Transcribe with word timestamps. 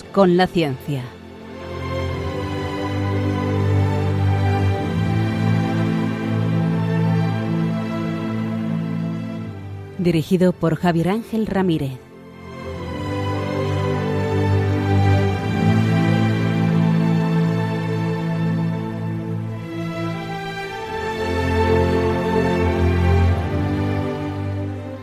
Con 0.00 0.38
la 0.38 0.46
ciencia. 0.46 1.02
Dirigido 9.98 10.54
por 10.54 10.76
Javier 10.76 11.10
Ángel 11.10 11.46
Ramírez. 11.46 11.98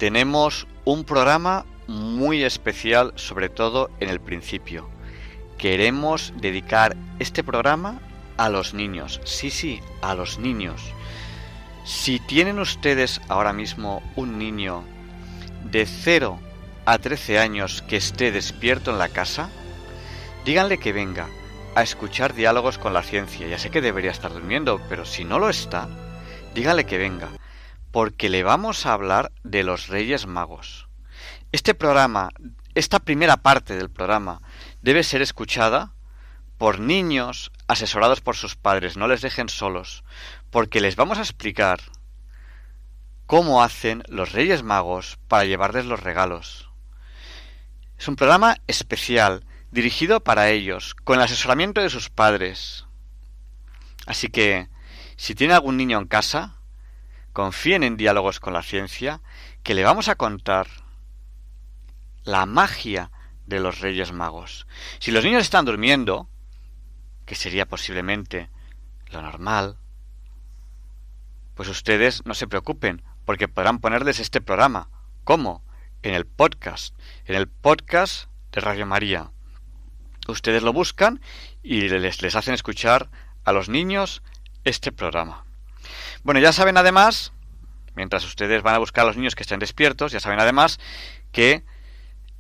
Tenemos 0.03 0.67
un 0.85 1.05
programa 1.05 1.65
muy 1.87 2.43
especial, 2.43 3.13
sobre 3.15 3.49
todo 3.49 3.89
en 4.01 4.09
el 4.09 4.21
principio. 4.21 4.89
Queremos 5.59 6.33
dedicar 6.41 6.97
este 7.21 7.45
programa 7.45 8.01
a 8.37 8.49
los 8.49 8.75
niños. 8.75 9.21
Sí, 9.23 9.49
sí, 9.49 9.81
a 10.01 10.17
los 10.17 10.41
niños. 10.41 10.83
Si 11.85 12.19
tienen 12.19 12.59
ustedes 12.59 13.21
ahora 13.29 13.53
mismo 13.53 14.03
un 14.17 14.41
niño 14.41 14.83
de 15.71 15.87
0 15.87 16.41
a 16.85 16.99
13 16.99 17.39
años 17.39 17.83
que 17.83 17.97
esté 17.97 18.33
despierto 18.33 18.91
en 18.91 18.99
la 18.99 19.09
casa, 19.09 19.51
díganle 20.45 20.79
que 20.79 20.93
venga 20.93 21.29
a 21.77 21.85
escuchar 21.85 22.35
diálogos 22.35 22.77
con 22.77 22.93
la 22.93 23.05
ciencia. 23.05 23.47
Ya 23.47 23.57
sé 23.57 23.71
que 23.71 23.81
debería 23.81 24.11
estar 24.11 24.33
durmiendo, 24.33 24.81
pero 24.89 25.05
si 25.05 25.23
no 25.23 25.39
lo 25.39 25.49
está, 25.49 25.89
díganle 26.57 26.87
que 26.87 26.99
venga 26.99 27.29
porque 27.93 28.31
le 28.31 28.43
vamos 28.43 28.87
a 28.87 28.95
hablar 28.95 29.31
de 29.45 29.63
los 29.63 29.89
Reyes 29.89 30.27
Magos. 30.27 30.89
Este 31.53 31.75
programa, 31.75 32.31
esta 32.75 32.99
primera 32.99 33.37
parte 33.37 33.77
del 33.77 33.91
programa, 33.91 34.41
debe 34.81 35.05
ser 35.05 35.21
escuchada 35.21 35.93
por 36.57 36.81
niños 36.81 37.53
asesorados 37.69 38.23
por 38.23 38.35
sus 38.35 38.57
padres, 38.57 38.97
no 38.97 39.09
les 39.09 39.21
dejen 39.21 39.51
solos, 39.51 40.05
porque 40.51 40.81
les 40.81 40.97
vamos 40.97 41.19
a 41.19 41.23
explicar 41.23 41.81
cómo 43.27 43.63
hacen 43.63 44.03
los 44.09 44.33
Reyes 44.33 44.63
Magos 44.63 45.19
para 45.29 45.45
llevarles 45.45 45.85
los 45.85 46.01
regalos. 46.01 46.71
Es 47.99 48.09
un 48.09 48.17
programa 48.17 48.57
especial, 48.67 49.45
dirigido 49.71 50.25
para 50.25 50.49
ellos, 50.49 50.95
con 50.95 51.19
el 51.19 51.25
asesoramiento 51.25 51.83
de 51.83 51.91
sus 51.91 52.09
padres. 52.09 52.87
Así 54.07 54.29
que, 54.29 54.69
si 55.17 55.35
tiene 55.35 55.55
algún 55.55 55.77
niño 55.77 55.99
en 55.99 56.07
casa, 56.07 56.57
confíen 57.33 57.83
en 57.83 57.97
diálogos 57.97 58.41
con 58.41 58.53
la 58.53 58.63
ciencia, 58.63 59.21
que 59.63 59.75
le 59.75 59.85
vamos 59.85 60.09
a 60.09 60.17
contar 60.17 60.67
la 62.25 62.47
magia 62.47 63.11
de 63.47 63.61
los 63.61 63.81
Reyes 63.81 64.13
Magos. 64.13 64.67
Si 64.99 65.11
los 65.11 65.25
niños 65.25 65.43
están 65.43 65.65
durmiendo, 65.65 66.29
que 67.27 67.35
sería 67.35 67.67
posiblemente 67.67 68.51
lo 69.11 69.23
normal, 69.23 69.79
pues 71.55 71.69
ustedes 71.69 72.25
no 72.25 72.35
se 72.35 72.47
preocupen, 72.47 73.03
porque 73.25 73.49
podrán 73.49 73.79
ponerles 73.79 74.21
este 74.21 74.41
programa. 74.41 74.89
¿Cómo? 75.25 75.63
En 76.03 76.15
el 76.15 76.27
podcast, 76.27 76.95
en 77.27 77.37
el 77.37 77.49
podcast 77.49 78.29
de 78.53 78.61
Radio 78.61 78.87
María. 78.87 79.31
Ustedes 80.29 80.63
lo 80.63 80.73
buscan 80.73 81.21
y 81.63 81.89
les, 81.89 82.23
les 82.23 82.37
hacen 82.37 82.55
escuchar 82.55 83.11
a 83.45 83.53
los 83.53 83.69
niños 83.69 84.23
este 84.65 84.93
programa. 84.93 85.45
Bueno, 86.25 86.39
ya 86.39 86.53
saben 86.53 86.77
además, 86.77 87.33
mientras 87.97 88.25
ustedes 88.25 88.63
van 88.63 88.77
a 88.77 88.79
buscar 88.79 89.03
a 89.03 89.09
los 89.09 89.17
niños 89.17 89.35
que 89.35 89.43
estén 89.43 89.59
despiertos, 89.59 90.13
ya 90.13 90.21
saben 90.21 90.39
además 90.39 90.79
que 91.33 91.65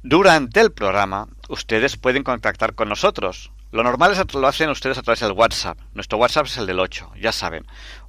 durante 0.03 0.61
el 0.61 0.71
programa 0.71 1.29
ustedes 1.49 1.97
pueden 1.97 2.23
contactar 2.23 2.75
con 2.75 2.89
nosotros. 2.89 3.51
Lo 3.73 3.83
normal 3.83 4.13
es 4.13 4.35
lo 4.35 4.47
hacen 4.47 4.71
ustedes 4.71 4.99
a 4.99 5.03
través 5.03 5.21
del 5.21 5.33
WhatsApp. 5.33 5.79
Nuestro 5.95 6.19
WhatsApp 6.19 6.47
es 6.47 6.59
el 6.59 6.67
del 6.67 6.79
8, 6.79 7.13
ya 7.21 7.33
saben. 7.33 7.67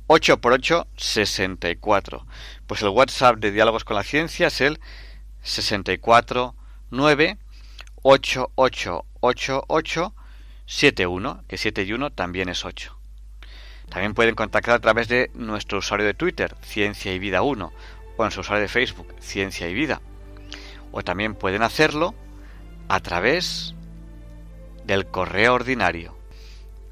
8 0.07 0.41
por 0.41 0.53
8, 0.53 0.87
64. 0.95 2.27
Pues 2.67 2.81
el 2.81 2.89
WhatsApp 2.89 3.37
de 3.37 3.51
Diálogos 3.51 3.83
con 3.83 3.95
la 3.95 4.03
Ciencia 4.03 4.47
es 4.47 4.61
el 4.61 4.79
64 5.41 6.55
9 6.91 7.37
8 8.03 8.51
8 8.55 9.05
8 9.21 9.63
8 9.67 10.15
7 10.65 11.07
1, 11.07 11.43
que 11.47 11.57
7 11.57 11.83
y 11.83 11.93
1 11.93 12.11
también 12.11 12.49
es 12.49 12.63
8. 12.63 13.02
También 13.89 14.13
pueden 14.13 14.35
contactar 14.35 14.75
a 14.75 14.79
través 14.79 15.07
de 15.07 15.29
nuestro 15.33 15.79
usuario 15.79 16.05
de 16.05 16.13
Twitter, 16.13 16.55
Ciencia 16.61 17.13
y 17.13 17.19
Vida 17.19 17.41
1, 17.41 17.71
o 18.17 18.25
en 18.25 18.31
su 18.31 18.41
usuario 18.41 18.63
de 18.63 18.67
Facebook, 18.67 19.13
Ciencia 19.19 19.67
y 19.69 19.73
Vida. 19.73 20.01
O 20.91 21.03
también 21.03 21.35
pueden 21.35 21.63
hacerlo 21.63 22.15
a 22.87 22.99
través 22.99 23.75
del 24.85 25.07
correo 25.07 25.53
ordinario. 25.53 26.17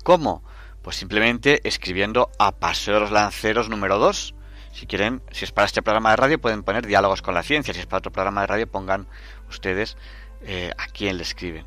¿Cómo? 0.04 0.44
Pues 0.82 0.96
simplemente 0.96 1.68
escribiendo 1.68 2.32
a 2.40 2.54
Paseo 2.54 2.96
de 2.96 3.00
los 3.02 3.12
Lanceros 3.12 3.70
número 3.70 4.00
2, 4.00 4.36
Si 4.74 4.88
quieren, 4.88 5.22
si 5.32 5.44
es 5.44 5.52
para 5.52 5.66
este 5.66 5.82
programa 5.82 6.12
de 6.12 6.16
radio, 6.16 6.40
pueden 6.40 6.64
poner 6.64 6.88
diálogos 6.88 7.22
con 7.22 7.34
la 7.34 7.44
ciencia. 7.44 7.74
Si 7.74 7.82
es 7.82 7.86
para 7.88 8.00
otro 8.00 8.14
programa 8.14 8.42
de 8.42 8.48
radio, 8.48 8.72
pongan 8.72 9.06
ustedes 9.50 9.98
eh, 10.44 10.72
a 10.78 10.86
quién 10.88 11.18
le 11.18 11.24
escriben. 11.24 11.66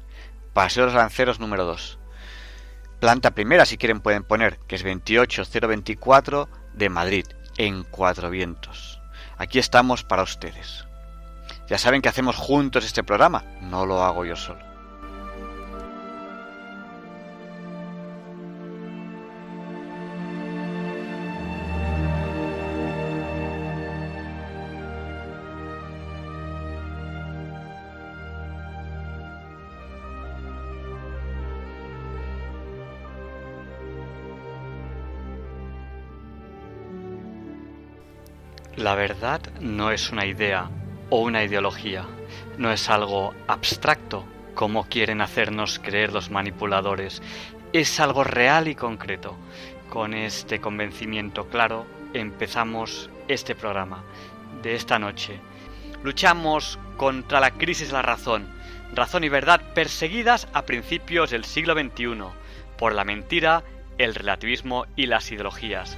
Paseo 0.55 0.85
de 0.85 0.93
los 0.93 0.97
Lanceros 0.97 1.39
número 1.39 1.65
2. 1.67 1.99
Planta 3.05 3.33
primera, 3.33 3.67
si 3.67 3.77
quieren, 3.77 4.01
pueden 4.01 4.25
poner, 4.25 4.59
que 4.61 4.77
es 4.77 4.83
28024 4.83 6.49
de 6.73 6.89
Madrid, 6.89 7.27
en 7.59 7.85
Cuatro 7.85 8.31
Vientos. 8.31 8.99
Aquí 9.37 9.59
estamos 9.59 10.05
para 10.05 10.23
ustedes. 10.23 10.87
Ya 11.69 11.77
saben 11.77 12.01
que 12.01 12.09
hacemos 12.09 12.37
juntos 12.37 12.83
este 12.83 13.05
programa, 13.05 13.45
no 13.61 13.85
lo 13.85 14.03
hago 14.03 14.25
yo 14.25 14.37
solo. 14.37 14.74
La 38.85 38.95
verdad 38.95 39.41
no 39.63 39.93
es 39.93 40.11
una 40.11 40.27
idea 40.27 40.69
o 41.09 41.23
una 41.23 41.43
ideología, 41.43 42.05
no 42.59 42.71
es 42.71 42.91
algo 42.91 43.33
abstracto 43.49 44.27
como 44.55 44.85
quieren 44.91 45.23
hacernos 45.23 45.79
creer 45.79 46.13
los 46.13 46.31
manipuladores, 46.31 47.23
es 47.73 47.99
algo 47.99 48.25
real 48.25 48.69
y 48.69 48.75
concreto. 48.75 49.39
Con 49.89 50.13
este 50.13 50.61
convencimiento 50.61 51.49
claro 51.49 51.87
empezamos 52.13 53.09
este 53.27 53.55
programa 53.55 54.05
de 54.63 54.75
esta 54.75 54.99
noche. 54.99 55.41
Luchamos 56.03 56.79
contra 56.99 57.41
la 57.41 57.53
crisis 57.53 57.87
de 57.87 57.95
la 57.95 58.03
razón, 58.03 58.47
razón 58.93 59.25
y 59.25 59.31
verdad 59.31 59.63
perseguidas 59.73 60.47
a 60.53 60.67
principios 60.67 61.31
del 61.31 61.47
siglo 61.47 61.73
XXI 61.73 62.19
por 62.77 62.95
la 62.95 63.05
mentira, 63.05 63.65
el 63.97 64.15
relativismo 64.15 64.85
y 64.95 65.07
las 65.07 65.33
ideologías. 65.33 65.97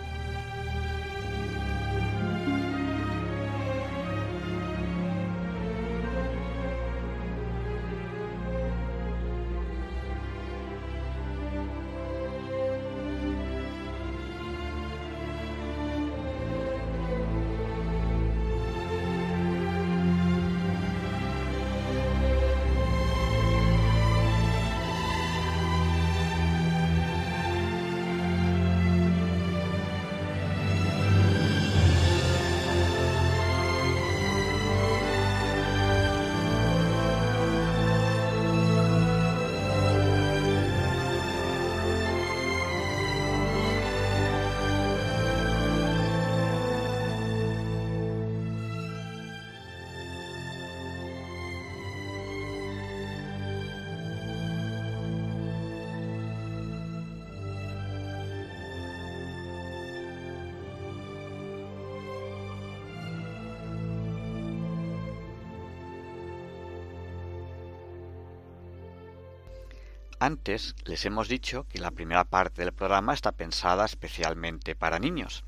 Antes 70.18 70.74
les 70.84 71.04
hemos 71.04 71.28
dicho 71.28 71.66
que 71.68 71.78
la 71.78 71.90
primera 71.90 72.24
parte 72.24 72.62
del 72.62 72.72
programa 72.72 73.12
está 73.12 73.32
pensada 73.32 73.84
especialmente 73.84 74.74
para 74.74 74.98
niños. 74.98 75.44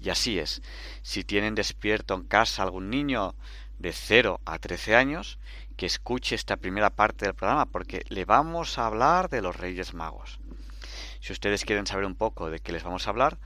Y 0.00 0.08
así 0.10 0.38
es. 0.38 0.62
Si 1.02 1.22
tienen 1.22 1.54
despierto 1.54 2.14
en 2.14 2.22
casa 2.22 2.62
algún 2.62 2.88
niño 2.88 3.34
de 3.78 3.92
0 3.92 4.40
a 4.46 4.58
13 4.58 4.96
años, 4.96 5.38
que 5.76 5.84
escuche 5.84 6.34
esta 6.34 6.56
primera 6.56 6.88
parte 6.90 7.26
del 7.26 7.34
programa 7.34 7.66
porque 7.66 8.06
le 8.08 8.24
vamos 8.24 8.78
a 8.78 8.86
hablar 8.86 9.28
de 9.28 9.42
los 9.42 9.54
Reyes 9.54 9.92
Magos. 9.92 10.40
Si 11.20 11.32
ustedes 11.32 11.66
quieren 11.66 11.86
saber 11.86 12.06
un 12.06 12.14
poco 12.14 12.48
de 12.50 12.60
qué 12.60 12.72
les 12.72 12.84
vamos 12.84 13.06
a 13.06 13.10
hablar, 13.10 13.38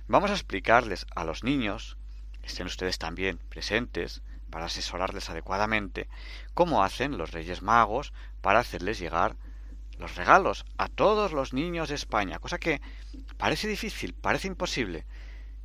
Vamos 0.09 0.31
a 0.31 0.35
explicarles 0.35 1.07
a 1.15 1.25
los 1.25 1.45
niños, 1.45 1.97
estén 2.43 2.67
ustedes 2.67 2.99
también 2.99 3.39
presentes 3.49 4.23
para 4.51 4.67
asesorarles 4.67 5.31
adecuadamente, 5.31 6.09
cómo 6.55 6.83
hacen 6.83 7.17
los 7.17 7.31
Reyes 7.31 7.63
Magos 7.63 8.13
para 8.41 8.59
hacerles 8.59 8.99
llegar 8.99 9.37
los 9.99 10.17
regalos 10.17 10.65
a 10.79 10.89
todos 10.89 11.33
los 11.33 11.53
niños 11.53 11.91
de 11.91 11.95
España, 11.95 12.39
cosa 12.39 12.59
que 12.59 12.81
parece 13.37 13.69
difícil, 13.69 14.15
parece 14.15 14.49
imposible, 14.49 15.07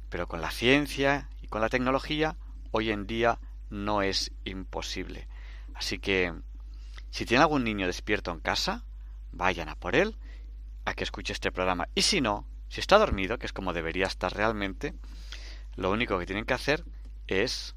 pero 0.10 0.28
con 0.28 0.42
la 0.42 0.52
ciencia 0.52 1.30
y 1.42 1.48
con 1.48 1.62
la 1.62 1.70
tecnología 1.70 2.36
hoy 2.72 2.92
en 2.92 3.08
día 3.08 3.40
no 3.70 4.02
es 4.02 4.32
imposible. 4.44 5.28
Así 5.74 6.00
que, 6.00 6.34
si 7.10 7.26
tiene 7.26 7.44
algún 7.44 7.64
niño 7.64 7.88
despierto 7.88 8.32
en 8.32 8.40
casa, 8.40 8.84
vayan 9.36 9.70
a 9.70 9.76
por 9.76 9.96
él, 9.96 10.18
a 10.86 10.94
que 10.96 11.04
escuche 11.04 11.34
este 11.34 11.52
programa. 11.52 11.88
Y 11.94 12.02
si 12.02 12.22
no, 12.22 12.48
si 12.70 12.80
está 12.80 12.98
dormido, 12.98 13.38
que 13.38 13.46
es 13.46 13.54
como 13.54 13.74
debería 13.74 14.08
estar 14.08 14.34
realmente, 14.34 14.94
lo 15.76 15.92
único 15.92 16.18
que 16.18 16.26
tienen 16.26 16.46
que 16.46 16.54
hacer 16.54 16.84
es 17.28 17.76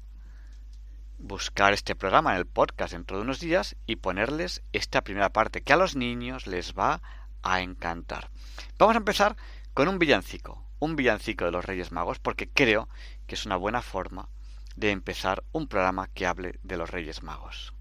buscar 1.19 1.73
este 1.73 1.95
programa 1.95 2.31
en 2.31 2.37
el 2.37 2.47
podcast 2.47 2.93
dentro 2.93 3.17
de 3.17 3.23
unos 3.23 3.39
días 3.39 3.75
y 3.85 3.97
ponerles 3.97 4.63
esta 4.71 5.03
primera 5.03 5.29
parte 5.29 5.61
que 5.61 5.73
a 5.73 5.77
los 5.77 5.95
niños 5.95 6.47
les 6.47 6.73
va 6.73 7.01
a 7.43 7.61
encantar. 7.61 8.29
Vamos 8.77 8.95
a 8.95 8.99
empezar 8.99 9.35
con 9.73 9.89
un 9.89 9.99
villancico, 9.99 10.65
un 10.79 10.95
villancico 10.95 11.45
de 11.45 11.51
los 11.51 11.65
Reyes 11.65 11.91
Magos, 11.91 12.19
porque 12.19 12.49
creo 12.49 12.87
que 13.27 13.35
es 13.35 13.45
una 13.45 13.57
buena 13.57 13.81
forma 13.81 14.29
de 14.75 14.91
empezar 14.91 15.43
un 15.51 15.67
programa 15.67 16.07
que 16.07 16.25
hable 16.25 16.59
de 16.63 16.77
los 16.77 16.89
Reyes 16.89 17.21
Magos. 17.21 17.73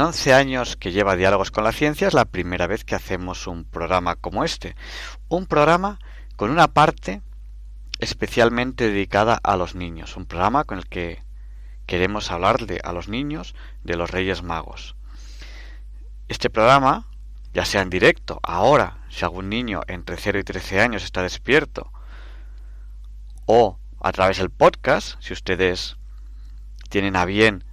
En 0.00 0.06
11 0.06 0.32
años 0.32 0.76
que 0.78 0.92
lleva 0.92 1.14
Diálogos 1.14 1.50
con 1.50 1.62
la 1.62 1.72
Ciencia 1.72 2.08
es 2.08 2.14
la 2.14 2.24
primera 2.24 2.66
vez 2.66 2.86
que 2.86 2.94
hacemos 2.94 3.46
un 3.46 3.64
programa 3.64 4.16
como 4.16 4.44
este. 4.44 4.74
Un 5.28 5.44
programa 5.44 5.98
con 6.36 6.50
una 6.50 6.68
parte 6.68 7.20
especialmente 7.98 8.88
dedicada 8.88 9.38
a 9.42 9.56
los 9.56 9.74
niños. 9.74 10.16
Un 10.16 10.24
programa 10.24 10.64
con 10.64 10.78
el 10.78 10.86
que 10.86 11.22
queremos 11.84 12.30
hablarle 12.30 12.80
a 12.82 12.94
los 12.94 13.08
niños 13.08 13.54
de 13.84 13.98
los 13.98 14.10
Reyes 14.10 14.42
Magos. 14.42 14.96
Este 16.28 16.48
programa, 16.48 17.06
ya 17.52 17.66
sea 17.66 17.82
en 17.82 17.90
directo, 17.90 18.40
ahora, 18.42 19.04
si 19.10 19.26
algún 19.26 19.50
niño 19.50 19.82
entre 19.86 20.16
0 20.16 20.38
y 20.38 20.44
13 20.44 20.80
años 20.80 21.04
está 21.04 21.20
despierto, 21.20 21.92
o 23.44 23.78
a 24.00 24.12
través 24.12 24.38
del 24.38 24.48
podcast, 24.48 25.20
si 25.20 25.34
ustedes 25.34 25.98
tienen 26.88 27.16
a 27.16 27.26
bien 27.26 27.64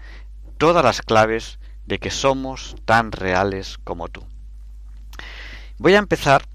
todas 0.58 0.84
las 0.84 1.02
claves 1.02 1.60
de 1.90 1.98
que 1.98 2.12
somos 2.12 2.76
tan 2.86 3.12
reales 3.12 3.80
como 3.84 4.08
tú. 4.10 4.24
Voy 5.80 5.96
a 5.96 5.98
empezar 5.98 6.46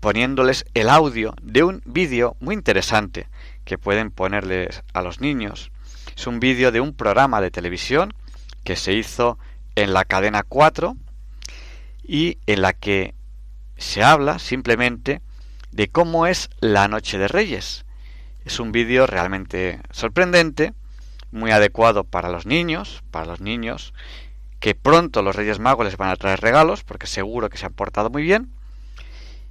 poniéndoles 0.00 0.64
el 0.72 0.88
audio 0.88 1.34
de 1.42 1.64
un 1.64 1.82
vídeo 1.84 2.34
muy 2.40 2.54
interesante 2.54 3.28
que 3.66 3.76
pueden 3.76 4.10
ponerles 4.10 4.82
a 4.94 5.02
los 5.02 5.20
niños. 5.20 5.70
Es 6.16 6.26
un 6.26 6.40
vídeo 6.40 6.72
de 6.72 6.80
un 6.80 6.94
programa 6.94 7.42
de 7.42 7.50
televisión 7.50 8.14
que 8.64 8.76
se 8.76 8.94
hizo 8.94 9.38
en 9.74 9.92
la 9.92 10.06
cadena 10.06 10.44
4 10.44 10.96
y 12.02 12.38
en 12.46 12.62
la 12.62 12.72
que 12.72 13.14
se 13.76 14.02
habla 14.02 14.38
simplemente 14.38 15.20
de 15.72 15.88
cómo 15.88 16.26
es 16.26 16.48
la 16.60 16.88
Noche 16.88 17.18
de 17.18 17.28
Reyes. 17.28 17.84
Es 18.46 18.60
un 18.60 18.72
vídeo 18.72 19.06
realmente 19.06 19.80
sorprendente 19.90 20.72
muy 21.34 21.50
adecuado 21.50 22.04
para 22.04 22.30
los 22.30 22.46
niños, 22.46 23.02
para 23.10 23.26
los 23.26 23.40
niños, 23.40 23.92
que 24.60 24.74
pronto 24.74 25.20
los 25.20 25.36
Reyes 25.36 25.58
Magos 25.58 25.84
les 25.84 25.96
van 25.96 26.10
a 26.10 26.16
traer 26.16 26.40
regalos, 26.40 26.84
porque 26.84 27.06
seguro 27.06 27.50
que 27.50 27.58
se 27.58 27.66
han 27.66 27.74
portado 27.74 28.08
muy 28.08 28.22
bien. 28.22 28.50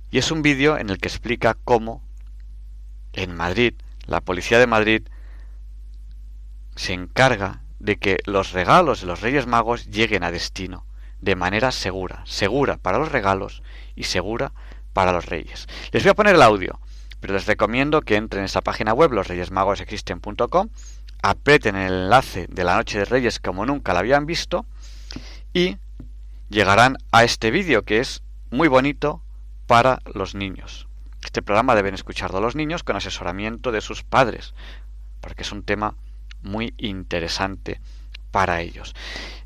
Y 0.10 0.18
es 0.18 0.32
un 0.32 0.42
vídeo 0.42 0.78
en 0.78 0.90
el 0.90 0.98
que 0.98 1.10
explica 1.10 1.58
cómo 1.66 2.02
en 3.12 3.36
Madrid, 3.36 3.74
la 4.06 4.22
policía 4.22 4.60
de 4.60 4.68
Madrid 4.68 5.04
se 6.76 6.94
encarga 6.94 7.62
de 7.80 7.98
que 7.98 8.18
los 8.26 8.54
regalos 8.54 9.02
de 9.02 9.08
los 9.08 9.22
Reyes 9.22 9.46
Magos 9.46 9.86
lleguen 9.88 10.24
a 10.24 10.32
destino 10.32 10.86
de 11.22 11.36
manera 11.36 11.72
segura, 11.72 12.24
segura 12.26 12.78
para 12.78 12.98
los 12.98 13.12
regalos 13.12 13.62
y 13.96 14.04
segura 14.04 14.52
para 14.94 15.12
los 15.12 15.26
reyes. 15.26 15.68
Les 15.92 16.04
voy 16.04 16.12
a 16.12 16.16
poner 16.16 16.36
el 16.36 16.42
audio, 16.42 16.80
pero 17.20 17.34
les 17.34 17.46
recomiendo 17.46 18.02
que 18.02 18.16
entren 18.16 18.42
en 18.42 18.46
esa 18.46 18.62
página 18.62 18.94
web, 18.94 19.12
losreyesmagosexisten.com, 19.12 20.70
aprieten 21.24 21.76
el 21.78 21.94
enlace 21.94 22.48
de 22.50 22.64
la 22.64 22.76
Noche 22.76 23.00
de 23.00 23.06
Reyes 23.06 23.40
como 23.40 23.66
nunca 23.66 23.94
la 23.94 24.00
habían 24.00 24.26
visto 24.26 24.66
y 25.54 25.78
llegarán 26.50 26.98
a 27.12 27.24
este 27.24 27.50
vídeo 27.50 27.84
que 27.84 28.00
es 28.00 28.22
muy 28.52 28.68
bonito 28.68 29.24
para 29.66 30.02
los 30.14 30.36
niños. 30.36 30.88
Este 31.24 31.42
programa 31.42 31.76
deben 31.76 31.96
escucharlo 31.96 32.42
los 32.42 32.56
niños 32.56 32.84
con 32.84 32.98
asesoramiento 32.98 33.72
de 33.72 33.80
sus 33.80 34.04
padres, 34.04 34.54
porque 35.22 35.44
es 35.44 35.52
un 35.54 35.64
tema 35.64 35.96
muy 36.42 36.74
interesante 36.78 37.80
para 38.32 38.60
ellos. 38.60 38.94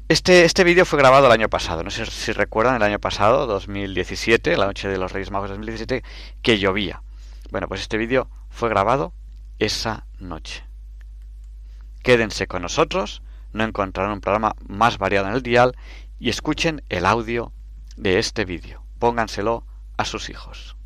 Este, 0.09 0.45
este 0.45 0.63
vídeo 0.63 0.83
fue 0.85 0.97
grabado 0.97 1.27
el 1.27 1.31
año 1.31 1.49
pasado, 1.49 1.83
no 1.83 1.91
sé 1.91 2.07
si 2.07 2.31
recuerdan 2.31 2.77
el 2.77 2.83
año 2.83 2.99
pasado, 2.99 3.45
2017, 3.45 4.57
la 4.57 4.65
noche 4.65 4.87
de 4.87 4.97
los 4.97 5.11
Reyes 5.11 5.29
Magos 5.29 5.49
2017, 5.49 6.03
que 6.41 6.57
llovía. 6.57 7.03
Bueno, 7.51 7.67
pues 7.67 7.81
este 7.81 7.97
vídeo 7.97 8.29
fue 8.49 8.69
grabado 8.69 9.13
esa 9.59 10.07
noche. 10.17 10.66
Quédense 12.07 12.47
con 12.47 12.61
nosotros, 12.61 13.21
no 13.51 13.65
encontrarán 13.65 14.13
un 14.13 14.21
programa 14.21 14.55
más 14.65 14.97
variado 14.97 15.27
en 15.27 15.33
el 15.33 15.41
dial 15.41 15.75
y 16.21 16.29
escuchen 16.29 16.81
el 16.87 17.05
audio 17.05 17.51
de 17.97 18.17
este 18.17 18.45
vídeo. 18.45 18.81
Pónganselo 18.97 19.65
a 19.97 20.05
sus 20.05 20.29
hijos. 20.29 20.77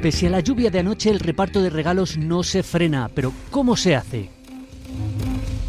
Pese 0.00 0.26
a 0.26 0.30
la 0.30 0.40
lluvia 0.40 0.70
de 0.70 0.78
anoche, 0.78 1.10
el 1.10 1.20
reparto 1.20 1.60
de 1.60 1.68
regalos 1.68 2.16
no 2.16 2.42
se 2.42 2.62
frena. 2.62 3.10
Pero 3.14 3.30
¿cómo 3.50 3.76
se 3.76 3.94
hace? 3.94 4.30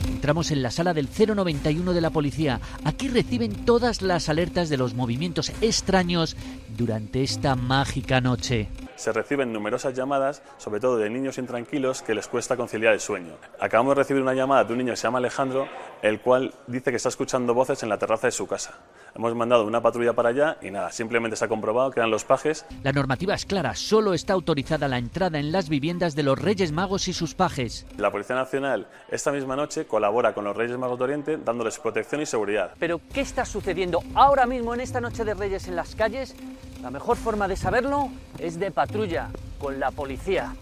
Entramos 0.07 0.49
en 0.51 0.63
la 0.63 0.71
sala 0.71 0.93
del 0.93 1.09
091 1.09 1.91
de 1.91 1.99
la 1.99 2.09
policía. 2.09 2.61
Aquí 2.85 3.09
reciben 3.09 3.65
todas 3.65 4.01
las 4.01 4.29
alertas 4.29 4.69
de 4.69 4.77
los 4.77 4.93
movimientos 4.93 5.51
extraños 5.59 6.37
durante 6.77 7.21
esta 7.21 7.57
mágica 7.57 8.21
noche 8.21 8.69
se 9.01 9.11
reciben 9.11 9.51
numerosas 9.51 9.93
llamadas, 9.93 10.43
sobre 10.57 10.79
todo 10.79 10.97
de 10.97 11.09
niños 11.09 11.37
intranquilos 11.37 12.01
que 12.01 12.13
les 12.13 12.27
cuesta 12.27 12.55
conciliar 12.55 12.93
el 12.93 12.99
sueño. 12.99 13.33
Acabamos 13.59 13.95
de 13.95 14.01
recibir 14.01 14.21
una 14.21 14.33
llamada 14.33 14.63
de 14.63 14.73
un 14.73 14.79
niño 14.79 14.93
que 14.93 14.97
se 14.97 15.03
llama 15.03 15.17
Alejandro, 15.17 15.67
el 16.01 16.21
cual 16.21 16.53
dice 16.67 16.91
que 16.91 16.97
está 16.97 17.09
escuchando 17.09 17.53
voces 17.53 17.81
en 17.83 17.89
la 17.89 17.97
terraza 17.97 18.27
de 18.27 18.31
su 18.31 18.47
casa. 18.47 18.79
Hemos 19.15 19.35
mandado 19.35 19.65
una 19.65 19.81
patrulla 19.81 20.13
para 20.13 20.29
allá 20.29 20.57
y 20.61 20.71
nada, 20.71 20.91
simplemente 20.91 21.35
se 21.35 21.43
ha 21.43 21.47
comprobado 21.47 21.91
que 21.91 21.99
eran 21.99 22.11
los 22.11 22.23
pajes. 22.23 22.65
La 22.83 22.93
normativa 22.93 23.33
es 23.33 23.45
clara, 23.45 23.75
solo 23.75 24.13
está 24.13 24.33
autorizada 24.33 24.87
la 24.87 24.99
entrada 24.99 25.39
en 25.39 25.51
las 25.51 25.67
viviendas 25.67 26.15
de 26.15 26.23
los 26.23 26.39
Reyes 26.39 26.71
Magos 26.71 27.07
y 27.07 27.13
sus 27.13 27.33
pajes. 27.33 27.85
La 27.97 28.11
Policía 28.11 28.35
Nacional 28.35 28.87
esta 29.09 29.31
misma 29.31 29.55
noche 29.55 29.85
colabora 29.85 30.33
con 30.33 30.45
los 30.45 30.55
Reyes 30.55 30.77
Magos 30.77 30.97
de 30.97 31.03
Oriente 31.03 31.37
dándoles 31.37 31.79
protección 31.79 32.21
y 32.21 32.25
seguridad. 32.25 32.71
Pero 32.79 33.01
¿qué 33.13 33.21
está 33.21 33.45
sucediendo 33.45 34.01
ahora 34.13 34.45
mismo 34.45 34.73
en 34.73 34.81
esta 34.81 35.01
noche 35.01 35.25
de 35.25 35.33
Reyes 35.33 35.67
en 35.67 35.75
las 35.75 35.95
calles? 35.95 36.35
La 36.81 36.89
mejor 36.89 37.17
forma 37.17 37.47
de 37.47 37.55
saberlo 37.55 38.09
es 38.39 38.59
de 38.59 38.71
patrulla, 38.91 39.29
con 39.57 39.79
la 39.79 39.89
policía. 39.91 40.53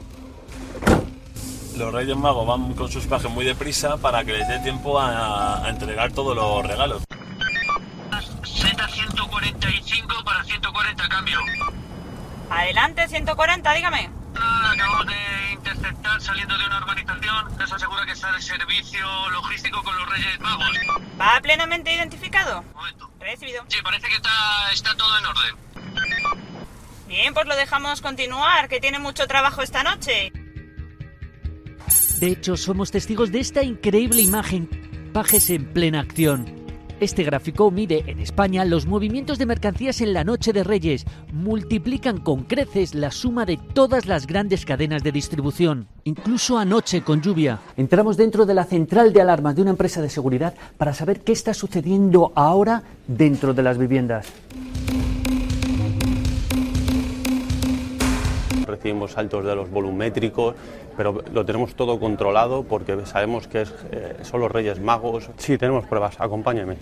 Los 1.76 1.92
Reyes 1.92 2.16
Magos 2.16 2.46
van 2.46 2.76
con 2.76 2.92
sus 2.92 3.08
pajes 3.08 3.32
muy 3.32 3.44
deprisa 3.44 3.98
para 3.98 4.24
que 4.24 4.34
les 4.34 4.48
dé 4.48 4.60
tiempo 4.60 5.00
a, 5.00 5.68
entregar 5.68 6.12
todos 6.12 6.36
los 6.36 6.64
regalos. 6.66 7.02
Z145 8.44 10.24
para 10.24 10.44
140 10.44 11.10
cambio. 11.10 11.40
Adelante, 12.52 13.08
140, 13.08 13.74
dígame. 13.74 14.12
Ah, 14.40 14.74
acabamos 14.74 15.08
de 15.08 15.54
interceptar 15.54 16.22
saliendo 16.22 16.56
de 16.56 16.66
una 16.68 16.78
urbanización. 16.78 17.58
Nos 17.58 17.72
asegura 17.72 18.06
que 18.06 18.12
está 18.12 18.32
de 18.32 18.42
servicio 18.44 19.30
logístico 19.32 19.82
con 19.84 19.98
los 19.98 20.08
Reyes 20.08 20.40
Magos. 20.40 20.70
¿Va 21.20 21.40
plenamente 21.42 21.92
identificado? 21.92 22.60
Un 22.60 22.74
momento. 22.74 23.10
Recibido. 23.20 23.64
Sí, 23.68 23.80
parece 23.84 24.08
que 24.08 24.16
está, 24.16 24.72
está 24.72 24.96
todo 24.96 25.18
en 25.18 25.26
orden. 25.26 25.70
Bien, 27.10 27.34
pues 27.34 27.48
lo 27.48 27.56
dejamos 27.56 28.02
continuar, 28.02 28.70
que 28.70 28.80
tiene 28.80 29.00
mucho 29.00 29.26
trabajo 29.26 29.64
esta 29.64 29.82
noche. 29.84 30.32
De 32.20 32.28
hecho, 32.28 32.56
somos 32.56 32.92
testigos 32.92 33.32
de 33.32 33.40
esta 33.40 33.64
increíble 33.64 34.22
imagen. 34.22 34.70
Pajes 35.12 35.50
en 35.50 35.66
plena 35.74 36.02
acción. 36.02 36.46
Este 37.00 37.24
gráfico 37.24 37.72
mide 37.72 38.04
en 38.06 38.20
España 38.20 38.64
los 38.64 38.86
movimientos 38.86 39.40
de 39.40 39.48
mercancías 39.48 40.02
en 40.02 40.14
la 40.14 40.24
noche 40.24 40.54
de 40.54 40.64
Reyes. 40.64 41.06
Multiplican 41.34 42.20
con 42.20 42.44
creces 42.44 42.94
la 42.94 43.10
suma 43.10 43.48
de 43.48 43.58
todas 43.58 44.06
las 44.06 44.28
grandes 44.28 44.64
cadenas 44.64 45.02
de 45.02 45.12
distribución. 45.12 45.88
Incluso 46.04 46.60
anoche 46.60 47.02
con 47.02 47.24
lluvia. 47.24 47.60
Entramos 47.76 48.18
dentro 48.18 48.46
de 48.46 48.54
la 48.54 48.66
central 48.66 49.14
de 49.14 49.22
alarma 49.22 49.56
de 49.56 49.64
una 49.64 49.72
empresa 49.72 50.00
de 50.04 50.12
seguridad 50.12 50.54
para 50.78 50.94
saber 50.94 51.22
qué 51.22 51.32
está 51.32 51.56
sucediendo 51.56 52.34
ahora 52.36 52.84
dentro 53.08 53.56
de 53.56 53.64
las 53.64 53.80
viviendas. 53.80 54.28
Recibimos 58.70 59.12
saltos 59.12 59.46
de 59.46 59.56
los 59.56 59.70
volumétricos, 59.70 60.56
pero 60.96 61.24
lo 61.34 61.46
tenemos 61.46 61.76
todo 61.76 62.00
controlado 62.00 62.64
porque 62.64 63.06
sabemos 63.06 63.48
que 63.48 63.62
es, 63.62 63.74
eh, 63.92 64.18
son 64.24 64.42
los 64.42 64.52
Reyes 64.52 64.80
Magos. 64.80 65.30
Sí, 65.38 65.58
tenemos 65.58 65.86
pruebas, 65.86 66.20
acompáñame. 66.20 66.78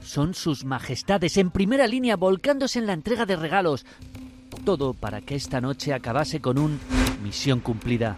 Son 0.00 0.34
sus 0.34 0.64
majestades 0.64 1.36
en 1.36 1.50
primera 1.50 1.86
línea 1.86 2.16
volcándose 2.16 2.78
en 2.78 2.86
la 2.86 2.92
entrega 2.92 3.26
de 3.26 3.36
regalos. 3.36 3.86
Todo 4.64 4.92
para 4.92 5.20
que 5.20 5.36
esta 5.36 5.60
noche 5.60 5.94
acabase 5.94 6.40
con 6.40 6.58
un 6.58 6.80
misión 7.22 7.60
cumplida. 7.60 8.16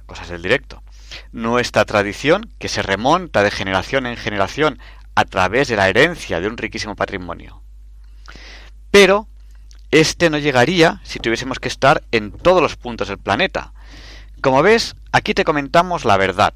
cosas 0.05 0.27
del 0.27 0.41
directo. 0.41 0.83
Nuestra 1.31 1.85
tradición 1.85 2.53
que 2.59 2.67
se 2.67 2.81
remonta 2.81 3.41
de 3.41 3.51
generación 3.51 4.05
en 4.05 4.17
generación 4.17 4.79
a 5.15 5.23
través 5.23 5.69
de 5.69 5.77
la 5.77 5.87
herencia 5.87 6.41
de 6.41 6.47
un 6.47 6.57
riquísimo 6.57 6.95
patrimonio. 6.95 7.63
Pero 8.91 9.27
este 9.91 10.29
no 10.29 10.37
llegaría 10.37 11.01
si 11.03 11.19
tuviésemos 11.19 11.59
que 11.59 11.67
estar 11.67 12.03
en 12.11 12.31
todos 12.31 12.61
los 12.61 12.75
puntos 12.75 13.07
del 13.07 13.17
planeta. 13.17 13.73
Como 14.41 14.61
ves, 14.61 14.95
aquí 15.11 15.33
te 15.33 15.43
comentamos 15.43 16.05
la 16.05 16.17
verdad. 16.17 16.53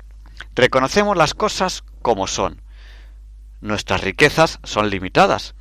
Reconocemos 0.56 1.17
las 1.17 1.34
cosas 1.34 1.84
como 2.02 2.28
son. 2.28 2.62
Nuestras 3.62 4.02
riquezas 4.02 4.60
son 4.63 4.89
limitadas. 4.89 5.56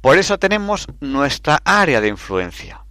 Por 0.00 0.18
eso 0.18 0.38
tenemos 0.38 0.86
nuestra 1.00 1.60
área 1.64 2.00
de 2.00 2.08
influencia. 2.08 2.84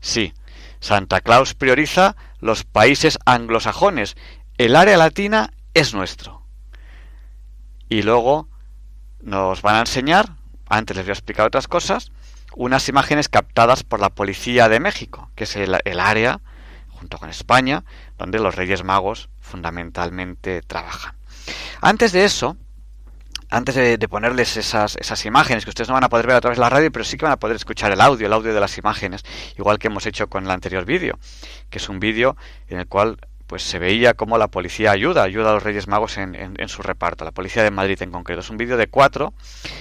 Sí, 0.00 0.34
Santa 0.80 1.20
Claus 1.20 1.54
prioriza 1.54 2.16
los 2.40 2.64
países 2.64 3.18
anglosajones. 3.24 4.16
El 4.58 4.76
área 4.76 4.96
latina 4.98 5.52
es 5.74 5.94
nuestro. 5.94 6.42
Y 7.88 8.02
luego 8.02 8.48
nos 9.22 9.62
van 9.62 9.76
a 9.76 9.80
enseñar, 9.80 10.36
antes 10.68 10.96
les 10.96 11.06
voy 11.06 11.10
a 11.10 11.14
explicar 11.14 11.46
otras 11.46 11.66
cosas, 11.66 12.12
unas 12.56 12.88
imágenes 12.88 13.28
captadas 13.28 13.84
por 13.84 14.00
la 14.00 14.08
Policía 14.08 14.68
de 14.68 14.80
México, 14.80 15.30
que 15.36 15.44
es 15.44 15.54
el, 15.56 16.00
área, 16.00 16.40
junto 16.88 17.18
con 17.18 17.28
España, 17.28 17.84
donde 18.18 18.38
los 18.38 18.56
Reyes 18.56 18.82
Magos 18.82 19.28
fundamentalmente 19.40 20.62
trabajan. 20.62 21.14
Antes 21.82 22.12
de 22.12 22.24
eso, 22.24 22.56
antes 23.50 23.74
de, 23.74 23.98
ponerles 24.08 24.56
esas, 24.56 24.96
esas, 24.96 25.26
imágenes 25.26 25.64
que 25.64 25.70
ustedes 25.70 25.88
no 25.88 25.94
van 25.94 26.04
a 26.04 26.08
poder 26.08 26.26
ver 26.26 26.36
a 26.36 26.40
través 26.40 26.56
de 26.56 26.62
la 26.62 26.70
radio, 26.70 26.90
pero 26.90 27.04
sí 27.04 27.18
que 27.18 27.26
van 27.26 27.32
a 27.32 27.38
poder 27.38 27.56
escuchar 27.56 27.92
el 27.92 28.00
audio, 28.00 28.26
el 28.26 28.32
audio 28.32 28.54
de 28.54 28.60
las 28.60 28.78
imágenes, 28.78 29.22
igual 29.58 29.78
que 29.78 29.88
hemos 29.88 30.06
hecho 30.06 30.28
con 30.28 30.44
el 30.46 30.50
anterior 30.50 30.86
vídeo, 30.86 31.18
que 31.68 31.76
es 31.76 31.88
un 31.90 32.00
vídeo 32.00 32.36
en 32.68 32.80
el 32.80 32.88
cual 32.88 33.18
pues 33.46 33.62
se 33.62 33.78
veía 33.78 34.14
cómo 34.14 34.38
la 34.38 34.48
policía 34.48 34.90
ayuda, 34.90 35.22
ayuda 35.22 35.50
a 35.50 35.52
los 35.54 35.62
Reyes 35.62 35.86
Magos 35.88 36.18
en, 36.18 36.34
en, 36.34 36.68
su 36.68 36.82
reparto, 36.82 37.24
la 37.24 37.30
policía 37.30 37.62
de 37.62 37.70
Madrid 37.70 38.02
en 38.02 38.10
concreto. 38.10 38.40
Es 38.40 38.50
un 38.50 38.56
vídeo 38.56 38.76
de 38.76 38.88
cuatro. 38.88 39.32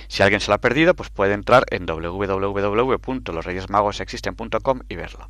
Si 0.07 0.21
alguien 0.21 0.39
se 0.39 0.49
lo 0.49 0.55
ha 0.55 0.59
perdido, 0.59 0.93
pues 0.93 1.09
puede 1.09 1.33
entrar 1.33 1.65
en 1.71 1.85
www.losreyesmagosexisten.com 1.85 4.81
y 4.87 4.95
verlo. 4.95 5.29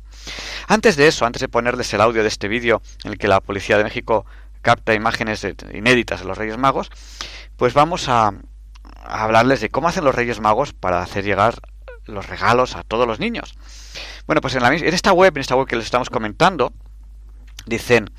Antes 0.68 0.96
de 0.96 1.08
eso, 1.08 1.24
antes 1.24 1.40
de 1.40 1.48
ponerles 1.48 1.92
el 1.94 2.00
audio 2.00 2.22
de 2.22 2.28
este 2.28 2.48
vídeo 2.48 2.82
en 3.04 3.12
el 3.12 3.18
que 3.18 3.28
la 3.28 3.40
policía 3.40 3.78
de 3.78 3.84
México 3.84 4.26
capta 4.62 4.94
imágenes 4.94 5.46
inéditas 5.72 6.20
de 6.20 6.26
los 6.26 6.36
Reyes 6.36 6.58
Magos, 6.58 6.90
pues 7.56 7.72
vamos 7.72 8.08
a, 8.08 8.34
a 9.04 9.24
hablarles 9.24 9.60
de 9.60 9.70
cómo 9.70 9.88
hacen 9.88 10.04
los 10.04 10.14
Reyes 10.14 10.40
Magos 10.40 10.72
para 10.72 11.00
hacer 11.00 11.24
llegar 11.24 11.54
los 12.06 12.28
regalos 12.28 12.76
a 12.76 12.82
todos 12.82 13.06
los 13.06 13.18
niños. 13.18 13.54
Bueno, 14.26 14.40
pues 14.40 14.54
en, 14.54 14.62
la, 14.62 14.74
en 14.74 14.94
esta 14.94 15.12
web, 15.12 15.32
en 15.36 15.40
esta 15.40 15.56
web 15.56 15.66
que 15.66 15.76
les 15.76 15.84
estamos 15.84 16.10
comentando, 16.10 16.72
Dicen, 17.66 18.10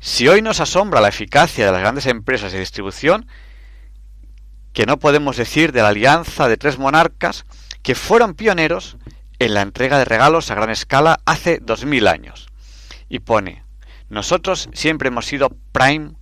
si 0.00 0.26
hoy 0.28 0.42
nos 0.42 0.60
asombra 0.60 1.00
la 1.00 1.08
eficacia 1.08 1.64
de 1.64 1.72
las 1.72 1.80
grandes 1.80 2.06
empresas 2.06 2.52
de 2.52 2.58
distribución, 2.58 3.28
que 4.72 4.86
no 4.86 4.98
podemos 4.98 5.36
decir 5.36 5.72
de 5.72 5.82
la 5.82 5.88
alianza 5.88 6.48
de 6.48 6.56
tres 6.56 6.78
monarcas 6.78 7.44
que 7.82 7.94
fueron 7.94 8.34
pioneros 8.34 8.96
en 9.38 9.54
la 9.54 9.62
entrega 9.62 9.98
de 9.98 10.04
regalos 10.04 10.50
a 10.50 10.54
gran 10.56 10.70
escala 10.70 11.20
hace 11.26 11.58
dos 11.62 11.84
mil 11.84 12.08
años. 12.08 12.48
Y 13.08 13.20
pone, 13.20 13.64
nosotros 14.08 14.68
siempre 14.72 15.08
hemos 15.08 15.26
sido 15.26 15.50
prime 15.70 16.14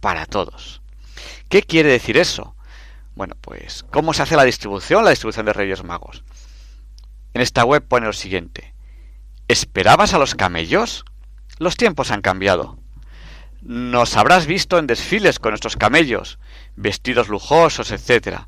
para 0.00 0.26
todos. 0.26 0.80
¿Qué 1.48 1.62
quiere 1.62 1.90
decir 1.90 2.16
eso? 2.16 2.56
Bueno, 3.14 3.36
pues, 3.40 3.84
¿cómo 3.90 4.12
se 4.12 4.22
hace 4.22 4.36
la 4.36 4.44
distribución, 4.44 5.04
la 5.04 5.10
distribución 5.10 5.46
de 5.46 5.52
Reyes 5.52 5.84
Magos? 5.84 6.24
En 7.34 7.42
esta 7.42 7.64
web 7.64 7.86
pone 7.86 8.06
lo 8.06 8.12
siguiente. 8.12 8.74
¿Esperabas 9.48 10.14
a 10.14 10.18
los 10.18 10.34
camellos? 10.34 11.04
Los 11.58 11.76
tiempos 11.76 12.10
han 12.10 12.22
cambiado. 12.22 12.78
Nos 13.62 14.16
habrás 14.16 14.46
visto 14.46 14.78
en 14.78 14.86
desfiles 14.86 15.38
con 15.38 15.50
nuestros 15.50 15.76
camellos, 15.76 16.38
vestidos 16.76 17.28
lujosos, 17.28 17.90
etc. 17.90 18.42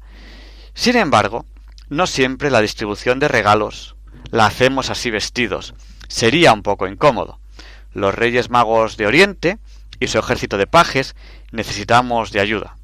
Sin 0.75 0.97
embargo, 0.97 1.45
no 1.89 2.07
siempre 2.07 2.51
la 2.51 2.61
distribución 2.61 3.19
de 3.19 3.29
regalos 3.29 3.97
la 4.31 4.47
hacemos 4.47 4.91
así 4.91 5.11
vestidos. 5.11 5.75
Sería 6.09 6.53
un 6.53 6.63
poco 6.63 6.87
incómodo. 6.87 7.41
Los 7.93 8.15
reyes 8.15 8.51
magos 8.51 8.97
de 8.97 9.07
Oriente 9.07 9.59
y 9.99 10.07
su 10.07 10.19
ejército 10.19 10.57
de 10.57 10.67
pajes 10.67 11.17
necesitamos 11.51 12.31
de 12.31 12.41
ayuda. 12.41 12.77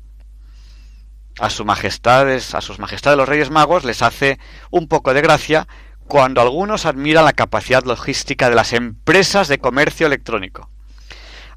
A, 1.38 1.50
su 1.50 1.64
majestades, 1.64 2.54
a 2.54 2.60
sus 2.60 2.78
majestades 2.78 3.16
los 3.16 3.28
reyes 3.28 3.50
magos 3.50 3.84
les 3.84 4.02
hace 4.02 4.38
un 4.70 4.88
poco 4.88 5.14
de 5.14 5.20
gracia 5.20 5.68
cuando 6.06 6.40
algunos 6.40 6.86
admiran 6.86 7.24
la 7.24 7.32
capacidad 7.32 7.84
logística 7.84 8.48
de 8.48 8.54
las 8.54 8.72
empresas 8.72 9.48
de 9.48 9.58
comercio 9.58 10.06
electrónico. 10.06 10.70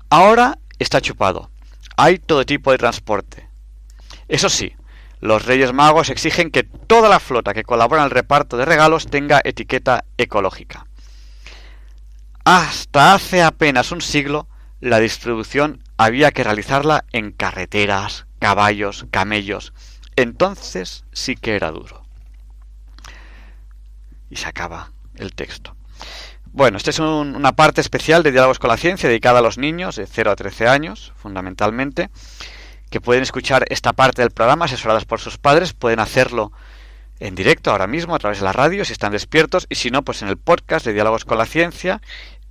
Ahora 0.10 0.58
está 0.80 1.02
chupado. 1.02 1.52
Hay 1.98 2.18
todo 2.18 2.46
tipo 2.46 2.72
de 2.72 2.78
transporte. 2.78 3.48
Eso 4.28 4.50
sí, 4.50 4.74
los 5.20 5.46
Reyes 5.46 5.74
Magos 5.74 6.10
exigen 6.10 6.50
que 6.50 6.64
toda 6.64 7.10
la 7.10 7.20
flota 7.20 7.54
que 7.54 7.64
colabora 7.64 8.02
en 8.02 8.06
el 8.06 8.12
reparto 8.12 8.58
de 8.58 8.66
regalos 8.66 9.08
tenga 9.08 9.42
etiqueta 9.44 10.06
ecológica. 10.18 10.86
Hasta 12.44 13.14
hace 13.14 13.44
apenas 13.44 13.92
un 13.92 14.02
siglo, 14.02 14.48
la 14.80 15.00
distribución 15.00 15.84
había 15.98 16.32
que 16.32 16.44
realizarla 16.44 17.06
en 17.12 17.32
carreteras, 17.32 18.26
caballos, 18.40 19.06
camellos. 19.12 19.74
Entonces 20.16 21.06
sí 21.12 21.36
que 21.36 21.56
era 21.56 21.70
duro 21.72 22.09
y 24.30 24.38
se 24.38 24.48
acaba 24.48 24.92
el 25.16 25.34
texto. 25.34 25.76
Bueno, 26.52 26.78
esta 26.78 26.90
es 26.90 27.00
una 27.00 27.52
parte 27.52 27.82
especial 27.82 28.24
de 28.24 28.32
Diálogos 28.32 28.60
con 28.60 28.70
la 28.70 28.78
Ciencia 28.78 29.08
dedicada 29.08 29.40
a 29.40 29.42
los 29.42 29.58
niños 29.58 29.96
de 29.96 30.08
0 30.08 30.32
a 30.32 30.36
13 30.36 30.68
años, 30.68 31.14
fundamentalmente, 31.16 32.10
que 32.90 33.02
pueden 33.02 33.24
escuchar 33.24 33.66
esta 33.70 33.94
parte 33.94 34.24
del 34.24 34.32
programa 34.32 34.66
asesoradas 34.66 35.06
por 35.06 35.20
sus 35.20 35.38
padres, 35.38 35.74
pueden 35.74 36.00
hacerlo 36.00 36.52
en 37.20 37.36
directo 37.36 37.72
ahora 37.72 37.86
mismo 37.86 38.16
a 38.16 38.20
través 38.20 38.40
de 38.40 38.46
la 38.46 38.54
radio 38.54 38.86
si 38.86 38.94
están 38.94 39.12
despiertos 39.12 39.68
y 39.70 39.76
si 39.76 39.92
no, 39.92 40.04
pues 40.04 40.22
en 40.22 40.30
el 40.30 40.38
podcast 40.38 40.86
de 40.86 40.94
Diálogos 40.94 41.26
con 41.26 41.38
la 41.38 41.46
Ciencia 41.46 42.02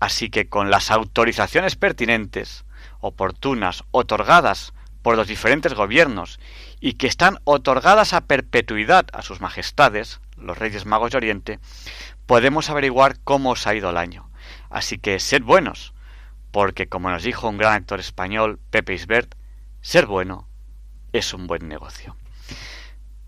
Así 0.00 0.28
que 0.28 0.50
con 0.50 0.70
las 0.70 0.90
autorizaciones 0.90 1.76
pertinentes, 1.76 2.66
oportunas, 3.00 3.84
otorgadas 3.90 4.74
por 5.00 5.16
los 5.16 5.26
diferentes 5.26 5.72
gobiernos 5.72 6.38
y 6.80 6.94
que 6.94 7.06
están 7.06 7.38
otorgadas 7.44 8.12
a 8.12 8.26
perpetuidad 8.26 9.06
a 9.14 9.22
sus 9.22 9.40
majestades, 9.40 10.20
los 10.36 10.58
Reyes 10.58 10.84
Magos 10.84 11.12
de 11.12 11.16
Oriente, 11.16 11.58
podemos 12.26 12.68
averiguar 12.68 13.16
cómo 13.24 13.52
os 13.52 13.66
ha 13.66 13.74
ido 13.74 13.88
el 13.88 13.96
año. 13.96 14.28
Así 14.68 14.98
que 14.98 15.18
sed 15.20 15.42
buenos, 15.42 15.93
porque 16.54 16.86
como 16.86 17.10
nos 17.10 17.24
dijo 17.24 17.48
un 17.48 17.58
gran 17.58 17.72
actor 17.72 17.98
español, 17.98 18.60
Pepe 18.70 18.94
Isbert, 18.94 19.34
ser 19.80 20.06
bueno 20.06 20.46
es 21.12 21.34
un 21.34 21.48
buen 21.48 21.66
negocio. 21.66 22.16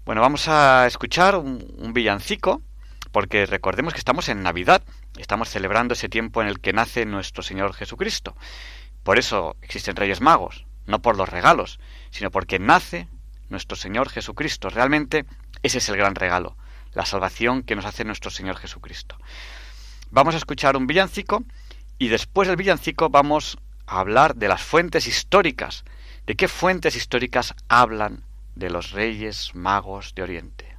Bueno, 0.04 0.20
vamos 0.20 0.46
a 0.46 0.86
escuchar 0.86 1.34
un, 1.34 1.92
villancico, 1.92 2.62
porque 3.10 3.44
recordemos 3.44 3.94
que 3.94 3.98
estamos 3.98 4.28
en 4.28 4.44
Navidad, 4.44 4.84
estamos 5.18 5.48
celebrando 5.48 5.94
ese 5.94 6.08
tiempo 6.08 6.40
en 6.40 6.46
el 6.46 6.60
que 6.60 6.72
nace 6.72 7.04
nuestro 7.04 7.42
Señor 7.42 7.74
Jesucristo. 7.74 8.36
Por 9.02 9.18
eso 9.18 9.56
existen 9.60 9.96
Reyes 9.96 10.20
Magos, 10.20 10.64
no 10.86 11.02
por 11.02 11.16
los 11.16 11.28
regalos, 11.28 11.80
sino 12.10 12.30
porque 12.30 12.60
nace 12.60 13.08
nuestro 13.48 13.76
Señor 13.76 14.08
Jesucristo. 14.08 14.70
Realmente 14.70 15.24
ese 15.64 15.78
es 15.78 15.88
el 15.88 15.96
gran 15.96 16.14
regalo, 16.14 16.56
la 16.92 17.04
salvación 17.04 17.64
que 17.64 17.74
nos 17.74 17.86
hace 17.86 18.04
nuestro 18.04 18.30
Señor 18.30 18.56
Jesucristo. 18.56 19.18
Vamos 20.12 20.36
a 20.36 20.38
escuchar 20.38 20.76
un 20.76 20.86
villancico 20.86 21.42
y 21.98 22.09
después 22.09 22.48
del 22.48 22.56
villancico 22.56 23.09
vamos 23.09 23.59
a 23.87 24.00
hablar 24.00 24.37
de 24.37 24.48
las 24.48 24.62
fuentes 24.62 25.06
históricas. 25.06 25.85
¿De 26.26 26.35
qué 26.35 26.48
fuentes 26.48 26.96
históricas 26.96 27.54
hablan 27.68 28.24
de 28.54 28.70
los 28.70 28.90
Reyes 28.90 29.54
Magos 29.54 30.14
de 30.14 30.22
Oriente? 30.22 30.76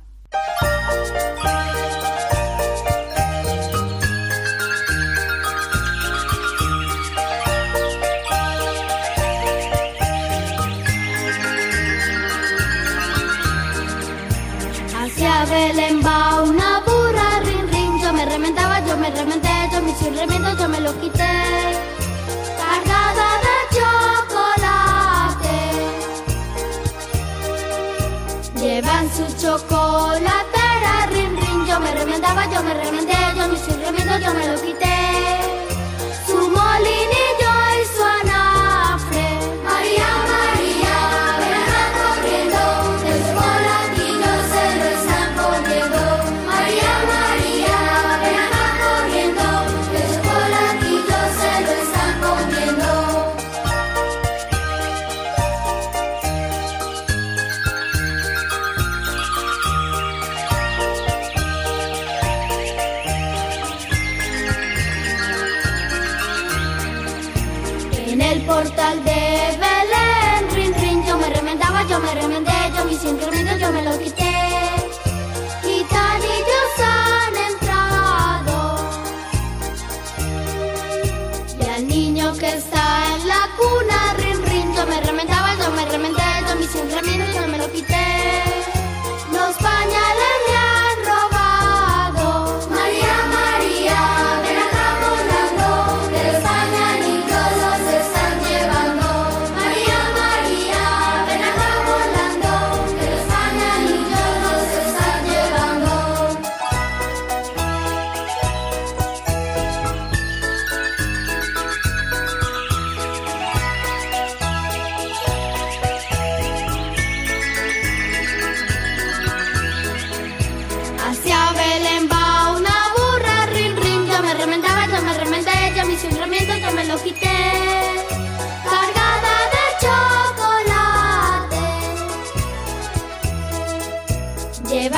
chocolate 29.58 31.10
rin 31.12 31.36
rin. 31.36 31.66
Yo 31.66 31.80
me 31.80 31.92
remendaba, 31.92 32.46
yo 32.52 32.62
me 32.64 32.74
remendé, 32.74 33.14
yo 33.36 33.48
me 33.48 33.56
hice 33.56 33.72
remiendo, 33.84 34.18
yo 34.20 34.34
me 34.34 34.48
lo 34.48 34.62
quité. 34.62 34.87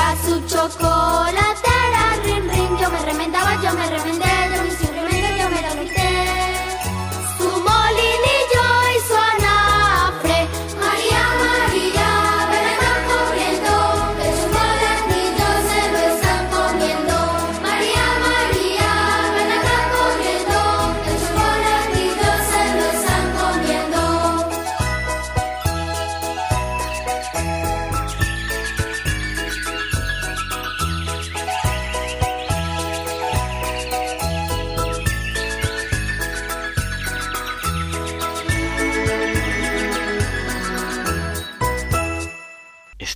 Lleva 0.00 0.16
su 0.24 0.40
chocolatera, 0.46 2.16
rin, 2.24 2.48
rin, 2.48 2.78
yo 2.78 2.90
me 2.90 3.00
remendaba, 3.04 3.54
yo 3.62 3.72
me 3.72 3.86
remendé, 3.86 4.39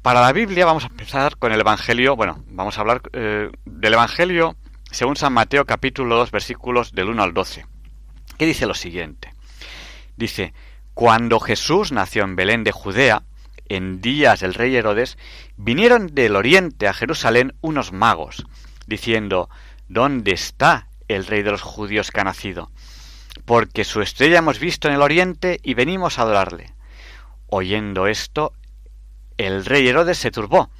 para 0.00 0.22
la 0.22 0.32
Biblia 0.32 0.64
vamos 0.64 0.84
a 0.84 0.88
empezar 0.88 1.36
con 1.36 1.52
el 1.52 1.60
Evangelio. 1.60 2.16
Bueno, 2.16 2.42
vamos 2.48 2.78
a 2.78 2.80
hablar 2.80 3.02
eh, 3.12 3.50
del 3.66 3.92
Evangelio 3.92 4.56
según 4.90 5.16
San 5.16 5.34
Mateo 5.34 5.66
capítulo 5.66 6.16
2 6.16 6.30
versículos 6.30 6.92
del 6.92 7.10
1 7.10 7.22
al 7.22 7.34
12. 7.34 7.66
Que 8.38 8.46
dice 8.46 8.66
lo 8.66 8.74
siguiente. 8.74 9.34
Dice, 10.16 10.54
cuando 10.94 11.40
Jesús 11.40 11.92
nació 11.92 12.24
en 12.24 12.36
Belén 12.36 12.64
de 12.64 12.72
Judea, 12.72 13.22
en 13.68 14.00
días 14.00 14.40
del 14.40 14.54
rey 14.54 14.74
Herodes, 14.74 15.18
vinieron 15.56 16.14
del 16.14 16.36
oriente 16.36 16.88
a 16.88 16.94
Jerusalén 16.94 17.54
unos 17.60 17.92
magos, 17.92 18.46
diciendo, 18.86 19.48
¿Dónde 19.88 20.32
está 20.32 20.88
el 21.08 21.26
rey 21.26 21.42
de 21.42 21.50
los 21.50 21.62
judíos 21.62 22.10
que 22.10 22.20
ha 22.20 22.24
nacido? 22.24 22.70
Porque 23.44 23.84
su 23.84 24.02
estrella 24.02 24.38
hemos 24.38 24.58
visto 24.58 24.88
en 24.88 24.94
el 24.94 25.02
oriente 25.02 25.60
y 25.62 25.74
venimos 25.74 26.18
a 26.18 26.22
adorarle. 26.22 26.74
Oyendo 27.46 28.06
esto, 28.06 28.52
el 29.38 29.64
rey 29.64 29.88
Herodes 29.88 30.18
se 30.18 30.30
turbó, 30.30 30.70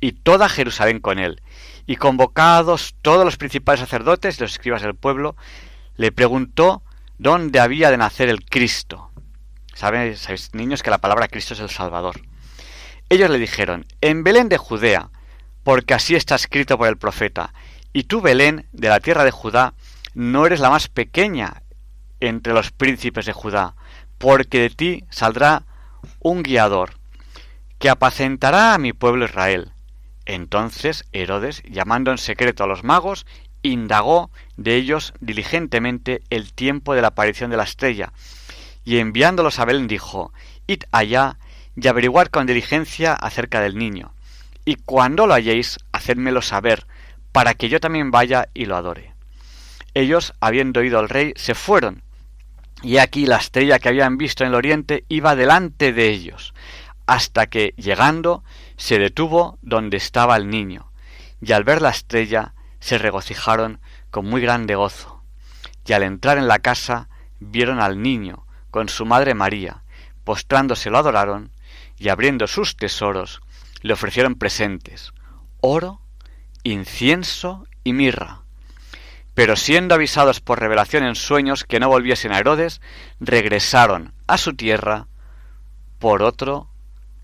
y 0.00 0.12
toda 0.12 0.48
Jerusalén 0.48 1.00
con 1.00 1.18
él, 1.18 1.40
y 1.86 1.96
convocados 1.96 2.96
todos 3.02 3.24
los 3.24 3.36
principales 3.36 3.80
sacerdotes 3.80 4.38
y 4.38 4.40
los 4.40 4.52
escribas 4.52 4.82
del 4.82 4.96
pueblo, 4.96 5.36
le 5.96 6.12
preguntó 6.12 6.82
dónde 7.18 7.60
había 7.60 7.90
de 7.90 7.96
nacer 7.96 8.28
el 8.28 8.44
Cristo. 8.44 9.10
¿Sabéis, 9.74 10.20
sabéis, 10.20 10.54
niños, 10.54 10.82
que 10.82 10.90
la 10.90 10.98
palabra 10.98 11.28
Cristo 11.28 11.54
es 11.54 11.60
el 11.60 11.70
Salvador? 11.70 12.20
Ellos 13.08 13.30
le 13.30 13.38
dijeron, 13.38 13.86
en 14.00 14.24
Belén 14.24 14.48
de 14.48 14.58
Judea, 14.58 15.10
porque 15.62 15.94
así 15.94 16.16
está 16.16 16.34
escrito 16.34 16.76
por 16.76 16.88
el 16.88 16.96
profeta, 16.96 17.52
y 17.92 18.04
tú, 18.04 18.20
Belén, 18.20 18.66
de 18.72 18.88
la 18.88 19.00
tierra 19.00 19.24
de 19.24 19.30
Judá, 19.30 19.74
no 20.14 20.44
eres 20.44 20.60
la 20.60 20.70
más 20.70 20.88
pequeña 20.88 21.62
entre 22.20 22.52
los 22.52 22.72
príncipes 22.72 23.26
de 23.26 23.32
Judá, 23.32 23.74
porque 24.18 24.60
de 24.60 24.70
ti 24.70 25.04
saldrá 25.10 25.64
un 26.20 26.42
guiador, 26.42 26.94
que 27.78 27.90
apacentará 27.90 28.74
a 28.74 28.78
mi 28.78 28.92
pueblo 28.92 29.26
Israel. 29.26 29.72
Entonces 30.24 31.04
Herodes, 31.12 31.62
llamando 31.64 32.10
en 32.10 32.18
secreto 32.18 32.64
a 32.64 32.66
los 32.66 32.82
magos, 32.82 33.24
indagó 33.62 34.30
de 34.56 34.74
ellos 34.74 35.14
diligentemente 35.20 36.22
el 36.30 36.52
tiempo 36.52 36.94
de 36.94 37.02
la 37.02 37.08
aparición 37.08 37.50
de 37.50 37.56
la 37.56 37.64
estrella, 37.64 38.12
y 38.84 38.98
enviándolos 38.98 39.58
a 39.58 39.64
Belén 39.64 39.86
dijo, 39.86 40.32
Id 40.66 40.82
allá 40.92 41.38
y 41.76 41.88
averiguad 41.88 42.26
con 42.28 42.46
diligencia 42.46 43.12
acerca 43.14 43.60
del 43.60 43.76
niño, 43.76 44.12
y 44.64 44.76
cuando 44.76 45.26
lo 45.26 45.34
halléis, 45.34 45.78
hacedmelo 45.92 46.42
saber, 46.42 46.86
para 47.32 47.54
que 47.54 47.68
yo 47.68 47.80
también 47.80 48.10
vaya 48.10 48.48
y 48.54 48.64
lo 48.64 48.76
adore. 48.76 49.14
Ellos, 49.94 50.34
habiendo 50.40 50.80
oído 50.80 50.98
al 50.98 51.08
rey, 51.08 51.32
se 51.36 51.54
fueron, 51.54 52.02
y 52.82 52.98
aquí 52.98 53.26
la 53.26 53.36
estrella 53.36 53.78
que 53.78 53.88
habían 53.88 54.18
visto 54.18 54.44
en 54.44 54.50
el 54.50 54.54
oriente 54.54 55.04
iba 55.08 55.36
delante 55.36 55.92
de 55.92 56.08
ellos, 56.08 56.54
hasta 57.06 57.46
que, 57.46 57.74
llegando, 57.76 58.42
se 58.76 58.98
detuvo 58.98 59.58
donde 59.62 59.96
estaba 59.96 60.36
el 60.36 60.48
niño, 60.48 60.90
y 61.40 61.52
al 61.52 61.64
ver 61.64 61.80
la 61.82 61.90
estrella 61.90 62.54
se 62.80 62.98
regocijaron 62.98 63.80
con 64.10 64.26
muy 64.26 64.40
grande 64.40 64.74
gozo. 64.74 65.22
Y 65.86 65.92
al 65.92 66.02
entrar 66.02 66.38
en 66.38 66.48
la 66.48 66.58
casa 66.58 67.08
vieron 67.38 67.80
al 67.80 68.02
niño 68.02 68.46
con 68.70 68.88
su 68.88 69.06
madre 69.06 69.34
María, 69.34 69.82
postrándose 70.24 70.90
lo 70.90 70.98
adoraron, 70.98 71.52
y 71.98 72.08
abriendo 72.08 72.46
sus 72.46 72.76
tesoros 72.76 73.40
le 73.82 73.92
ofrecieron 73.92 74.34
presentes, 74.34 75.12
oro, 75.60 76.00
incienso 76.62 77.66
y 77.84 77.92
mirra. 77.92 78.42
Pero 79.34 79.54
siendo 79.56 79.94
avisados 79.94 80.40
por 80.40 80.60
revelación 80.60 81.04
en 81.04 81.14
sueños 81.14 81.64
que 81.64 81.78
no 81.78 81.88
volviesen 81.88 82.32
a 82.32 82.38
Herodes, 82.38 82.80
regresaron 83.20 84.14
a 84.26 84.38
su 84.38 84.54
tierra 84.54 85.08
por 85.98 86.22
otro 86.22 86.70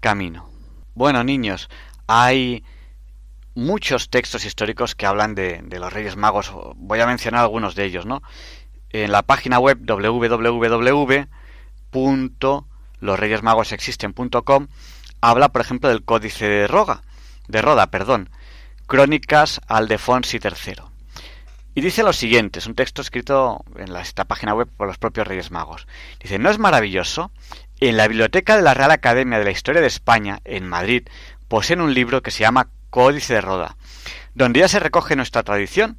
camino. 0.01 0.49
Bueno, 0.95 1.25
niños, 1.25 1.70
hay 2.07 2.64
muchos 3.55 4.11
textos 4.11 4.45
históricos 4.45 4.95
que 4.95 5.07
hablan 5.07 5.35
de, 5.35 5.62
los 5.70 5.93
Reyes 5.93 6.16
Magos. 6.16 6.53
Voy 6.77 7.01
a 7.01 7.07
mencionar 7.07 7.41
algunos 7.41 7.75
de 7.75 7.85
ellos, 7.85 8.07
¿no? 8.07 8.23
En 8.91 9.11
la 9.11 9.23
página 9.23 9.59
web 9.59 9.79
www.losreyesmagosexisten.com 13.03 14.68
habla, 15.20 15.50
por 15.50 15.61
ejemplo, 15.61 15.88
del 15.88 16.05
Códice 16.05 16.48
de 16.48 16.66
Roga, 16.66 17.03
de 17.48 17.62
Roda, 17.62 17.88
perdón, 17.88 18.30
Crónicas 18.86 19.61
Aldefonsi 19.66 20.38
III. 20.42 20.82
Y 21.74 21.80
dice 21.80 22.03
lo 22.03 22.12
siguiente, 22.12 22.59
es 22.59 22.66
un 22.66 22.74
texto 22.74 23.03
escrito 23.03 23.64
en 23.76 23.94
esta 23.96 24.24
página 24.24 24.55
web 24.55 24.68
por 24.76 24.86
los 24.86 24.98
propios 24.98 25.26
Reyes 25.26 25.50
Magos. 25.50 25.86
Dice, 26.20 26.38
¿no 26.38 26.50
es 26.50 26.59
maravilloso? 26.59 27.30
En 27.80 27.96
la 27.96 28.09
biblioteca 28.09 28.57
de 28.57 28.62
la 28.62 28.74
Real 28.74 28.90
Academia 28.90 29.38
de 29.38 29.44
la 29.44 29.50
Historia 29.50 29.80
de 29.80 29.86
España, 29.86 30.40
en 30.44 30.68
Madrid, 30.68 31.09
poseen 31.48 31.80
un 31.80 31.94
libro 31.94 32.22
que 32.22 32.30
se 32.30 32.40
llama 32.40 32.68
Códice 32.90 33.34
de 33.34 33.40
Roda, 33.40 33.76
donde 34.34 34.61
ya 34.61 34.68
se 34.68 34.80
recoge 34.80 35.16
nuestra 35.16 35.42
tradición. 35.42 35.98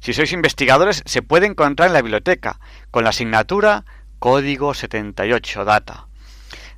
Si 0.00 0.14
sois 0.14 0.32
investigadores, 0.32 1.02
se 1.04 1.22
puede 1.22 1.46
encontrar 1.46 1.88
en 1.88 1.92
la 1.92 2.02
biblioteca, 2.02 2.58
con 2.90 3.04
la 3.04 3.10
asignatura 3.10 3.84
Código 4.18 4.72
78, 4.72 5.64
data. 5.64 6.06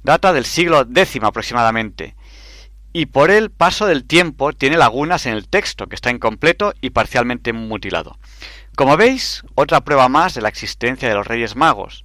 Data 0.05 0.35
del 0.35 0.45
siglo 0.45 0.83
X 0.83 1.19
aproximadamente, 1.23 2.15
y 2.93 3.07
por 3.07 3.31
el 3.31 3.51
paso 3.51 3.87
del 3.87 4.05
tiempo 4.05 4.53
tiene 4.53 4.77
lagunas 4.77 5.25
en 5.25 5.33
el 5.33 5.49
texto, 5.49 5.87
que 5.87 5.97
está 5.97 6.11
incompleto 6.11 6.75
y 6.83 6.91
parcialmente 6.91 7.55
mutilado. 7.55 8.19
Como 8.77 8.97
veis, 8.99 9.43
otra 9.55 9.81
prueba 9.81 10.11
más 10.11 10.35
de 10.35 10.43
la 10.43 10.51
existencia 10.51 11.09
de 11.09 11.15
los 11.15 11.27
Reyes 11.27 11.57
Magos, 11.57 12.05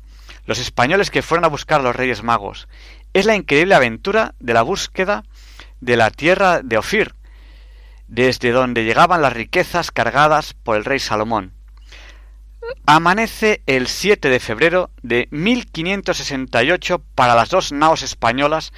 los 0.47 0.59
españoles 0.59 1.11
que 1.11 1.23
fueron 1.23 1.45
a 1.45 1.49
buscar 1.49 1.81
a 1.81 1.83
los 1.83 1.97
Reyes 1.97 2.23
Magos. 2.23 2.69
Es 3.13 3.27
la 3.27 3.37
increíble 3.37 3.75
aventura 3.75 4.35
de 4.39 4.55
la 4.55 4.63
búsqueda 4.63 5.25
de 5.81 5.97
la 5.97 6.11
tierra 6.11 6.63
de 6.63 6.79
Ofir, 6.79 7.15
desde 8.07 8.51
donde 8.51 8.85
llegaban 8.85 9.23
las 9.23 9.33
riquezas 9.33 9.91
cargadas 9.91 10.55
por 10.55 10.77
el 10.77 10.85
rey 10.85 10.99
Salomón. 10.99 11.53
Amanece 12.87 13.63
el 13.67 13.87
7 13.87 14.29
de 14.29 14.41
febrero 14.41 14.91
de 15.03 15.29
1568 15.31 17.03
para 17.15 17.35
las 17.35 17.51
dos 17.51 17.73
naos 17.73 18.03
españolas 18.03 18.73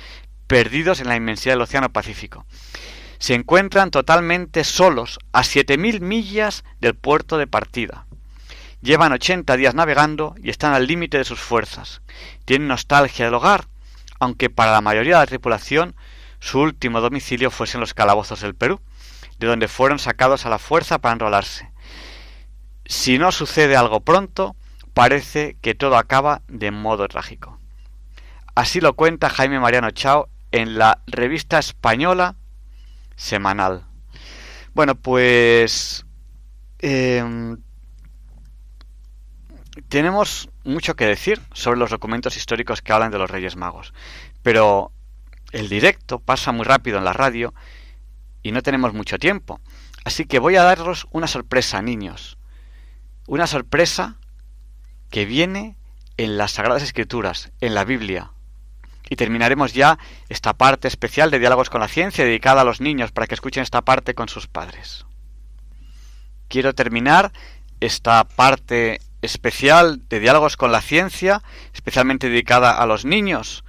perdidos 0.46 1.00
en 1.00 1.08
la 1.08 1.16
inmensidad 1.16 1.54
del 1.54 1.62
Océano 1.62 1.90
Pacífico. 1.90 2.44
Se 3.18 3.34
encuentran 3.34 3.90
totalmente 3.90 4.64
solos 4.64 5.18
a 5.32 5.42
7.000 5.42 6.00
millas 6.00 6.64
del 6.80 6.94
puerto 6.94 7.38
de 7.38 7.46
partida. 7.46 8.06
Llevan 8.82 9.12
80 9.12 9.56
días 9.56 9.74
navegando 9.74 10.34
y 10.42 10.50
están 10.50 10.72
al 10.72 10.86
límite 10.86 11.18
de 11.18 11.24
sus 11.24 11.38
fuerzas. 11.38 12.00
Tienen 12.46 12.68
nostalgia 12.68 13.26
del 13.26 13.34
hogar, 13.34 13.66
aunque 14.20 14.50
para 14.50 14.72
la 14.72 14.80
mayoría 14.80 15.16
de 15.16 15.22
la 15.22 15.26
tripulación 15.26 15.96
su 16.38 16.60
último 16.60 17.00
domicilio 17.00 17.50
fuesen 17.50 17.80
los 17.80 17.94
calabozos 17.94 18.40
del 18.40 18.54
Perú, 18.54 18.80
de 19.38 19.46
donde 19.46 19.68
fueron 19.68 19.98
sacados 19.98 20.46
a 20.46 20.50
la 20.50 20.58
fuerza 20.58 20.98
para 20.98 21.12
enrolarse. 21.14 21.70
Si 22.86 23.18
no 23.18 23.32
sucede 23.32 23.76
algo 23.76 24.00
pronto, 24.00 24.56
parece 24.94 25.56
que 25.60 25.74
todo 25.74 25.96
acaba 25.96 26.42
de 26.48 26.70
modo 26.70 27.08
trágico. 27.08 27.58
Así 28.54 28.80
lo 28.80 28.94
cuenta 28.94 29.30
Jaime 29.30 29.60
Mariano 29.60 29.90
Chao 29.90 30.28
en 30.50 30.78
la 30.78 31.02
revista 31.06 31.58
española 31.58 32.36
semanal. 33.16 33.86
Bueno, 34.74 34.94
pues 34.94 36.04
em, 36.78 37.58
tenemos 39.88 40.48
mucho 40.64 40.96
que 40.96 41.06
decir 41.06 41.40
sobre 41.52 41.78
los 41.78 41.90
documentos 41.90 42.36
históricos 42.36 42.82
que 42.82 42.92
hablan 42.92 43.10
de 43.10 43.18
los 43.18 43.30
Reyes 43.30 43.56
Magos, 43.56 43.92
pero 44.42 44.92
el 45.52 45.68
directo 45.68 46.18
pasa 46.18 46.52
muy 46.52 46.64
rápido 46.64 46.98
en 46.98 47.04
la 47.04 47.12
radio 47.12 47.54
y 48.42 48.52
no 48.52 48.62
tenemos 48.62 48.94
mucho 48.94 49.18
tiempo. 49.18 49.60
Así 50.04 50.24
que 50.24 50.38
voy 50.38 50.56
a 50.56 50.62
daros 50.62 51.06
una 51.10 51.26
sorpresa, 51.26 51.82
niños. 51.82 52.38
Una 53.26 53.46
sorpresa 53.46 54.16
que 55.10 55.24
viene 55.24 55.76
en 56.16 56.38
las 56.38 56.52
Sagradas 56.52 56.82
Escrituras, 56.82 57.50
en 57.60 57.74
la 57.74 57.84
Biblia. 57.84 58.32
Y 59.08 59.16
terminaremos 59.16 59.74
ya 59.74 59.98
esta 60.28 60.54
parte 60.54 60.86
especial 60.88 61.30
de 61.30 61.38
Diálogos 61.38 61.70
con 61.70 61.80
la 61.80 61.88
Ciencia 61.88 62.24
dedicada 62.24 62.60
a 62.60 62.64
los 62.64 62.80
niños 62.80 63.10
para 63.10 63.26
que 63.26 63.34
escuchen 63.34 63.62
esta 63.62 63.82
parte 63.82 64.14
con 64.14 64.28
sus 64.28 64.46
padres. 64.46 65.04
Quiero 66.48 66.74
terminar 66.74 67.32
esta 67.80 68.24
parte 68.24 69.00
especial 69.22 70.02
de 70.08 70.20
Diálogos 70.20 70.56
con 70.56 70.72
la 70.72 70.80
Ciencia, 70.80 71.42
especialmente 71.72 72.28
dedicada 72.28 72.72
a 72.72 72.86
los 72.86 73.04
niños, 73.04 73.64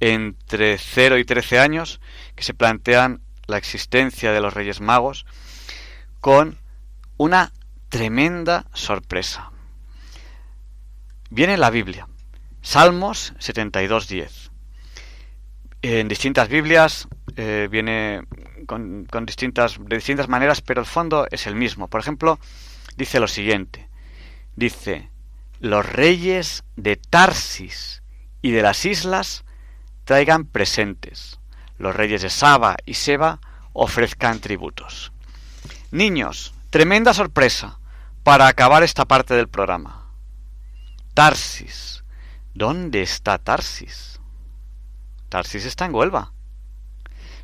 entre 0.00 0.78
0 0.78 1.18
y 1.18 1.24
13 1.24 1.58
años 1.58 2.00
que 2.34 2.44
se 2.44 2.54
plantean 2.54 3.20
la 3.46 3.56
existencia 3.58 4.32
de 4.32 4.40
los 4.40 4.54
Reyes 4.54 4.80
Magos 4.80 5.26
con 6.20 6.58
una 7.16 7.52
tremenda 7.88 8.66
sorpresa. 8.72 9.50
Viene 11.30 11.56
la 11.56 11.70
Biblia, 11.70 12.08
Salmos 12.62 13.34
72.10. 13.38 14.50
En 15.80 16.08
distintas 16.08 16.48
Biblias 16.48 17.08
eh, 17.36 17.68
viene 17.70 18.22
con, 18.66 19.06
con 19.06 19.26
distintas, 19.26 19.78
de 19.78 19.96
distintas 19.96 20.28
maneras, 20.28 20.60
pero 20.60 20.80
el 20.80 20.86
fondo 20.86 21.26
es 21.30 21.46
el 21.46 21.54
mismo. 21.54 21.88
Por 21.88 22.00
ejemplo, 22.00 22.38
dice 22.96 23.20
lo 23.20 23.28
siguiente. 23.28 23.87
Dice, 24.58 25.08
los 25.60 25.86
reyes 25.86 26.64
de 26.74 26.96
Tarsis 26.96 28.02
y 28.42 28.50
de 28.50 28.60
las 28.60 28.86
islas 28.86 29.44
traigan 30.04 30.46
presentes. 30.46 31.38
Los 31.78 31.94
reyes 31.94 32.22
de 32.22 32.28
Saba 32.28 32.74
y 32.84 32.94
Seba 32.94 33.38
ofrezcan 33.72 34.40
tributos. 34.40 35.12
Niños, 35.92 36.54
tremenda 36.70 37.14
sorpresa 37.14 37.78
para 38.24 38.48
acabar 38.48 38.82
esta 38.82 39.04
parte 39.04 39.34
del 39.34 39.46
programa. 39.46 40.10
Tarsis. 41.14 42.02
¿Dónde 42.52 43.02
está 43.02 43.38
Tarsis? 43.38 44.18
Tarsis 45.28 45.66
está 45.66 45.84
en 45.84 45.94
Huelva. 45.94 46.32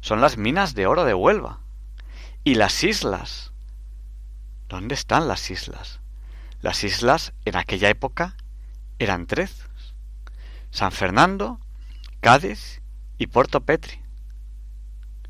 Son 0.01 0.21
las 0.21 0.37
minas 0.37 0.75
de 0.75 0.89
oro 0.89 1.05
de 1.05 1.15
Huelva. 1.15 1.61
¿Y 2.43 2.57
las 2.57 2.83
islas? 2.83 3.53
¿Dónde 4.69 4.97
están 4.97 5.29
las 5.29 5.53
islas? 5.53 6.01
Las 6.65 6.83
islas 6.83 7.35
en 7.45 7.57
aquella 7.57 7.91
época 7.91 8.37
eran 8.99 9.27
tres. 9.27 9.67
San 10.71 10.93
Fernando, 10.93 11.61
Cádiz 12.23 12.81
y 13.19 13.27
Porto 13.27 13.61
Petri. 13.61 14.01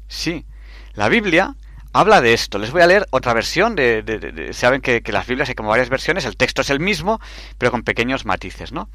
Sí, 0.07 0.47
la 0.93 1.09
Biblia 1.09 1.57
habla 1.93 2.21
de 2.21 2.35
esto. 2.35 2.59
Les 2.59 2.71
voy 2.71 2.83
a 2.83 2.87
leer 2.87 3.09
otra 3.11 3.35
versión. 3.35 3.75
De, 3.75 4.51
saben 4.53 4.81
que, 4.81 5.03
que, 5.03 5.11
las 5.11 5.27
Biblias 5.27 5.49
hay 5.49 5.57
como 5.57 5.71
varias 5.71 5.89
versiones. 5.89 6.25
El 6.25 6.37
texto 6.37 6.63
es 6.63 6.71
el 6.71 6.79
mismo, 6.79 7.21
pero 7.59 7.73
con 7.73 7.83
pequeños 7.83 8.25
matices, 8.25 8.71
¿no? 8.71 8.89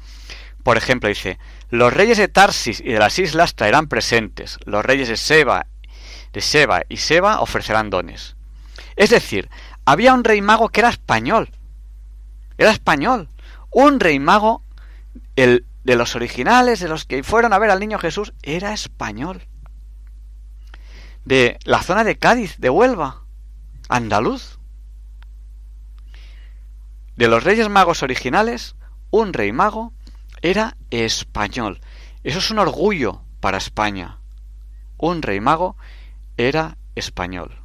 Por 0.62 0.78
ejemplo, 0.78 1.10
dice: 1.10 1.38
Los 1.68 1.92
reyes 1.92 2.16
de 2.16 2.28
Tarsis 2.28 2.80
y 2.80 2.90
de 2.90 2.98
las 2.98 3.18
islas 3.18 3.54
traerán 3.54 3.86
presentes. 3.86 4.58
Los 4.64 4.82
reyes 4.82 5.08
de 5.08 5.18
Seba, 5.18 5.66
de 6.32 6.40
Seba 6.40 6.84
y 6.88 6.96
Seba 6.96 7.42
ofrecerán 7.42 7.90
dones. 7.90 8.34
Es 8.96 9.10
decir, 9.10 9.50
había 9.84 10.14
un 10.14 10.24
rey 10.24 10.40
mago 10.40 10.70
que 10.70 10.80
era 10.80 10.88
español. 10.88 11.50
Era 12.60 12.70
español. 12.70 13.28
Un 13.70 13.98
rey 13.98 14.18
mago, 14.18 14.62
el 15.34 15.64
de 15.82 15.96
los 15.96 16.14
originales, 16.14 16.78
de 16.80 16.88
los 16.88 17.06
que 17.06 17.22
fueron 17.22 17.52
a 17.52 17.58
ver 17.58 17.70
al 17.70 17.80
niño 17.80 17.98
Jesús, 17.98 18.34
era 18.42 18.72
español 18.74 19.42
de 21.24 21.58
la 21.64 21.82
zona 21.82 22.04
de 22.04 22.18
Cádiz, 22.18 22.56
de 22.58 22.70
Huelva, 22.70 23.22
andaluz. 23.88 24.58
De 27.16 27.28
los 27.28 27.44
reyes 27.44 27.68
magos 27.68 28.02
originales, 28.02 28.74
un 29.10 29.32
rey 29.32 29.52
mago 29.52 29.92
era 30.42 30.76
español. 30.90 31.80
Eso 32.24 32.38
es 32.38 32.50
un 32.50 32.58
orgullo 32.58 33.22
para 33.40 33.58
España. 33.58 34.18
Un 34.98 35.22
rey 35.22 35.40
mago 35.40 35.76
era 36.36 36.76
español. 36.94 37.59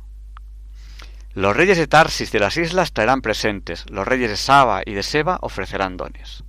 Los 1.35 1.55
reyes 1.55 1.77
de 1.77 1.85
Tarsis 1.85 2.31
de 2.31 2.39
las 2.39 2.55
islas 2.55 2.93
traerán 2.93 3.21
presentes, 3.21 3.85
los 3.89 4.07
reyes 4.07 4.29
de 4.29 4.37
Saba 4.37 4.81
y 4.85 4.93
de 4.93 5.03
Seba 5.03 5.37
ofrecerán 5.41 5.97
dones. 5.97 6.45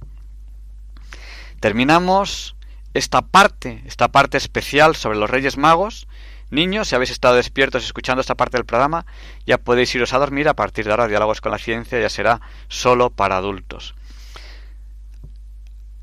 Terminamos 1.58 2.54
esta 2.94 3.22
parte, 3.22 3.82
esta 3.84 4.08
parte 4.08 4.38
especial 4.38 4.94
sobre 4.94 5.18
los 5.18 5.28
reyes 5.28 5.56
magos, 5.56 6.06
Niños, 6.48 6.86
si 6.88 6.94
habéis 6.94 7.10
estado 7.10 7.34
despiertos 7.34 7.84
escuchando 7.84 8.20
esta 8.20 8.36
parte 8.36 8.56
del 8.56 8.66
programa, 8.66 9.04
ya 9.46 9.58
podéis 9.58 9.92
iros 9.96 10.12
a 10.12 10.18
dormir. 10.18 10.48
A 10.48 10.54
partir 10.54 10.84
de 10.84 10.92
ahora, 10.92 11.08
Diálogos 11.08 11.40
con 11.40 11.50
la 11.50 11.58
Ciencia 11.58 12.00
ya 12.00 12.08
será 12.08 12.40
solo 12.68 13.10
para 13.10 13.36
adultos. 13.36 13.96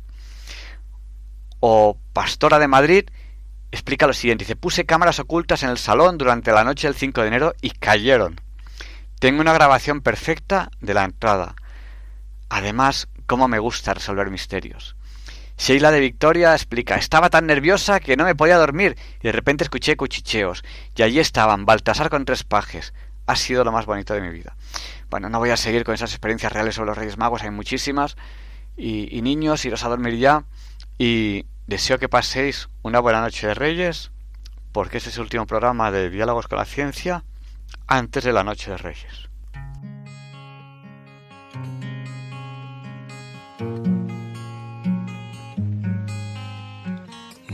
o 1.60 1.98
Pastora 2.14 2.60
de 2.60 2.68
Madrid 2.68 3.10
explica 3.72 4.08
lo 4.08 4.14
siguiente. 4.14 4.46
Dice, 4.46 4.56
puse 4.56 4.86
cámaras 4.86 5.20
ocultas 5.20 5.64
en 5.64 5.70
el 5.70 5.78
salón 5.78 6.18
durante 6.18 6.52
la 6.52 6.64
noche 6.64 6.88
del 6.88 6.96
5 6.96 7.22
de 7.22 7.28
enero 7.28 7.54
y 7.62 7.72
cayeron. 7.72 8.40
Tengo 9.20 9.42
una 9.42 9.54
grabación 9.54 10.02
perfecta 10.02 10.70
de 10.80 10.94
la 10.94 11.04
entrada. 11.04 11.56
Además, 12.50 13.08
cómo 13.26 13.48
me 13.48 13.60
gusta 13.60 13.94
resolver 13.94 14.30
misterios. 14.30 14.96
Sheila 15.58 15.92
de 15.92 16.00
Victoria 16.00 16.54
explica, 16.54 16.96
estaba 16.96 17.30
tan 17.30 17.48
nerviosa 17.48 18.00
que 18.00 18.16
no 18.16 18.26
me 18.26 18.36
podía 18.36 18.58
dormir 18.58 18.96
y 19.20 19.24
de 19.24 19.32
repente 19.32 19.64
escuché 19.64 19.98
cuchicheos 19.98 20.64
y 20.96 21.02
allí 21.02 21.20
estaban, 21.20 21.66
Baltasar 21.66 22.10
con 22.10 22.26
tres 22.26 22.44
pajes. 22.44 22.94
Ha 23.26 23.36
sido 23.36 23.64
lo 23.64 23.72
más 23.72 23.86
bonito 23.86 24.14
de 24.14 24.22
mi 24.22 24.30
vida. 24.30 24.56
Bueno, 25.10 25.30
no 25.30 25.40
voy 25.40 25.50
a 25.50 25.58
seguir 25.58 25.84
con 25.84 25.96
esas 25.96 26.12
experiencias 26.12 26.52
reales 26.52 26.76
sobre 26.76 26.90
los 26.90 26.98
Reyes 26.98 27.18
Magos, 27.18 27.42
hay 27.42 27.50
muchísimas. 27.50 28.16
Y, 28.78 29.16
y 29.18 29.22
niños, 29.22 29.66
iros 29.66 29.84
a 29.84 29.90
dormir 29.90 30.18
ya. 30.18 30.46
Y 30.98 31.46
deseo 31.66 31.98
que 31.98 32.08
paséis 32.08 32.70
una 32.84 33.00
buena 33.00 33.20
noche 33.20 33.48
de 33.48 33.54
Reyes, 33.54 34.12
porque 34.72 34.98
este 34.98 35.10
es 35.10 35.16
el 35.18 35.24
último 35.24 35.48
programa 35.48 35.92
de 35.92 36.10
Diálogos 36.10 36.48
con 36.48 36.60
la 36.60 36.66
Ciencia 36.66 37.24
antes 37.88 38.24
de 38.24 38.32
la 38.32 38.44
Noche 38.44 38.72
de 38.72 38.78
Reyes. 38.78 39.27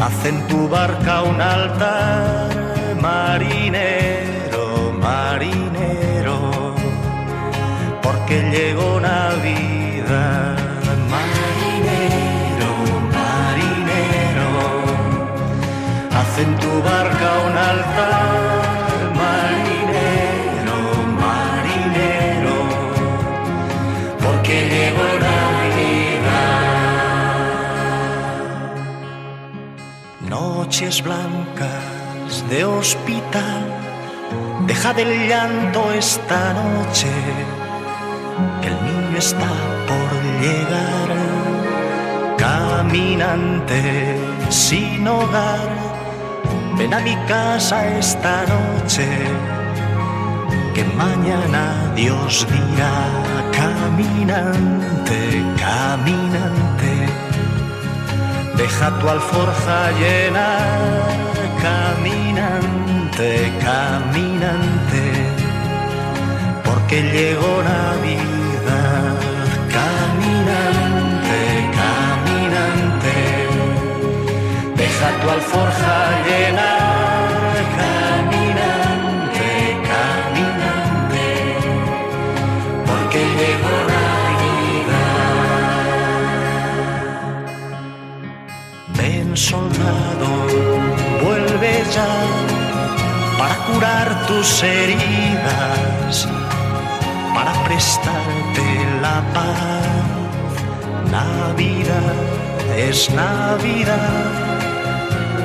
Haz 0.00 0.24
en 0.24 0.46
tu 0.48 0.68
barca 0.68 1.22
un 1.22 1.40
altar, 1.40 2.96
marinero, 3.00 4.92
marinero. 4.98 6.74
Porque 8.02 8.42
llegó 8.50 8.98
Navidad 9.00 10.60
en 16.42 16.56
tu 16.56 16.82
barca 16.82 17.28
un 17.46 17.56
altar, 17.70 18.39
Noches 30.70 31.02
blancas 31.02 32.48
de 32.48 32.64
hospital, 32.64 33.64
deja 34.68 34.94
del 34.94 35.28
llanto 35.28 35.90
esta 35.90 36.52
noche, 36.52 37.08
que 38.62 38.68
el 38.68 38.76
niño 38.84 39.18
está 39.18 39.50
por 39.88 40.10
llegar. 40.40 41.10
Caminante 42.38 44.16
sin 44.48 45.08
hogar 45.08 45.70
Ven 46.78 46.94
a 46.94 47.00
mi 47.00 47.16
casa 47.26 47.88
esta 47.98 48.44
noche, 48.46 49.08
que 50.72 50.84
mañana 50.84 51.92
Dios 51.96 52.46
dirá, 52.48 52.94
caminante, 53.50 55.18
caminante, 55.58 56.59
deja 58.60 58.90
tu 58.98 59.08
alforja 59.08 59.90
llena, 60.00 60.48
caminante, 61.62 63.30
caminante, 63.66 65.04
porque 66.66 66.96
llegó 67.14 67.62
Navidad, 67.62 68.39
sus 94.30 94.62
heridas 94.62 96.28
para 97.34 97.52
prestarte 97.64 98.66
la 99.02 99.18
paz. 99.34 99.86
Navidad 101.10 102.14
es 102.76 103.10
Navidad, 103.10 104.22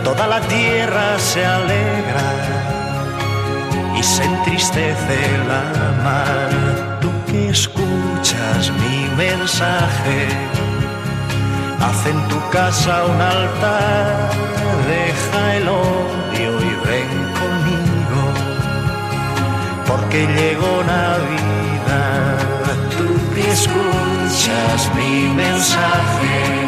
toda 0.03 0.27
la 0.27 0.39
tierra 0.41 1.17
se 1.17 1.43
alegra 1.43 2.29
y 3.97 4.03
se 4.03 4.23
entristece 4.23 5.19
la 5.51 5.63
mar. 6.05 6.99
Tú 7.01 7.09
que 7.25 7.49
escuchas 7.49 8.71
mi 8.81 8.99
mensaje, 9.17 10.19
haz 11.85 12.05
en 12.05 12.19
tu 12.27 12.39
casa 12.51 13.03
un 13.05 13.19
altar, 13.19 14.29
deja 14.93 15.55
porque 20.05 20.27
llegó 20.27 20.83
Navidad. 20.83 22.37
Tú 22.91 23.07
que 23.33 23.51
escuchas 23.51 24.91
mi 24.95 25.29
mensaje, 25.33 26.67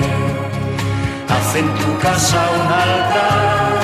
haz 1.30 1.56
en 1.56 1.68
tu 1.76 1.98
casa 2.00 2.40
un 2.56 2.72
altar, 2.72 3.80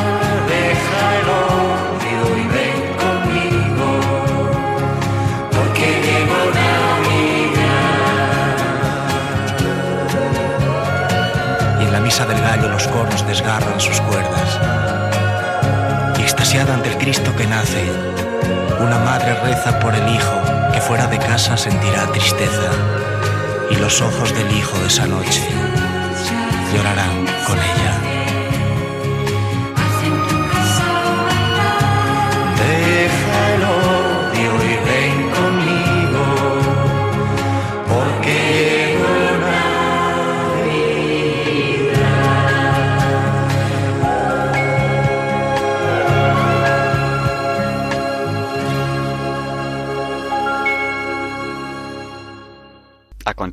deja 0.49 1.01
el 1.19 1.27
odio 1.51 2.23
y 2.37 2.45
ven 2.55 2.81
conmigo, 3.03 3.89
porque 5.51 5.87
llegó 6.07 6.41
Navidad. 6.61 7.75
Y 11.79 11.83
en 11.83 11.91
la 11.93 11.99
misa 11.99 12.25
del 12.25 12.41
gallo 12.41 12.69
los 12.69 12.87
cornos 12.87 13.25
desgarran 13.27 13.79
sus 13.79 14.01
cuerdas. 14.01 14.59
Y 16.17 16.21
extasiada 16.23 16.73
ante 16.73 16.89
el 16.89 16.97
Cristo 16.97 17.35
que 17.35 17.45
nace, 17.45 17.83
una 18.79 18.99
madre 18.99 19.33
reza 19.43 19.79
por 19.79 19.93
el 19.95 20.07
hijo 20.07 20.41
que 20.73 20.81
fuera 20.81 21.07
de 21.07 21.19
casa 21.19 21.57
sentirá 21.57 22.11
tristeza. 22.11 22.71
Y 23.69 23.75
los 23.75 24.01
ojos 24.01 24.33
del 24.33 24.51
hijo 24.55 24.77
de 24.79 24.87
esa 24.87 25.07
noche 25.07 25.41
llorarán 26.73 27.25
con 27.47 27.57
ella. 27.57 28.12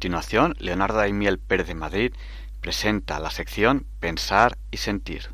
Continuación, 0.00 0.54
Leonardo 0.58 0.96
Daimiel 0.96 1.38
Pérez 1.38 1.66
de 1.66 1.74
Madrid 1.74 2.14
presenta 2.62 3.20
la 3.20 3.30
sección 3.30 3.84
Pensar 4.00 4.56
y 4.70 4.78
Sentir. 4.78 5.28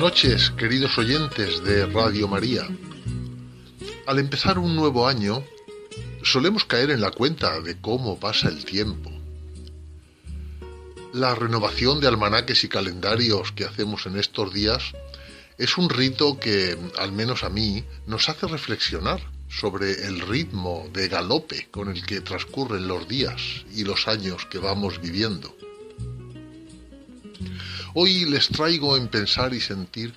Noches, 0.00 0.50
queridos 0.56 0.96
oyentes 0.96 1.62
de 1.62 1.84
Radio 1.84 2.26
María. 2.26 2.66
Al 4.06 4.18
empezar 4.18 4.58
un 4.58 4.74
nuevo 4.74 5.06
año, 5.06 5.44
solemos 6.22 6.64
caer 6.64 6.90
en 6.90 7.02
la 7.02 7.10
cuenta 7.10 7.60
de 7.60 7.78
cómo 7.82 8.18
pasa 8.18 8.48
el 8.48 8.64
tiempo. 8.64 9.12
La 11.12 11.34
renovación 11.34 12.00
de 12.00 12.08
almanaques 12.08 12.64
y 12.64 12.70
calendarios 12.70 13.52
que 13.52 13.66
hacemos 13.66 14.06
en 14.06 14.16
estos 14.16 14.54
días 14.54 14.84
es 15.58 15.76
un 15.76 15.90
rito 15.90 16.40
que, 16.40 16.78
al 16.96 17.12
menos 17.12 17.44
a 17.44 17.50
mí, 17.50 17.84
nos 18.06 18.30
hace 18.30 18.46
reflexionar 18.46 19.20
sobre 19.50 20.06
el 20.06 20.22
ritmo 20.22 20.88
de 20.94 21.08
galope 21.08 21.68
con 21.70 21.90
el 21.90 22.06
que 22.06 22.22
transcurren 22.22 22.88
los 22.88 23.06
días 23.06 23.66
y 23.74 23.84
los 23.84 24.08
años 24.08 24.46
que 24.46 24.60
vamos 24.60 24.98
viviendo. 25.02 25.54
Hoy 27.92 28.24
les 28.24 28.46
traigo 28.48 28.96
en 28.96 29.08
Pensar 29.08 29.52
y 29.52 29.60
Sentir 29.60 30.14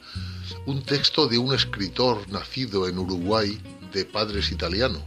un 0.68 0.84
texto 0.84 1.28
de 1.28 1.40
un 1.40 1.56
escritor 1.56 2.30
nacido 2.30 2.88
en 2.88 3.00
Uruguay 3.00 3.60
de 3.92 4.06
padres 4.06 4.52
italianos. 4.52 5.02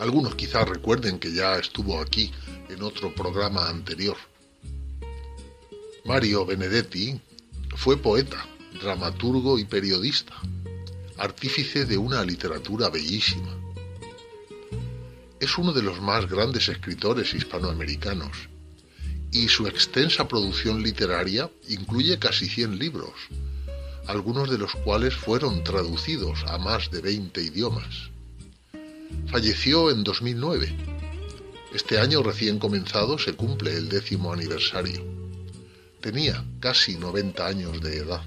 Algunos 0.00 0.34
quizás 0.34 0.68
recuerden 0.68 1.20
que 1.20 1.32
ya 1.32 1.56
estuvo 1.56 2.00
aquí 2.00 2.32
en 2.68 2.82
otro 2.82 3.14
programa 3.14 3.68
anterior. 3.68 4.16
Mario 6.04 6.44
Benedetti 6.44 7.20
fue 7.76 7.96
poeta, 7.96 8.44
dramaturgo 8.80 9.60
y 9.60 9.64
periodista, 9.64 10.34
artífice 11.16 11.84
de 11.84 11.96
una 11.96 12.24
literatura 12.24 12.90
bellísima. 12.90 13.56
Es 15.38 15.56
uno 15.58 15.72
de 15.72 15.82
los 15.82 16.00
más 16.00 16.28
grandes 16.28 16.68
escritores 16.68 17.34
hispanoamericanos 17.34 18.51
y 19.32 19.48
su 19.48 19.66
extensa 19.66 20.28
producción 20.28 20.82
literaria 20.82 21.50
incluye 21.68 22.18
casi 22.18 22.48
100 22.48 22.78
libros, 22.78 23.12
algunos 24.06 24.50
de 24.50 24.58
los 24.58 24.72
cuales 24.72 25.14
fueron 25.14 25.64
traducidos 25.64 26.44
a 26.46 26.58
más 26.58 26.90
de 26.90 27.00
20 27.00 27.42
idiomas. 27.42 28.10
Falleció 29.28 29.90
en 29.90 30.04
2009. 30.04 30.76
Este 31.74 31.98
año 31.98 32.22
recién 32.22 32.58
comenzado 32.58 33.18
se 33.18 33.32
cumple 33.32 33.74
el 33.74 33.88
décimo 33.88 34.32
aniversario. 34.32 35.02
Tenía 36.02 36.44
casi 36.60 36.96
90 36.96 37.46
años 37.46 37.80
de 37.80 37.96
edad. 37.96 38.22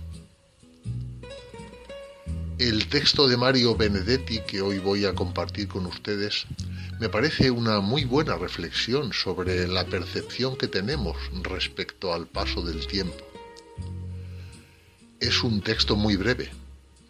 El 2.58 2.88
texto 2.88 3.28
de 3.28 3.36
Mario 3.36 3.76
Benedetti 3.76 4.40
que 4.40 4.62
hoy 4.62 4.80
voy 4.80 5.04
a 5.04 5.14
compartir 5.14 5.68
con 5.68 5.86
ustedes 5.88 6.46
me 7.02 7.10
parece 7.10 7.52
una 7.52 7.82
muy 7.82 8.06
buena 8.06 8.38
reflexión 8.38 9.12
sobre 9.12 9.68
la 9.68 9.86
percepción 9.86 10.56
que 10.56 10.70
tenemos 10.70 11.18
respecto 11.44 12.14
al 12.14 12.28
paso 12.28 12.62
del 12.62 12.88
tiempo. 12.88 13.26
Es 15.20 15.44
un 15.44 15.60
texto 15.60 15.98
muy 15.98 16.16
breve, 16.16 16.50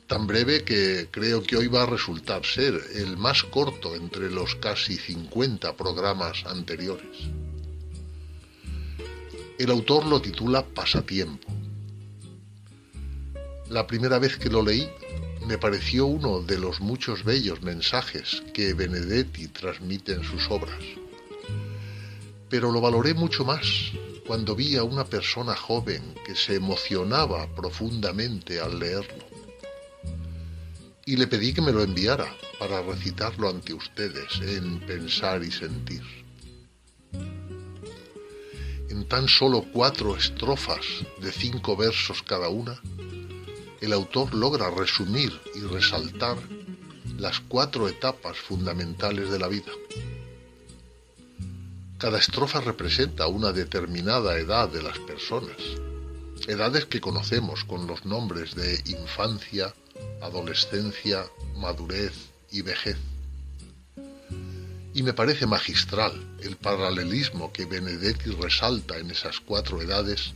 tan 0.08 0.26
breve 0.26 0.64
que 0.64 1.10
creo 1.12 1.44
que 1.44 1.58
hoy 1.58 1.68
va 1.68 1.84
a 1.84 1.88
resultar 1.88 2.44
ser 2.44 2.82
el 2.96 3.16
más 3.16 3.44
corto 3.44 3.94
entre 3.94 4.32
los 4.32 4.56
casi 4.56 4.98
50 4.98 5.78
programas 5.78 6.44
anteriores. 6.48 7.30
El 9.60 9.70
autor 9.70 10.08
lo 10.08 10.20
titula 10.20 10.66
Pasatiempo. 10.66 11.48
La 13.70 13.86
primera 13.86 14.18
vez 14.18 14.38
que 14.38 14.50
lo 14.50 14.64
leí 14.64 14.90
me 15.46 15.58
pareció 15.60 16.08
uno 16.08 16.42
de 16.42 16.58
los 16.58 16.82
muchos 16.82 17.24
bellos 17.24 17.62
mensajes 17.62 18.42
que 18.54 18.74
Benedetti 18.74 19.48
transmite 19.48 20.14
en 20.14 20.24
sus 20.24 20.50
obras. 20.50 20.84
Pero 22.50 22.72
lo 22.72 22.82
valoré 22.82 23.14
mucho 23.14 23.46
más 23.46 23.66
cuando 24.26 24.56
vi 24.56 24.76
a 24.76 24.84
una 24.84 25.06
persona 25.06 25.56
joven 25.56 26.16
que 26.26 26.36
se 26.36 26.56
emocionaba 26.56 27.48
profundamente 27.56 28.60
al 28.60 28.80
leerlo. 28.80 29.24
Y 31.06 31.18
le 31.18 31.28
pedí 31.28 31.54
que 31.54 31.62
me 31.62 31.72
lo 31.72 31.84
enviara 31.84 32.26
para 32.58 32.82
recitarlo 32.82 33.48
ante 33.48 33.74
ustedes 33.74 34.42
en 34.42 34.80
Pensar 34.80 35.44
y 35.44 35.52
Sentir. 35.52 36.02
En 38.90 39.08
tan 39.08 39.28
solo 39.28 39.66
cuatro 39.72 40.16
estrofas 40.16 40.86
de 41.22 41.32
cinco 41.32 41.76
versos 41.78 42.24
cada 42.24 42.50
una, 42.50 42.82
el 43.86 43.94
autor 43.94 44.34
logra 44.34 44.70
resumir 44.72 45.32
y 45.54 45.60
resaltar 45.62 46.38
las 47.18 47.40
cuatro 47.40 47.88
etapas 47.88 48.38
fundamentales 48.38 49.30
de 49.30 49.40
la 49.40 49.48
vida. 49.48 49.72
Cada 51.98 52.18
estrofa 52.18 52.62
representa 52.62 53.28
una 53.28 53.52
determinada 53.52 54.38
edad 54.38 54.70
de 54.70 54.84
las 54.84 54.98
personas, 55.00 55.56
edades 56.48 56.86
que 56.86 57.00
conocemos 57.00 57.64
con 57.64 57.88
los 57.88 58.06
nombres 58.06 58.56
de 58.56 58.82
infancia, 58.86 59.74
adolescencia, 60.22 61.26
madurez 61.56 62.14
y 62.52 62.62
vejez. 62.64 62.98
Y 64.94 65.04
me 65.04 65.14
parece 65.14 65.46
magistral 65.46 66.14
el 66.42 66.58
paralelismo 66.58 67.54
que 67.54 67.66
Benedetti 67.66 68.32
resalta 68.32 68.98
en 68.98 69.12
esas 69.12 69.40
cuatro 69.40 69.82
edades 69.82 70.34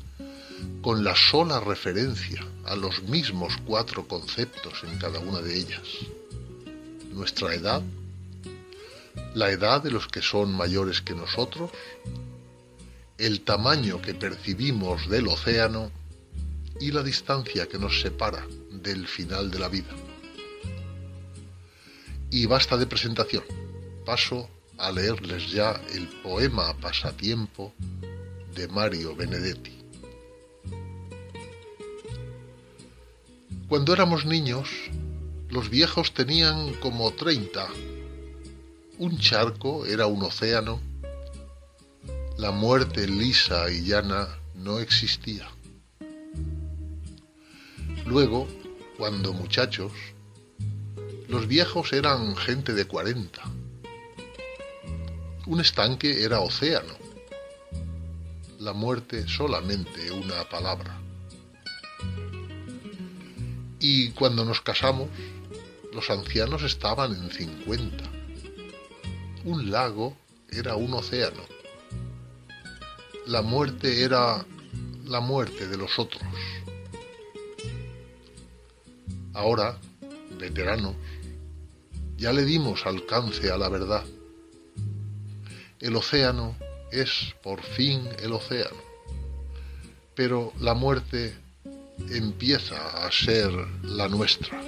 con 0.82 1.04
la 1.04 1.16
sola 1.16 1.60
referencia 1.60 2.46
a 2.66 2.76
los 2.76 3.04
mismos 3.04 3.54
cuatro 3.66 4.08
conceptos 4.08 4.84
en 4.84 4.98
cada 4.98 5.20
una 5.20 5.42
de 5.42 5.58
ellas. 5.58 5.88
Nuestra 7.12 7.54
edad, 7.54 7.82
la 9.34 9.52
edad 9.52 9.84
de 9.84 9.92
los 9.92 10.08
que 10.08 10.22
son 10.22 10.54
mayores 10.54 11.02
que 11.02 11.14
nosotros, 11.14 11.72
el 13.18 13.42
tamaño 13.42 14.02
que 14.02 14.14
percibimos 14.14 15.10
del 15.10 15.28
océano 15.28 15.92
y 16.80 16.92
la 16.92 17.04
distancia 17.04 17.68
que 17.68 17.78
nos 17.78 18.00
separa 18.00 18.48
del 18.72 19.08
final 19.08 19.52
de 19.52 19.60
la 19.60 19.68
vida. 19.68 19.94
Y 22.32 22.46
basta 22.46 22.78
de 22.78 22.86
presentación. 22.86 23.44
Paso 24.06 24.50
a 24.78 24.92
leerles 24.92 25.52
ya 25.52 25.82
el 25.94 26.08
poema 26.24 26.74
Pasatiempo 26.78 27.74
de 28.56 28.68
Mario 28.70 29.16
Benedetti. 29.16 29.79
Cuando 33.70 33.94
éramos 33.94 34.26
niños, 34.26 34.68
los 35.48 35.70
viejos 35.70 36.16
tenían 36.16 36.74
como 36.82 37.12
treinta. 37.12 37.68
Un 38.98 39.20
charco 39.20 39.86
era 39.86 40.08
un 40.08 40.24
océano. 40.24 40.82
La 42.40 42.50
muerte 42.50 43.08
lisa 43.08 43.70
y 43.70 43.84
llana 43.84 44.28
no 44.56 44.80
existía. 44.80 45.48
Luego, 48.08 48.48
cuando 48.98 49.34
muchachos, 49.34 49.92
los 51.28 51.48
viejos 51.48 51.94
eran 51.94 52.36
gente 52.38 52.74
de 52.74 52.86
cuarenta. 52.86 53.44
Un 55.46 55.62
estanque 55.62 56.24
era 56.24 56.40
océano. 56.40 56.96
La 58.58 58.74
muerte 58.74 59.28
solamente 59.28 60.12
una 60.12 60.50
palabra. 60.50 60.99
Y 63.80 64.12
cuando 64.12 64.44
nos 64.46 64.62
casamos, 64.62 65.10
los 65.94 66.10
ancianos 66.10 66.64
estaban 66.64 67.14
en 67.14 67.30
cincuenta. 67.32 68.04
Un 69.46 69.72
lago 69.72 70.18
era 70.50 70.76
un 70.76 70.94
océano. 70.94 71.42
La 73.26 73.42
muerte 73.42 74.04
era 74.04 74.46
la 75.06 75.20
muerte 75.20 75.68
de 75.68 75.78
los 75.78 75.98
otros. 75.98 76.24
Ahora, 79.34 79.78
veteranos, 80.38 80.96
ya 82.18 82.34
le 82.34 82.44
dimos 82.44 82.86
alcance 82.86 83.50
a 83.50 83.58
la 83.58 83.70
verdad. 83.70 84.04
El 85.80 85.96
océano 85.96 86.58
es 86.92 87.34
por 87.42 87.62
fin 87.62 88.08
el 88.22 88.34
océano, 88.34 88.82
pero 90.16 90.52
la 90.60 90.74
muerte 90.74 91.34
empieza 92.10 93.06
a 93.06 93.12
ser 93.12 93.52
la 93.84 94.08
nuestra. 94.08 94.62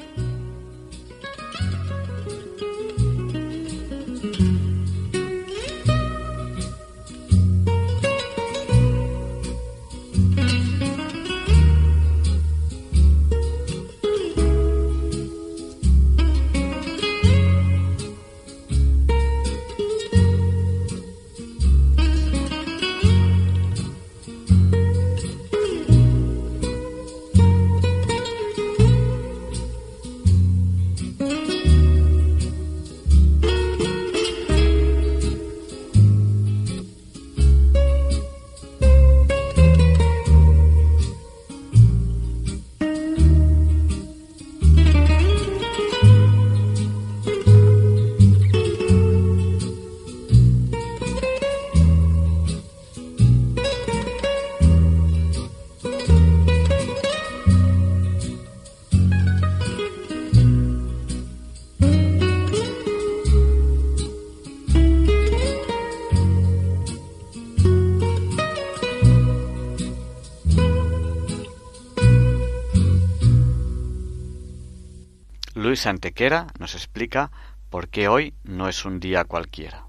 Luis 75.82 75.88
Antequera 75.88 76.46
nos 76.60 76.76
explica 76.76 77.32
por 77.72 77.90
qué 77.90 78.08
hoy 78.08 78.36
no 78.44 78.70
es 78.70 78.86
un 78.86 79.00
día 79.00 79.24
cualquiera. 79.24 79.88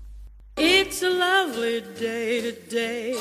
It's 0.57 1.03
a 1.03 1.11
lovely 1.11 1.83
day 2.01 2.41
today, 2.41 3.15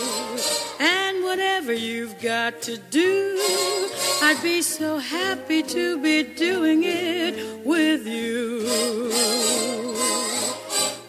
and 0.79 1.21
whatever 1.21 1.73
you've 1.73 2.15
got 2.21 2.61
to 2.61 2.77
do, 2.89 3.35
I'd 4.21 4.41
be 4.41 4.61
so 4.61 4.99
happy 4.99 5.63
to 5.63 5.97
be 6.01 6.23
doing 6.23 6.83
it 6.85 7.65
with 7.65 8.07
you. 8.07 9.50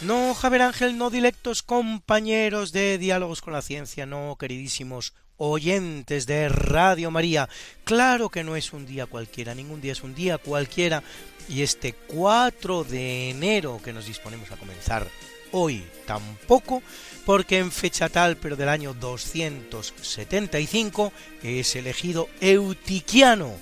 No, 0.00 0.32
Javier 0.32 0.62
Ángel, 0.62 0.96
no 0.96 1.10
directos 1.10 1.64
compañeros 1.64 2.70
de 2.70 2.98
Diálogos 2.98 3.42
con 3.42 3.52
la 3.52 3.62
Ciencia, 3.62 4.06
no, 4.06 4.36
queridísimos 4.38 5.12
oyentes 5.38 6.26
de 6.26 6.48
Radio 6.48 7.10
María. 7.10 7.48
Claro 7.82 8.28
que 8.28 8.44
no 8.44 8.54
es 8.54 8.72
un 8.72 8.86
día 8.86 9.06
cualquiera, 9.06 9.56
ningún 9.56 9.80
día 9.80 9.90
es 9.90 10.04
un 10.04 10.14
día 10.14 10.38
cualquiera. 10.38 11.02
Y 11.48 11.62
este 11.62 11.94
4 11.94 12.84
de 12.84 13.30
enero 13.30 13.80
que 13.82 13.92
nos 13.92 14.06
disponemos 14.06 14.52
a 14.52 14.56
comenzar 14.56 15.04
hoy 15.50 15.84
tampoco, 16.06 16.80
porque 17.26 17.58
en 17.58 17.72
fecha 17.72 18.08
tal, 18.08 18.36
pero 18.36 18.54
del 18.54 18.68
año 18.68 18.94
275, 18.94 21.12
es 21.42 21.74
elegido 21.74 22.28
Eutiquiano, 22.40 23.52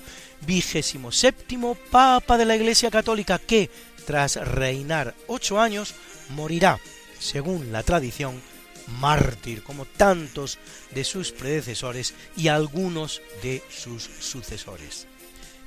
vigésimo 0.45 1.11
séptimo 1.11 1.73
Papa 1.89 2.37
de 2.37 2.45
la 2.45 2.55
Iglesia 2.55 2.91
Católica, 2.91 3.39
que, 3.39 3.71
tras 4.05 4.35
reinar 4.35 5.15
ocho 5.27 5.59
años, 5.59 5.95
morirá, 6.29 6.79
según 7.19 7.71
la 7.71 7.83
tradición, 7.83 8.41
mártir, 8.99 9.63
como 9.63 9.85
tantos 9.85 10.59
de 10.91 11.03
sus 11.03 11.31
predecesores 11.31 12.13
y 12.35 12.47
algunos 12.47 13.21
de 13.43 13.61
sus 13.69 14.09
sucesores. 14.19 15.07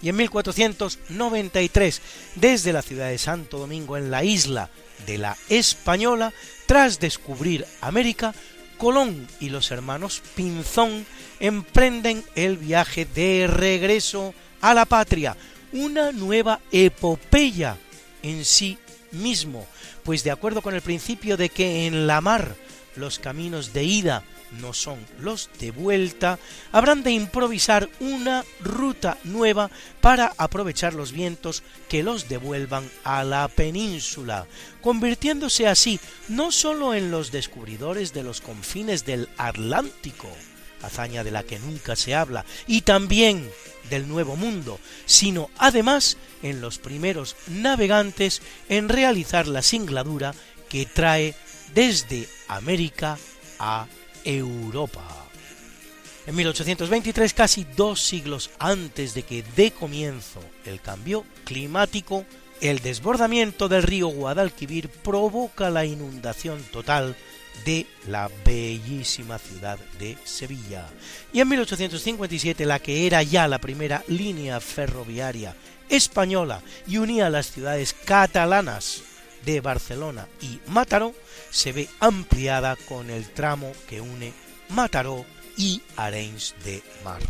Y 0.02 0.08
en 0.08 0.16
1493, 0.16 2.00
desde 2.36 2.72
la 2.72 2.80
ciudad 2.82 3.10
de 3.10 3.18
Santo 3.18 3.58
Domingo, 3.58 3.96
en 3.98 4.10
la 4.10 4.24
isla 4.24 4.70
de 5.06 5.18
la 5.18 5.36
Española, 5.48 6.32
tras 6.66 6.98
descubrir 7.00 7.66
América, 7.82 8.34
Colón 8.78 9.28
y 9.40 9.50
los 9.50 9.70
hermanos 9.70 10.22
Pinzón 10.34 11.04
emprenden 11.38 12.24
el 12.34 12.56
viaje 12.56 13.04
de 13.04 13.46
regreso 13.46 14.32
a 14.62 14.72
la 14.72 14.86
patria, 14.86 15.36
una 15.72 16.12
nueva 16.12 16.60
epopeya 16.72 17.76
en 18.22 18.44
sí 18.46 18.78
mismo, 19.12 19.66
pues 20.04 20.24
de 20.24 20.30
acuerdo 20.30 20.62
con 20.62 20.74
el 20.74 20.82
principio 20.82 21.36
de 21.36 21.48
que 21.48 21.86
en 21.86 22.06
la 22.06 22.20
mar 22.20 22.56
los 22.96 23.18
caminos 23.18 23.72
de 23.72 23.84
ida 23.84 24.24
no 24.60 24.72
son 24.72 24.98
los 25.20 25.48
de 25.58 25.70
vuelta, 25.70 26.38
habrán 26.72 27.02
de 27.02 27.12
improvisar 27.12 27.88
una 28.00 28.44
ruta 28.60 29.16
nueva 29.24 29.70
para 30.00 30.32
aprovechar 30.36 30.94
los 30.94 31.12
vientos 31.12 31.62
que 31.88 32.02
los 32.02 32.28
devuelvan 32.28 32.90
a 33.04 33.22
la 33.24 33.46
península, 33.48 34.46
convirtiéndose 34.80 35.68
así 35.68 36.00
no 36.28 36.50
sólo 36.50 36.94
en 36.94 37.10
los 37.10 37.30
descubridores 37.30 38.12
de 38.12 38.24
los 38.24 38.40
confines 38.40 39.04
del 39.04 39.28
Atlántico, 39.36 40.28
hazaña 40.82 41.24
de 41.24 41.30
la 41.30 41.42
que 41.42 41.58
nunca 41.58 41.96
se 41.96 42.14
habla, 42.14 42.44
y 42.66 42.82
también 42.82 43.50
del 43.88 44.08
Nuevo 44.08 44.36
Mundo, 44.36 44.78
sino 45.06 45.50
además 45.58 46.16
en 46.42 46.60
los 46.60 46.78
primeros 46.78 47.36
navegantes 47.48 48.42
en 48.68 48.88
realizar 48.88 49.46
la 49.46 49.62
singladura 49.62 50.34
que 50.68 50.86
trae 50.86 51.34
desde 51.74 52.28
América 52.48 53.18
a 53.58 53.86
Europa. 54.24 55.02
En 56.26 56.36
1823, 56.36 57.34
casi 57.34 57.64
dos 57.76 58.00
siglos 58.00 58.50
antes 58.58 59.14
de 59.14 59.22
que 59.22 59.42
dé 59.56 59.72
comienzo 59.72 60.40
el 60.64 60.80
cambio 60.80 61.24
climático, 61.44 62.24
el 62.60 62.80
desbordamiento 62.80 63.68
del 63.68 63.82
río 63.82 64.08
Guadalquivir 64.08 64.90
provoca 64.90 65.70
la 65.70 65.86
inundación 65.86 66.62
total 66.70 67.16
de 67.64 67.86
la 68.06 68.30
bellísima 68.44 69.38
ciudad 69.38 69.78
de 69.98 70.16
Sevilla. 70.24 70.86
Y 71.32 71.40
en 71.40 71.48
1857, 71.48 72.66
la 72.66 72.78
que 72.78 73.06
era 73.06 73.22
ya 73.22 73.48
la 73.48 73.58
primera 73.58 74.02
línea 74.08 74.60
ferroviaria 74.60 75.54
española 75.88 76.62
y 76.86 76.98
unía 76.98 77.30
las 77.30 77.50
ciudades 77.50 77.94
catalanas 78.04 79.02
de 79.44 79.60
Barcelona 79.60 80.28
y 80.40 80.60
Mataró, 80.66 81.14
se 81.50 81.72
ve 81.72 81.88
ampliada 81.98 82.76
con 82.76 83.10
el 83.10 83.28
tramo 83.30 83.72
que 83.88 84.00
une 84.00 84.32
Mataró 84.68 85.24
y 85.56 85.82
Arenys 85.96 86.54
de 86.64 86.82
Mar. 87.04 87.20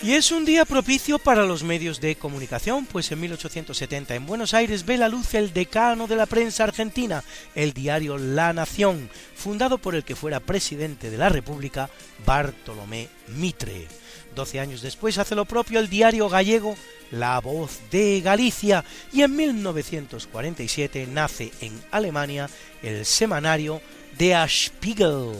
Y 0.00 0.12
es 0.12 0.30
un 0.30 0.44
día 0.44 0.64
propicio 0.64 1.18
para 1.18 1.44
los 1.44 1.64
medios 1.64 2.00
de 2.00 2.14
comunicación, 2.14 2.86
pues 2.86 3.10
en 3.10 3.18
1870 3.18 4.14
en 4.14 4.26
Buenos 4.26 4.54
Aires 4.54 4.86
ve 4.86 4.96
la 4.96 5.08
luz 5.08 5.34
el 5.34 5.52
decano 5.52 6.06
de 6.06 6.14
la 6.14 6.26
prensa 6.26 6.62
argentina, 6.62 7.24
el 7.56 7.72
diario 7.72 8.16
La 8.16 8.52
Nación, 8.52 9.10
fundado 9.34 9.76
por 9.78 9.96
el 9.96 10.04
que 10.04 10.14
fuera 10.14 10.38
presidente 10.38 11.10
de 11.10 11.18
la 11.18 11.28
República, 11.28 11.90
Bartolomé 12.24 13.08
Mitre. 13.26 13.88
Doce 14.36 14.60
años 14.60 14.82
después 14.82 15.18
hace 15.18 15.34
lo 15.34 15.46
propio 15.46 15.80
el 15.80 15.88
diario 15.88 16.28
gallego 16.28 16.76
La 17.10 17.40
Voz 17.40 17.80
de 17.90 18.20
Galicia 18.20 18.84
y 19.12 19.22
en 19.22 19.34
1947 19.34 21.08
nace 21.10 21.50
en 21.60 21.72
Alemania 21.90 22.48
el 22.82 23.04
semanario 23.04 23.82
Der 24.16 24.48
Spiegel, 24.48 25.32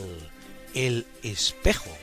El 0.73 1.05
Espejo. 1.23 1.95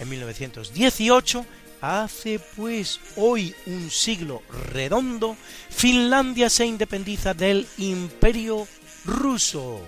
En 0.00 0.08
1918 0.08 1.46
Hace 1.80 2.40
pues 2.56 3.00
hoy 3.16 3.54
un 3.66 3.90
siglo 3.90 4.42
redondo, 4.72 5.36
Finlandia 5.70 6.50
se 6.50 6.66
independiza 6.66 7.34
del 7.34 7.66
imperio 7.78 8.66
ruso. 9.04 9.80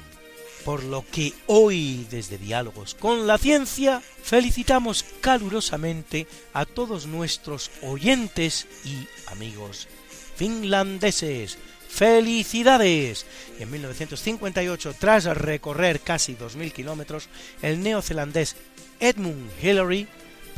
Por 0.65 0.85
lo 0.85 1.05
que 1.11 1.33
hoy, 1.47 2.07
desde 2.11 2.39
Diálogos 2.39 2.95
con 2.95 3.27
la 3.27 3.39
Ciencia, 3.39 4.03
felicitamos 4.23 5.05
calurosamente 5.21 6.27
a 6.53 6.65
todos 6.65 7.07
nuestros 7.07 7.71
oyentes 7.83 8.67
y 8.85 9.09
amigos 9.33 9.89
finlandeses. 10.37 11.59
¡Felicidades! 11.89 13.27
En 13.59 13.71
1958, 13.71 14.95
tras 14.99 15.25
recorrer 15.25 16.01
casi 16.01 16.37
2.000 16.37 16.73
kilómetros, 16.73 17.29
el 17.63 17.83
neozelandés 17.83 18.55
Edmund 19.01 19.51
Hillary 19.61 20.07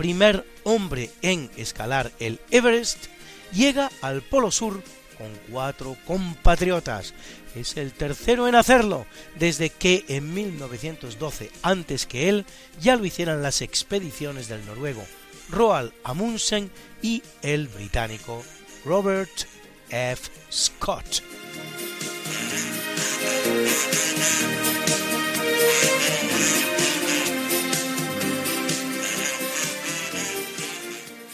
primer 0.02 0.44
hombre 0.64 1.10
en 1.22 1.48
escalar 1.56 2.10
el 2.18 2.40
Everest, 2.50 3.06
llega 3.52 3.88
al 4.00 4.20
Polo 4.20 4.50
Sur 4.50 4.82
con 5.16 5.28
cuatro 5.48 5.96
compatriotas. 6.08 7.14
Es 7.54 7.76
el 7.76 7.92
tercero 7.92 8.48
en 8.48 8.56
hacerlo, 8.56 9.06
desde 9.38 9.70
que 9.70 10.04
en 10.08 10.34
1912, 10.34 11.52
antes 11.62 12.06
que 12.06 12.28
él, 12.28 12.44
ya 12.80 12.96
lo 12.96 13.04
hicieran 13.04 13.44
las 13.44 13.62
expediciones 13.62 14.48
del 14.48 14.66
noruego 14.66 15.04
Roald 15.48 15.92
Amundsen 16.02 16.68
y 17.00 17.22
el 17.42 17.68
británico 17.68 18.42
Robert 18.84 19.46
F. 19.88 20.32
Scott. 20.50 21.22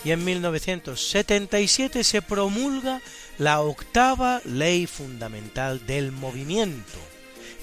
Y 0.04 0.12
en 0.12 0.24
1977 0.24 2.04
se 2.04 2.22
promulga 2.22 3.00
la 3.38 3.60
octava 3.60 4.40
ley 4.44 4.86
fundamental 4.86 5.84
del 5.86 6.12
movimiento, 6.12 6.98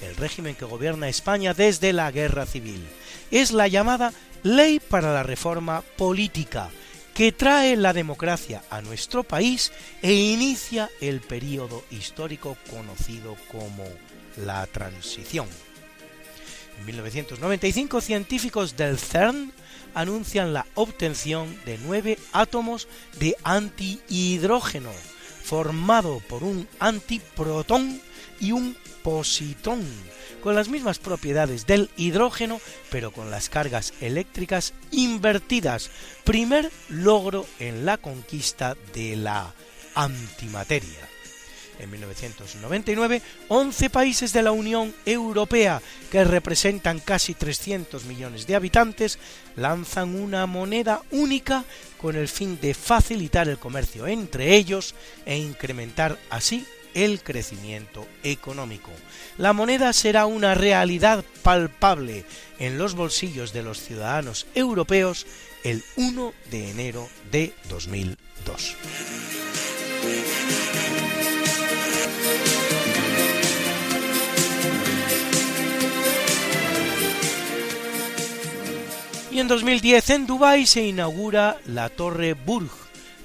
el 0.02 0.16
régimen 0.16 0.54
que 0.54 0.64
gobierna 0.64 1.08
España 1.08 1.54
desde 1.54 1.92
la 1.92 2.10
guerra 2.10 2.46
civil. 2.46 2.86
Es 3.30 3.52
la 3.52 3.68
llamada 3.68 4.12
Ley 4.42 4.78
para 4.78 5.12
la 5.12 5.22
Reforma 5.22 5.82
Política, 5.96 6.70
que 7.14 7.32
trae 7.32 7.76
la 7.76 7.92
democracia 7.92 8.62
a 8.70 8.82
nuestro 8.82 9.24
país 9.24 9.72
e 10.02 10.12
inicia 10.12 10.90
el 11.00 11.20
período 11.20 11.82
histórico 11.90 12.56
conocido 12.70 13.36
como 13.50 13.84
la 14.36 14.66
transición. 14.66 15.48
En 16.78 16.86
1995 16.86 18.00
científicos 18.02 18.76
del 18.76 18.98
CERN 18.98 19.52
anuncian 19.96 20.52
la 20.52 20.66
obtención 20.74 21.58
de 21.64 21.78
nueve 21.78 22.18
átomos 22.32 22.86
de 23.18 23.34
antihidrógeno, 23.42 24.92
formado 25.42 26.20
por 26.28 26.44
un 26.44 26.68
antiprotón 26.78 28.00
y 28.38 28.52
un 28.52 28.76
positón, 29.02 29.82
con 30.42 30.54
las 30.54 30.68
mismas 30.68 30.98
propiedades 30.98 31.66
del 31.66 31.88
hidrógeno, 31.96 32.60
pero 32.90 33.10
con 33.10 33.30
las 33.30 33.48
cargas 33.48 33.94
eléctricas 34.02 34.74
invertidas, 34.90 35.90
primer 36.24 36.70
logro 36.90 37.46
en 37.58 37.86
la 37.86 37.96
conquista 37.96 38.76
de 38.92 39.16
la 39.16 39.54
antimateria. 39.94 41.15
En 41.78 41.90
1999, 41.90 43.22
11 43.48 43.90
países 43.90 44.32
de 44.32 44.42
la 44.42 44.52
Unión 44.52 44.94
Europea, 45.04 45.82
que 46.10 46.24
representan 46.24 47.00
casi 47.00 47.34
300 47.34 48.04
millones 48.04 48.46
de 48.46 48.56
habitantes, 48.56 49.18
lanzan 49.56 50.14
una 50.14 50.46
moneda 50.46 51.02
única 51.10 51.64
con 51.98 52.16
el 52.16 52.28
fin 52.28 52.58
de 52.60 52.74
facilitar 52.74 53.48
el 53.48 53.58
comercio 53.58 54.06
entre 54.06 54.54
ellos 54.54 54.94
e 55.26 55.36
incrementar 55.36 56.18
así 56.30 56.66
el 56.96 57.22
crecimiento 57.22 58.06
económico. 58.22 58.90
La 59.36 59.52
moneda 59.52 59.92
será 59.92 60.24
una 60.24 60.54
realidad 60.54 61.24
palpable 61.42 62.24
en 62.58 62.78
los 62.78 62.94
bolsillos 62.94 63.52
de 63.52 63.62
los 63.62 63.80
ciudadanos 63.80 64.46
europeos 64.54 65.26
el 65.62 65.84
1 65.96 66.32
de 66.50 66.70
enero 66.70 67.08
de 67.30 67.52
2002. 67.68 68.76
Y 79.36 79.40
en 79.40 79.48
2010 79.48 80.10
en 80.10 80.26
Dubái 80.26 80.66
se 80.66 80.86
inaugura 80.86 81.60
la 81.66 81.90
Torre 81.90 82.32
Burj, 82.32 82.72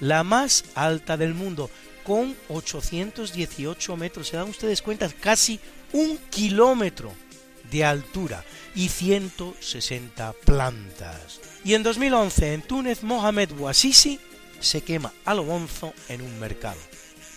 la 0.01 0.25
más 0.25 0.65
alta 0.75 1.15
del 1.15 1.33
mundo, 1.33 1.69
con 2.03 2.35
818 2.49 3.95
metros. 3.95 4.27
Se 4.27 4.35
dan 4.35 4.49
ustedes 4.49 4.81
cuenta, 4.81 5.07
casi 5.07 5.57
un 5.93 6.17
kilómetro 6.29 7.13
de 7.71 7.85
altura 7.85 8.43
y 8.75 8.89
160 8.89 10.33
plantas. 10.43 11.39
Y 11.63 11.75
en 11.75 11.83
2011 11.83 12.55
en 12.55 12.61
Túnez 12.63 13.03
Mohamed 13.03 13.53
Bouazizi 13.53 14.19
se 14.59 14.81
quema 14.81 15.13
a 15.23 15.33
lo 15.33 15.45
bonzo 15.45 15.93
en 16.09 16.23
un 16.23 16.39
mercado. 16.41 16.90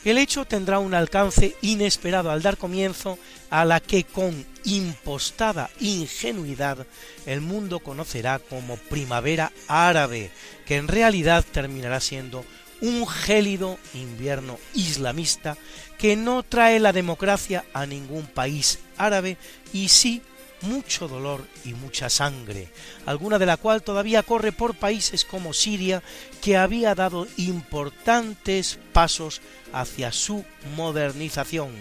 El 0.05 0.19
hecho 0.19 0.45
tendrá 0.45 0.79
un 0.79 0.93
alcance 0.93 1.57
inesperado 1.63 2.31
al 2.31 2.43
dar 2.43 2.59
comienzo 2.59 3.19
a 3.49 3.65
la 3.65 3.81
que 3.81 4.05
con 4.05 4.45
impostada 4.65 5.71
ingenuidad 5.81 6.87
el 7.25 7.41
mundo 7.41 7.81
conocerá 7.81 8.39
como 8.39 8.77
primavera 8.77 9.53
árabe, 9.67 10.31
que 10.67 10.77
en 10.77 10.89
realidad 10.89 11.45
terminará 11.51 12.01
siendo 12.01 12.45
un 12.81 13.07
gélido 13.07 13.79
invierno 13.95 14.59
islamista 14.75 15.57
que 15.97 16.17
no 16.17 16.43
trae 16.43 16.81
la 16.81 16.93
democracia 16.93 17.65
a 17.73 17.87
ningún 17.87 18.27
país 18.27 18.81
árabe 18.99 19.39
y 19.73 19.89
sí 19.89 20.21
mucho 20.67 21.09
dolor 21.09 21.47
y 21.65 21.75
mucha 21.75 22.11
sangre, 22.11 22.69
alguna 23.07 23.39
de 23.39 23.47
la 23.47 23.57
cual 23.57 23.83
todavía 23.83 24.23
corre 24.23 24.53
por 24.53 24.75
países 24.75 25.25
como 25.25 25.53
Siria, 25.53 26.03
que 26.43 26.57
había 26.57 26.95
dado 26.95 27.27
importantes 27.37 28.79
pasos 28.93 29.41
hacia 29.73 30.13
su 30.13 30.45
modernización 30.77 31.73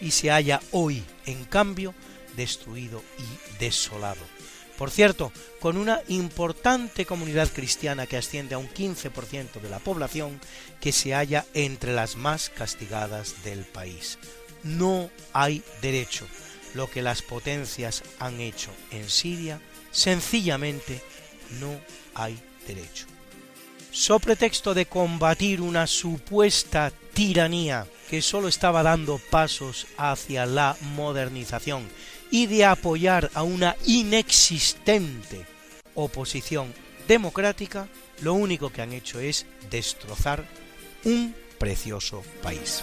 y 0.00 0.10
se 0.10 0.30
halla 0.30 0.60
hoy, 0.70 1.02
en 1.26 1.44
cambio, 1.44 1.94
destruido 2.36 3.02
y 3.18 3.58
desolado. 3.58 4.20
Por 4.76 4.90
cierto, 4.90 5.32
con 5.60 5.76
una 5.76 6.00
importante 6.08 7.06
comunidad 7.06 7.48
cristiana 7.52 8.06
que 8.06 8.16
asciende 8.16 8.56
a 8.56 8.58
un 8.58 8.68
15% 8.68 9.60
de 9.60 9.68
la 9.68 9.78
población 9.78 10.40
que 10.80 10.90
se 10.90 11.14
halla 11.14 11.46
entre 11.54 11.94
las 11.94 12.16
más 12.16 12.50
castigadas 12.50 13.44
del 13.44 13.64
país. 13.64 14.18
No 14.64 15.10
hay 15.32 15.62
derecho. 15.80 16.26
Lo 16.74 16.90
que 16.90 17.02
las 17.02 17.22
potencias 17.22 18.02
han 18.18 18.40
hecho 18.40 18.70
en 18.90 19.08
Siria, 19.08 19.60
sencillamente 19.90 21.00
no 21.60 21.80
hay 22.14 22.38
derecho. 22.66 23.06
So 23.90 24.18
pretexto 24.18 24.74
de 24.74 24.86
combatir 24.86 25.60
una 25.60 25.86
supuesta 25.86 26.92
tiranía 27.12 27.86
que 28.10 28.20
sólo 28.22 28.48
estaba 28.48 28.82
dando 28.82 29.18
pasos 29.30 29.86
hacia 29.96 30.46
la 30.46 30.76
modernización 30.96 31.88
y 32.30 32.46
de 32.46 32.64
apoyar 32.64 33.30
a 33.34 33.44
una 33.44 33.76
inexistente 33.86 35.46
oposición 35.94 36.74
democrática, 37.06 37.86
lo 38.22 38.34
único 38.34 38.70
que 38.70 38.82
han 38.82 38.92
hecho 38.92 39.20
es 39.20 39.46
destrozar 39.70 40.44
un 41.04 41.34
precioso 41.58 42.24
país. 42.42 42.82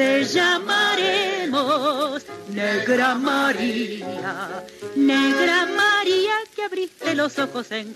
Te 0.00 0.24
llamaremos 0.24 2.24
Negra 2.48 3.16
María, 3.16 4.64
Negra 4.96 5.66
María 5.66 6.32
que 6.56 6.62
abriste 6.62 7.14
los 7.14 7.38
ojos 7.38 7.70
en. 7.70 7.94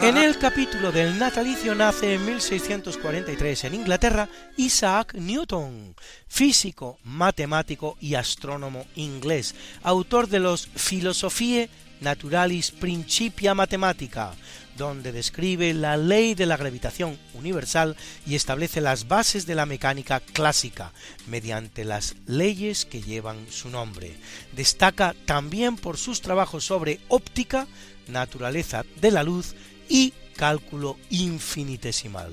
En 0.00 0.16
el 0.16 0.38
capítulo 0.38 0.92
del 0.92 1.18
natalicio 1.18 1.74
nace 1.74 2.14
en 2.14 2.24
1643 2.24 3.64
en 3.64 3.74
Inglaterra 3.74 4.30
Isaac 4.56 5.12
Newton, 5.12 5.94
físico, 6.26 6.98
matemático 7.04 7.98
y 8.00 8.14
astrónomo 8.14 8.86
inglés, 8.94 9.54
autor 9.82 10.28
de 10.28 10.40
los 10.40 10.68
Philosophiae 10.68 11.68
Naturalis 12.00 12.70
Principia 12.70 13.54
Mathematica, 13.54 14.34
donde 14.76 15.12
describe 15.12 15.72
la 15.74 15.96
ley 15.96 16.34
de 16.34 16.46
la 16.46 16.56
gravitación 16.56 17.18
universal 17.34 17.96
y 18.26 18.34
establece 18.34 18.80
las 18.80 19.08
bases 19.08 19.46
de 19.46 19.54
la 19.54 19.66
mecánica 19.66 20.20
clásica 20.20 20.92
mediante 21.26 21.84
las 21.84 22.14
leyes 22.26 22.84
que 22.84 23.02
llevan 23.02 23.46
su 23.50 23.70
nombre. 23.70 24.16
Destaca 24.52 25.14
también 25.24 25.76
por 25.76 25.96
sus 25.96 26.20
trabajos 26.20 26.64
sobre 26.64 27.00
óptica, 27.08 27.66
naturaleza 28.08 28.84
de 29.00 29.10
la 29.10 29.22
luz 29.22 29.54
y 29.88 30.12
cálculo 30.36 30.96
infinitesimal. 31.10 32.32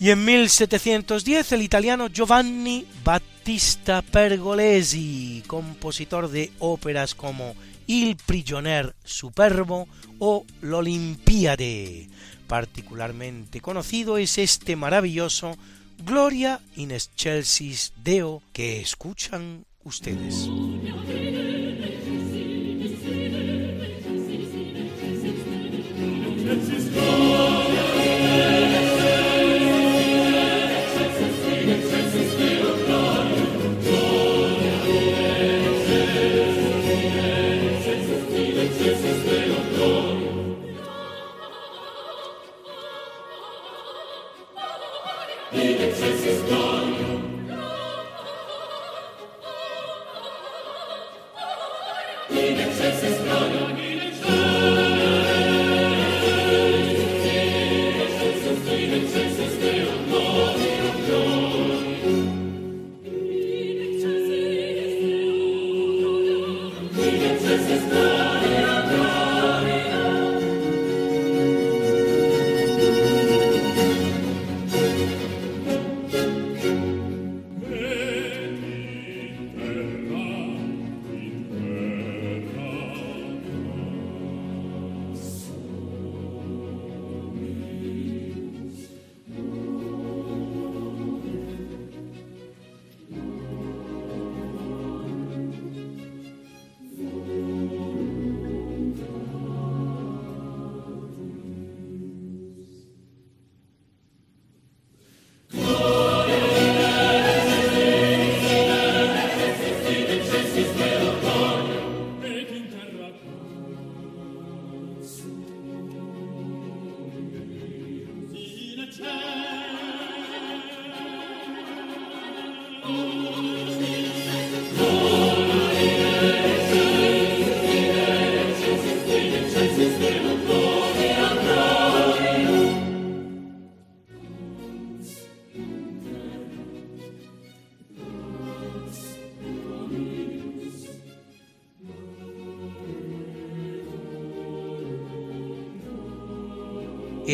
Y 0.00 0.10
en 0.10 0.24
1710 0.24 1.52
el 1.52 1.62
italiano 1.62 2.08
Giovanni 2.08 2.86
Battista 3.04 4.00
Pergolesi, 4.00 5.44
compositor 5.46 6.30
de 6.30 6.50
óperas 6.58 7.14
como 7.14 7.54
Il 7.90 8.16
Prigionier 8.24 8.94
Superbo 9.02 9.88
o 10.20 10.46
L'Olimpiade. 10.60 12.06
Particularmente 12.46 13.60
conocido 13.60 14.16
es 14.16 14.38
este 14.38 14.76
maravilloso 14.76 15.56
Gloria 15.98 16.60
in 16.76 16.92
excelsis 16.92 17.92
Deo 17.96 18.42
que 18.52 18.80
escuchan 18.80 19.66
ustedes. 19.82 20.48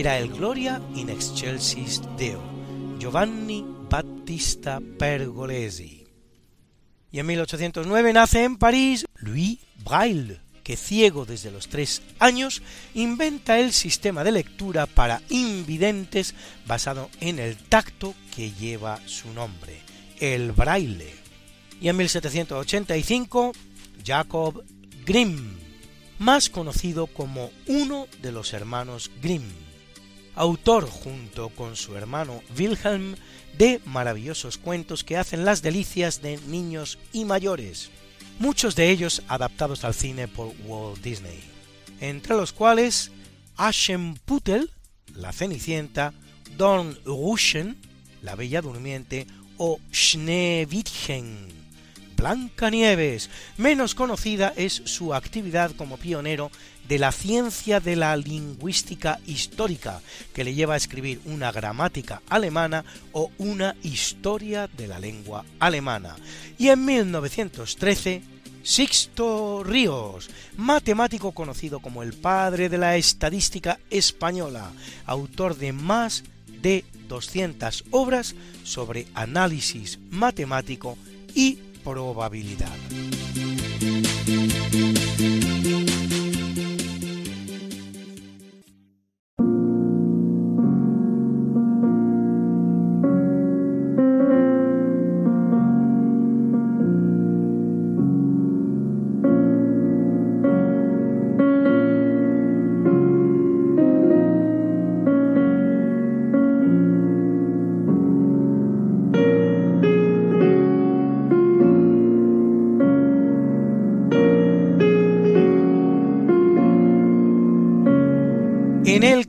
Era 0.06 0.18
el 0.18 0.28
Gloria 0.28 0.80
in 0.94 1.10
excelsis 1.10 2.00
Deo, 2.16 2.40
Giovanni 3.00 3.64
Battista 3.90 4.80
Pergolesi. 4.96 6.06
Y 7.10 7.18
en 7.18 7.26
1809 7.26 8.12
nace 8.12 8.44
en 8.44 8.56
París 8.56 9.04
Louis 9.16 9.58
Braille, 9.84 10.38
que 10.62 10.76
ciego 10.76 11.26
desde 11.26 11.50
los 11.50 11.66
tres 11.66 12.02
años, 12.20 12.62
inventa 12.94 13.58
el 13.58 13.72
sistema 13.72 14.22
de 14.22 14.30
lectura 14.30 14.86
para 14.86 15.22
invidentes 15.28 16.36
basado 16.68 17.10
en 17.18 17.40
el 17.40 17.56
tacto 17.56 18.14
que 18.32 18.52
lleva 18.52 19.00
su 19.06 19.32
nombre, 19.32 19.80
el 20.20 20.52
braille. 20.52 21.12
Y 21.80 21.88
en 21.88 21.96
1785, 21.96 23.50
Jacob 24.04 24.62
Grimm, 25.04 25.56
más 26.20 26.48
conocido 26.48 27.08
como 27.08 27.50
uno 27.66 28.06
de 28.22 28.30
los 28.30 28.52
hermanos 28.52 29.10
Grimm, 29.20 29.65
autor 30.36 30.88
junto 30.88 31.48
con 31.48 31.74
su 31.74 31.96
hermano 31.96 32.42
Wilhelm 32.56 33.16
de 33.58 33.80
maravillosos 33.84 34.58
cuentos 34.58 35.02
que 35.02 35.16
hacen 35.16 35.44
las 35.44 35.62
delicias 35.62 36.22
de 36.22 36.38
niños 36.46 36.98
y 37.12 37.24
mayores, 37.24 37.90
muchos 38.38 38.76
de 38.76 38.90
ellos 38.90 39.22
adaptados 39.28 39.84
al 39.84 39.94
cine 39.94 40.28
por 40.28 40.52
Walt 40.64 41.02
Disney, 41.02 41.40
entre 42.00 42.36
los 42.36 42.52
cuales 42.52 43.10
Aschenputtel, 43.56 44.70
la 45.14 45.32
Cenicienta, 45.32 46.12
Dornröschen, 46.58 47.76
la 48.22 48.34
Bella 48.34 48.60
Durmiente 48.60 49.26
o 49.56 49.80
Schneewittchen, 49.90 51.48
Blancanieves. 52.16 53.30
Menos 53.56 53.94
conocida 53.94 54.52
es 54.56 54.74
su 54.84 55.14
actividad 55.14 55.72
como 55.72 55.96
pionero 55.96 56.50
de 56.88 56.98
la 56.98 57.12
ciencia 57.12 57.80
de 57.80 57.96
la 57.96 58.16
lingüística 58.16 59.18
histórica, 59.26 60.00
que 60.32 60.44
le 60.44 60.54
lleva 60.54 60.74
a 60.74 60.78
escribir 60.78 61.20
una 61.24 61.52
gramática 61.52 62.22
alemana 62.28 62.84
o 63.12 63.30
una 63.38 63.74
historia 63.82 64.68
de 64.68 64.86
la 64.86 64.98
lengua 64.98 65.44
alemana. 65.58 66.16
Y 66.58 66.68
en 66.68 66.84
1913, 66.84 68.22
Sixto 68.62 69.62
Ríos, 69.62 70.28
matemático 70.56 71.32
conocido 71.32 71.78
como 71.78 72.02
el 72.02 72.14
padre 72.14 72.68
de 72.68 72.78
la 72.78 72.96
estadística 72.96 73.78
española, 73.90 74.72
autor 75.04 75.56
de 75.56 75.72
más 75.72 76.24
de 76.62 76.84
200 77.08 77.84
obras 77.92 78.34
sobre 78.64 79.06
análisis 79.14 80.00
matemático 80.10 80.98
y 81.34 81.58
probabilidad. 81.84 82.76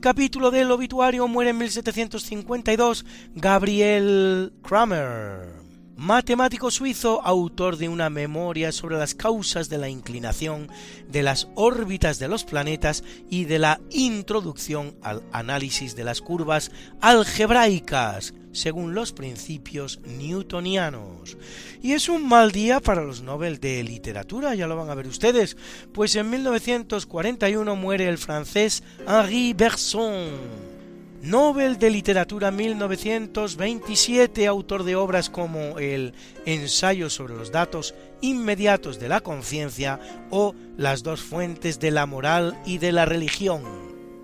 Capítulo 0.00 0.50
del 0.50 0.70
obituario 0.70 1.28
muere 1.28 1.50
en 1.50 1.58
1752 1.58 3.04
Gabriel 3.34 4.52
Kramer, 4.62 5.57
matemático 5.98 6.70
suizo, 6.70 7.20
autor 7.24 7.76
de 7.76 7.88
una 7.88 8.08
memoria 8.08 8.70
sobre 8.70 8.96
las 8.96 9.16
causas 9.16 9.68
de 9.68 9.78
la 9.78 9.88
inclinación 9.88 10.68
de 11.10 11.24
las 11.24 11.48
órbitas 11.56 12.20
de 12.20 12.28
los 12.28 12.44
planetas 12.44 13.02
y 13.28 13.46
de 13.46 13.58
la 13.58 13.80
introducción 13.90 14.94
al 15.02 15.24
análisis 15.32 15.96
de 15.96 16.04
las 16.04 16.20
curvas 16.20 16.70
algebraicas, 17.00 18.32
según 18.52 18.94
los 18.94 19.12
principios 19.12 19.98
newtonianos. 20.04 21.36
Y 21.82 21.94
es 21.94 22.08
un 22.08 22.28
mal 22.28 22.52
día 22.52 22.78
para 22.78 23.02
los 23.02 23.22
Nobel 23.22 23.58
de 23.58 23.82
Literatura, 23.82 24.54
ya 24.54 24.68
lo 24.68 24.76
van 24.76 24.90
a 24.90 24.94
ver 24.94 25.08
ustedes, 25.08 25.56
pues 25.92 26.14
en 26.14 26.30
1941 26.30 27.74
muere 27.74 28.08
el 28.08 28.18
francés 28.18 28.84
Henri 29.04 29.52
Bergson, 29.52 30.77
Nobel 31.22 31.78
de 31.78 31.90
Literatura 31.90 32.52
1927, 32.52 34.46
autor 34.46 34.84
de 34.84 34.94
obras 34.94 35.28
como 35.28 35.78
el 35.78 36.14
Ensayo 36.46 37.10
sobre 37.10 37.34
los 37.34 37.50
datos 37.50 37.94
inmediatos 38.20 39.00
de 39.00 39.08
la 39.08 39.20
conciencia 39.20 39.98
o 40.30 40.54
Las 40.76 41.02
dos 41.02 41.20
fuentes 41.20 41.80
de 41.80 41.90
la 41.90 42.06
moral 42.06 42.56
y 42.64 42.78
de 42.78 42.92
la 42.92 43.04
religión. 43.04 43.62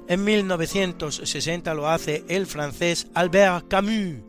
En 0.07 0.23
1960 0.23 1.75
lo 1.75 1.89
hace 1.89 2.25
el 2.29 2.47
francés 2.47 3.09
Albert 3.15 3.67
Camus, 3.67 4.23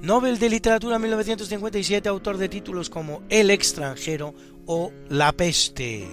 Nobel 0.00 0.38
de 0.38 0.48
Literatura 0.48 0.98
1957, 0.98 2.08
autor 2.08 2.38
de 2.38 2.48
títulos 2.48 2.88
como 2.88 3.22
El 3.28 3.50
extranjero 3.50 4.32
o 4.64 4.92
La 5.10 5.32
peste. 5.32 6.08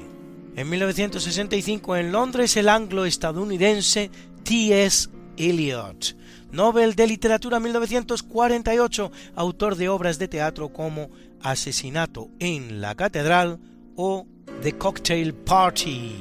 En 0.58 0.70
1965 0.70 1.96
en 1.96 2.12
Londres 2.12 2.58
el 2.58 2.68
anglo-estadounidense 2.68 4.10
T.S. 4.44 5.15
Eliot, 5.38 6.16
Nobel 6.52 6.96
de 6.96 7.08
Literatura 7.08 7.60
1948, 7.60 9.12
autor 9.36 9.76
de 9.76 9.90
obras 9.90 10.20
de 10.20 10.28
teatro 10.28 10.70
como 10.70 11.10
Asesinato 11.42 12.30
en 12.40 12.82
la 12.82 12.96
Catedral 12.96 13.60
o 13.96 14.26
The 14.62 14.78
Cocktail 14.78 15.34
Party. 15.34 16.16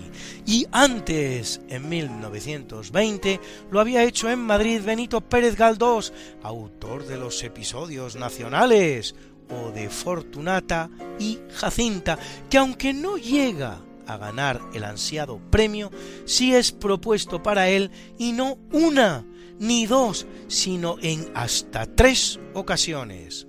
Y 0.47 0.67
antes, 0.73 1.61
en 1.69 1.89
1920, 1.89 3.41
lo 3.71 3.81
había 3.81 4.05
hecho 4.05 4.31
en 4.31 4.41
Madrid 4.41 4.81
Benito 4.85 5.21
Pérez 5.21 5.57
Galdós, 5.57 6.13
autor 6.43 7.07
de 7.07 7.17
los 7.17 7.43
episodios 7.43 8.17
nacionales 8.17 9.15
o 9.51 9.71
de 9.71 9.89
Fortunata 9.89 10.91
y 11.19 11.39
Jacinta, 11.53 12.19
que 12.49 12.59
aunque 12.59 12.93
no 12.93 13.17
llega 13.17 13.79
a 14.07 14.17
ganar 14.17 14.61
el 14.75 14.85
ansiado 14.85 15.41
premio, 15.51 15.91
sí 16.25 16.55
es 16.55 16.71
propuesto 16.73 17.43
para 17.43 17.69
él 17.69 17.91
y 18.19 18.33
no 18.33 18.59
una 18.73 19.27
ni 19.59 19.87
dos, 19.87 20.27
sino 20.49 20.97
en 21.01 21.31
hasta 21.35 21.87
tres 21.87 22.41
ocasiones. 22.55 23.47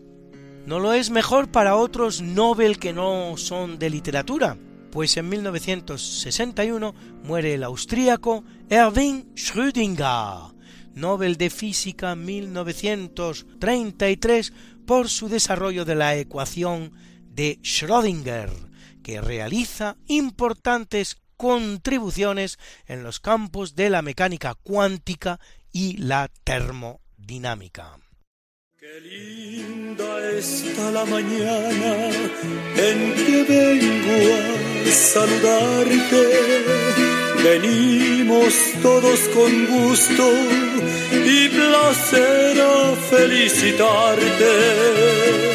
No 0.65 0.79
lo 0.79 0.93
es 0.93 1.11
mejor 1.11 1.51
para 1.51 1.75
otros 1.75 2.21
Nobel 2.21 2.79
que 2.79 2.93
no 2.93 3.35
son 3.37 3.77
de 3.77 3.89
literatura, 3.89 4.57
pues 4.91 5.17
en 5.17 5.27
1961 5.29 6.95
muere 7.23 7.55
el 7.55 7.63
austríaco 7.63 8.43
Erwin 8.69 9.33
Schrödinger, 9.35 10.55
Nobel 10.95 11.37
de 11.37 11.49
Física 11.49 12.15
1933 12.15 14.53
por 14.85 15.09
su 15.09 15.27
desarrollo 15.27 15.83
de 15.85 15.95
la 15.95 16.15
ecuación 16.15 16.93
de 17.33 17.59
Schrödinger, 17.61 18.49
que 19.05 19.21
realiza 19.21 19.95
importantes 20.07 21.17
contribuciones 21.37 22.57
en 22.87 23.03
los 23.03 23.19
campos 23.19 23.75
de 23.75 23.91
la 23.91 24.01
mecánica 24.01 24.55
cuántica 24.55 25.39
y 25.71 25.97
la 25.97 26.31
termodinámica. 26.43 27.99
Qué 28.79 28.99
linda 29.01 30.31
está 30.31 30.89
la 30.89 31.05
mañana 31.05 32.09
en 32.77 33.13
que 33.13 33.43
vengo 33.47 34.33
a 34.87 34.91
saludarte. 34.91 36.23
Venimos 37.43 38.55
todos 38.81 39.19
con 39.35 39.67
gusto 39.67 40.31
y 41.11 41.49
placer 41.49 42.59
a 42.59 42.95
felicitarte. 43.11 45.54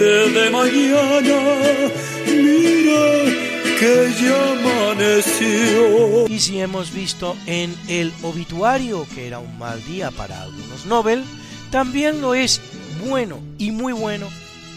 de 0.00 0.50
mañana, 0.50 1.90
mira 2.26 3.50
que 3.78 4.12
ya 4.22 4.52
amaneció. 4.52 6.26
Y 6.28 6.40
si 6.40 6.60
hemos 6.60 6.92
visto 6.92 7.36
en 7.46 7.74
el 7.88 8.12
obituario 8.22 9.06
que 9.14 9.26
era 9.26 9.38
un 9.38 9.58
mal 9.58 9.84
día 9.84 10.10
para 10.10 10.42
algunos 10.42 10.86
Nobel, 10.86 11.22
también 11.70 12.22
lo 12.22 12.34
es 12.34 12.62
bueno 13.06 13.40
y 13.58 13.72
muy 13.72 13.92
bueno 13.92 14.28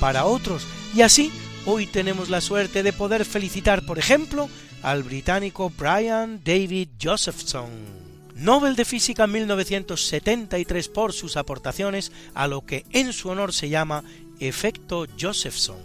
para 0.01 0.25
otros. 0.25 0.67
Y 0.93 1.01
así 1.01 1.31
hoy 1.65 1.87
tenemos 1.87 2.29
la 2.29 2.41
suerte 2.41 2.83
de 2.83 2.91
poder 2.91 3.23
felicitar, 3.23 3.85
por 3.85 3.99
ejemplo, 3.99 4.49
al 4.81 5.03
británico 5.03 5.71
Brian 5.77 6.41
David 6.43 6.89
Josephson, 7.01 7.69
Nobel 8.35 8.75
de 8.75 8.83
Física 8.83 9.23
en 9.23 9.31
1973 9.31 10.89
por 10.89 11.13
sus 11.13 11.37
aportaciones 11.37 12.11
a 12.33 12.47
lo 12.47 12.65
que 12.65 12.85
en 12.91 13.13
su 13.13 13.29
honor 13.29 13.53
se 13.53 13.69
llama 13.69 14.03
efecto 14.39 15.05
Josephson, 15.19 15.77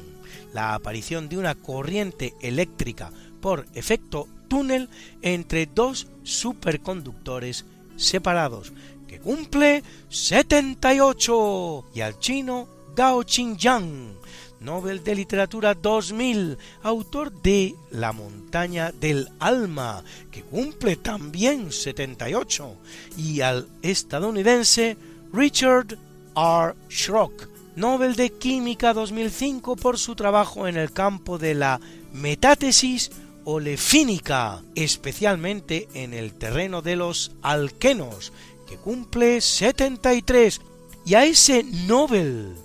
la 0.52 0.74
aparición 0.74 1.28
de 1.28 1.38
una 1.38 1.54
corriente 1.54 2.34
eléctrica 2.40 3.10
por 3.40 3.66
efecto 3.74 4.28
túnel 4.48 4.88
entre 5.22 5.66
dos 5.66 6.08
superconductores 6.22 7.64
separados, 7.96 8.72
que 9.06 9.20
cumple 9.20 9.82
78, 10.08 11.86
y 11.94 12.00
al 12.00 12.18
chino 12.18 12.68
Gao 12.94 13.22
Qingyang, 13.24 14.14
Nobel 14.60 15.04
de 15.04 15.14
Literatura 15.14 15.74
2000, 15.74 16.58
autor 16.82 17.32
de 17.42 17.74
La 17.90 18.12
montaña 18.12 18.90
del 18.92 19.28
alma, 19.38 20.02
que 20.30 20.42
cumple 20.42 20.96
también 20.96 21.70
78, 21.70 22.74
y 23.16 23.40
al 23.40 23.68
estadounidense 23.82 24.96
Richard 25.32 25.98
R. 26.36 26.74
Schrock, 26.90 27.48
Nobel 27.78 28.16
de 28.16 28.30
Química 28.30 28.92
2005 28.92 29.76
por 29.76 29.98
su 29.98 30.16
trabajo 30.16 30.66
en 30.66 30.76
el 30.76 30.92
campo 30.92 31.38
de 31.38 31.54
la 31.54 31.80
metátesis 32.12 33.12
olefínica, 33.44 34.64
especialmente 34.74 35.88
en 35.94 36.12
el 36.12 36.32
terreno 36.32 36.82
de 36.82 36.96
los 36.96 37.30
alquenos, 37.40 38.32
que 38.68 38.78
cumple 38.78 39.40
73, 39.40 40.60
y 41.06 41.14
a 41.14 41.24
ese 41.24 41.62
Nobel 41.62 42.56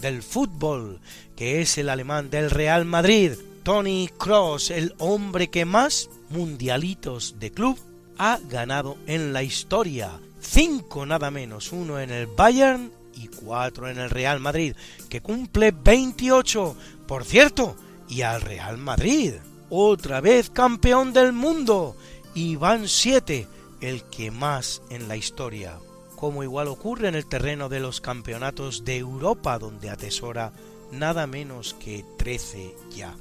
del 0.00 0.20
fútbol, 0.24 0.98
que 1.36 1.60
es 1.60 1.78
el 1.78 1.88
alemán 1.88 2.28
del 2.28 2.50
Real 2.50 2.84
Madrid, 2.84 3.34
Tony 3.62 4.10
Cross, 4.18 4.72
el 4.72 4.96
hombre 4.98 5.48
que 5.48 5.64
más 5.64 6.10
mundialitos 6.28 7.36
de 7.38 7.52
club 7.52 7.78
ha 8.18 8.40
ganado 8.50 8.96
en 9.06 9.32
la 9.32 9.44
historia. 9.44 10.18
Cinco 10.40 11.06
nada 11.06 11.30
menos, 11.30 11.70
uno 11.70 12.00
en 12.00 12.10
el 12.10 12.26
Bayern 12.26 12.95
y 13.16 13.28
cuatro 13.28 13.88
en 13.88 13.98
el 13.98 14.10
Real 14.10 14.38
Madrid, 14.38 14.76
que 15.08 15.20
cumple 15.20 15.72
28, 15.72 16.76
por 17.08 17.24
cierto, 17.24 17.76
y 18.08 18.22
al 18.22 18.40
Real 18.40 18.78
Madrid. 18.78 19.34
Otra 19.68 20.20
vez 20.20 20.50
campeón 20.50 21.12
del 21.12 21.32
mundo, 21.32 21.96
y 22.34 22.56
van 22.56 22.88
siete, 22.88 23.48
el 23.80 24.04
que 24.04 24.30
más 24.30 24.82
en 24.90 25.08
la 25.08 25.16
historia 25.16 25.78
como 26.16 26.42
igual 26.42 26.66
ocurre 26.68 27.08
en 27.08 27.14
el 27.14 27.26
terreno 27.26 27.68
de 27.68 27.78
los 27.78 28.00
campeonatos 28.00 28.84
de 28.84 28.96
Europa, 28.96 29.58
donde 29.58 29.90
atesora 29.90 30.52
nada 30.90 31.26
menos 31.26 31.74
que 31.74 32.04
13 32.16 32.74
ya. 32.90 33.14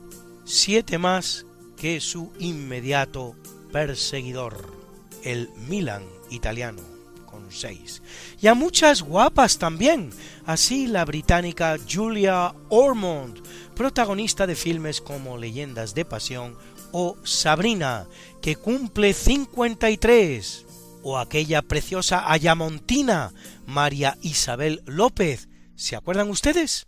Siete 0.45 0.97
más 0.97 1.45
que 1.77 1.99
su 1.99 2.31
inmediato 2.39 3.35
perseguidor, 3.72 4.73
el 5.23 5.49
Milan 5.67 6.03
italiano, 6.30 6.81
Y 8.41 8.47
a 8.47 8.53
muchas 8.53 9.01
guapas 9.01 9.57
también, 9.57 10.11
así 10.45 10.88
la 10.88 11.05
británica 11.05 11.77
Julia 11.89 12.53
Ormond, 12.69 13.41
protagonista 13.76 14.47
de 14.47 14.55
filmes 14.55 15.01
como 15.01 15.38
Leyendas 15.38 15.93
de 15.95 16.05
Pasión 16.05 16.57
o 16.91 17.17
Sabrina, 17.23 18.07
que 18.41 18.55
cumple 18.55 19.13
53 19.13 20.65
o 21.03 21.17
aquella 21.17 21.61
preciosa 21.61 22.31
ayamontina 22.31 23.34
María 23.65 24.17
Isabel 24.22 24.81
López. 24.85 25.49
¿Se 25.76 25.95
acuerdan 25.95 26.30
ustedes? 26.30 26.88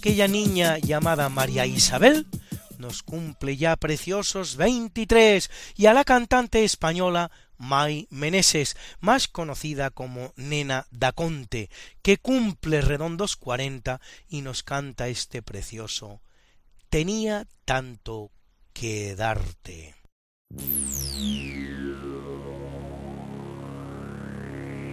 Aquella 0.00 0.28
niña 0.28 0.78
llamada 0.78 1.28
María 1.28 1.66
Isabel 1.66 2.26
nos 2.78 3.02
cumple 3.02 3.58
ya 3.58 3.76
preciosos 3.76 4.56
23 4.56 5.50
y 5.76 5.84
a 5.84 5.92
la 5.92 6.04
cantante 6.04 6.64
española 6.64 7.30
May 7.58 8.06
Meneses, 8.08 8.78
más 9.00 9.28
conocida 9.28 9.90
como 9.90 10.32
Nena 10.36 10.86
Daconte, 10.90 11.68
que 12.00 12.16
cumple 12.16 12.80
redondos 12.80 13.36
40 13.36 14.00
y 14.30 14.40
nos 14.40 14.62
canta 14.62 15.08
este 15.08 15.42
precioso 15.42 16.22
Tenía 16.88 17.46
tanto 17.66 18.30
que 18.72 19.14
darte. 19.16 19.96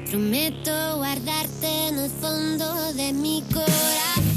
Prometo 0.09 0.97
guardarte 0.97 1.87
en 1.87 1.97
el 1.97 2.09
fondo 2.09 2.93
de 2.93 3.13
mi 3.13 3.41
corazón. 3.53 4.36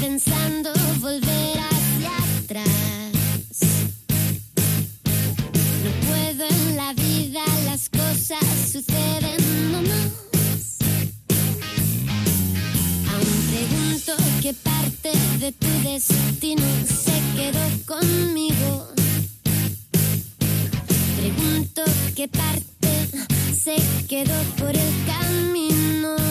pensando 0.00 0.72
volver 1.00 1.58
hacia 1.58 2.16
atrás. 2.38 2.66
No 5.82 5.90
puedo 6.06 6.44
en 6.48 6.76
la 6.76 6.92
vida, 6.92 7.42
las 7.64 7.88
cosas 7.88 8.44
suceden 8.70 9.72
nomás. 9.72 10.78
Aún 13.10 13.38
pregunto 13.50 14.12
qué 14.40 14.54
parte 14.54 15.10
de 15.40 15.50
tu 15.50 15.66
destino 15.82 16.62
se 16.86 17.20
quedó 17.34 17.66
conmigo. 17.86 18.86
Pregunto 21.16 21.82
qué 22.14 22.28
parte 22.28 23.08
se 23.52 23.76
quedó 24.06 24.40
por 24.58 24.70
el 24.70 24.92
camino. 25.06 26.25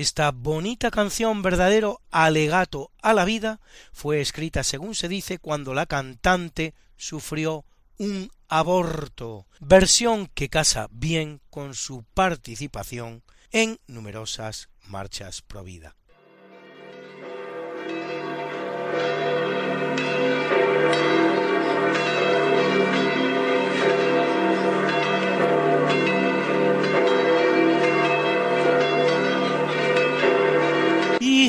Esta 0.00 0.30
bonita 0.30 0.90
canción, 0.90 1.42
verdadero 1.42 2.00
alegato 2.10 2.90
a 3.02 3.12
la 3.12 3.26
vida, 3.26 3.60
fue 3.92 4.22
escrita, 4.22 4.64
según 4.64 4.94
se 4.94 5.08
dice, 5.08 5.38
cuando 5.38 5.74
la 5.74 5.84
cantante 5.84 6.72
sufrió 6.96 7.66
un 7.98 8.30
aborto, 8.48 9.46
versión 9.60 10.26
que 10.28 10.48
casa 10.48 10.88
bien 10.90 11.42
con 11.50 11.74
su 11.74 12.04
participación 12.14 13.22
en 13.52 13.78
numerosas 13.88 14.70
marchas 14.88 15.42
pro 15.42 15.64
vida. 15.64 15.94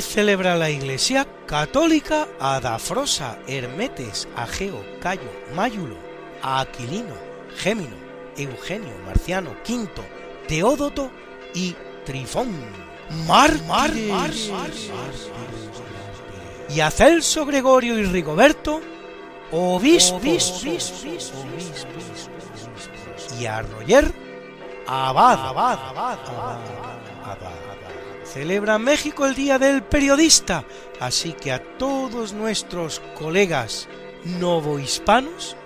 Celebra 0.01 0.55
la 0.55 0.69
Iglesia 0.69 1.27
católica 1.45 2.27
a 2.39 2.59
Dafrosa, 2.59 3.39
Hermetes, 3.47 4.27
Ageo, 4.35 4.83
Cayo, 5.01 5.31
Máyulo, 5.55 5.97
a 6.41 6.61
Aquilino, 6.61 7.15
Gémino, 7.57 7.95
Eugenio, 8.37 8.93
Marciano, 9.05 9.55
Quinto, 9.63 10.03
Teódoto 10.47 11.11
y 11.53 11.75
Trifón. 12.05 12.51
Mar, 13.27 13.51
mar, 13.67 13.91
mar, 13.93 14.31
y 16.69 16.79
a 16.79 16.89
Celso, 16.89 17.45
Gregorio 17.45 17.99
y 17.99 18.05
Rigoberto, 18.05 18.79
obispos, 19.51 20.65
y 23.39 23.45
a 23.45 23.61
Roger, 23.61 24.13
abad, 24.87 25.47
abad, 25.47 25.79
abad, 25.89 26.19
abad. 26.29 27.70
Celebra 28.33 28.77
México 28.77 29.25
el 29.25 29.35
Día 29.35 29.59
del 29.59 29.83
Periodista, 29.83 30.63
así 31.01 31.33
que 31.33 31.51
a 31.51 31.61
todos 31.77 32.31
nuestros 32.31 33.01
colegas 33.19 33.89
novohispanos, 34.23 35.57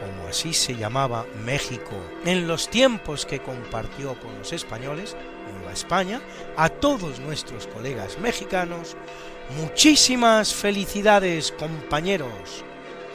como 0.00 0.28
así 0.28 0.52
se 0.52 0.74
llamaba 0.74 1.26
México 1.44 1.94
en 2.24 2.48
los 2.48 2.70
tiempos 2.70 3.24
que 3.24 3.38
compartió 3.38 4.18
con 4.18 4.36
los 4.36 4.52
españoles, 4.52 5.16
Nueva 5.54 5.72
España, 5.72 6.20
a 6.56 6.68
todos 6.68 7.20
nuestros 7.20 7.68
colegas 7.68 8.18
mexicanos, 8.18 8.96
muchísimas 9.56 10.52
felicidades 10.52 11.52
compañeros. 11.52 12.64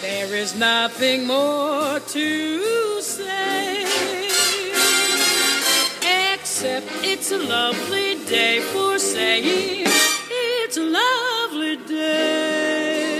There 0.00 0.34
is 0.34 0.56
nothing 0.56 1.26
more 1.26 2.00
to 2.00 3.02
say, 3.02 3.84
except 6.32 6.86
it's 7.02 7.30
a 7.32 7.36
lovely 7.36 8.16
day 8.26 8.60
for 8.72 8.98
saying 8.98 9.84
it's 10.30 10.78
a 10.78 10.84
lovely 10.84 11.76
day. 11.86 13.10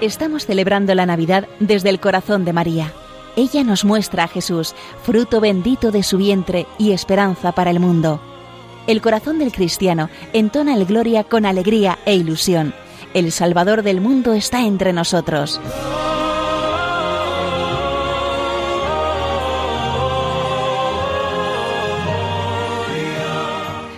Estamos 0.00 0.44
celebrando 0.44 0.92
la 0.96 1.06
Navidad 1.06 1.46
desde 1.60 1.90
el 1.90 2.00
corazón 2.00 2.44
de 2.44 2.52
María. 2.52 2.92
Ella 3.36 3.64
nos 3.64 3.84
muestra 3.84 4.24
a 4.24 4.28
Jesús, 4.28 4.74
fruto 5.02 5.40
bendito 5.40 5.90
de 5.90 6.02
su 6.02 6.18
vientre 6.18 6.66
y 6.78 6.92
esperanza 6.92 7.52
para 7.52 7.70
el 7.70 7.80
mundo. 7.80 8.20
El 8.86 9.00
corazón 9.00 9.38
del 9.38 9.50
cristiano 9.50 10.10
entona 10.32 10.74
el 10.74 10.84
gloria 10.84 11.24
con 11.24 11.46
alegría 11.46 11.98
e 12.04 12.14
ilusión. 12.14 12.74
El 13.12 13.32
Salvador 13.32 13.82
del 13.82 14.00
mundo 14.00 14.34
está 14.34 14.64
entre 14.64 14.92
nosotros. 14.92 15.60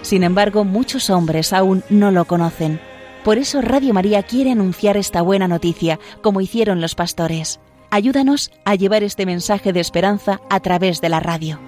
Sin 0.02 0.22
embargo, 0.22 0.64
muchos 0.64 1.10
hombres 1.10 1.52
aún 1.52 1.82
no 1.90 2.12
lo 2.12 2.26
conocen. 2.26 2.80
Por 3.24 3.38
eso 3.38 3.60
Radio 3.60 3.92
María 3.92 4.22
quiere 4.22 4.52
anunciar 4.52 4.96
esta 4.96 5.20
buena 5.20 5.48
noticia, 5.48 5.98
como 6.22 6.40
hicieron 6.40 6.80
los 6.80 6.94
pastores. 6.94 7.58
Ayúdanos 7.90 8.50
a 8.64 8.74
llevar 8.74 9.02
este 9.02 9.26
mensaje 9.26 9.72
de 9.72 9.80
esperanza 9.80 10.40
a 10.50 10.60
través 10.60 11.00
de 11.00 11.08
la 11.08 11.20
radio. 11.20 11.58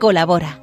Colabora. 0.00 0.60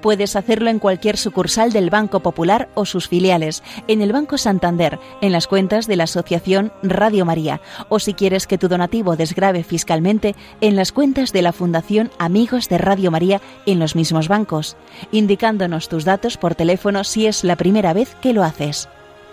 Puedes 0.00 0.36
hacerlo 0.36 0.68
en 0.68 0.80
cualquier 0.80 1.16
sucursal 1.16 1.72
del 1.72 1.88
Banco 1.88 2.20
Popular 2.20 2.68
o 2.74 2.84
sus 2.84 3.08
filiales, 3.08 3.62
en 3.88 4.02
el 4.02 4.12
Banco 4.12 4.36
Santander, 4.36 4.98
en 5.22 5.32
las 5.32 5.46
cuentas 5.46 5.86
de 5.86 5.96
la 5.96 6.04
Asociación 6.04 6.72
Radio 6.82 7.24
María, 7.24 7.62
o 7.88 7.98
si 7.98 8.12
quieres 8.12 8.46
que 8.46 8.58
tu 8.58 8.68
donativo 8.68 9.16
desgrave 9.16 9.64
fiscalmente, 9.64 10.34
en 10.60 10.76
las 10.76 10.92
cuentas 10.92 11.32
de 11.32 11.40
la 11.40 11.54
Fundación 11.54 12.10
Amigos 12.18 12.68
de 12.68 12.76
Radio 12.76 13.10
María 13.10 13.40
en 13.64 13.78
los 13.78 13.96
mismos 13.96 14.28
bancos, 14.28 14.76
indicándonos 15.10 15.88
tus 15.88 16.04
datos 16.04 16.36
por 16.36 16.54
teléfono 16.54 17.02
si 17.02 17.26
es 17.26 17.42
la 17.42 17.56
primera 17.56 17.94
vez 17.94 18.14
que 18.20 18.34
lo 18.34 18.44
haces 18.44 18.90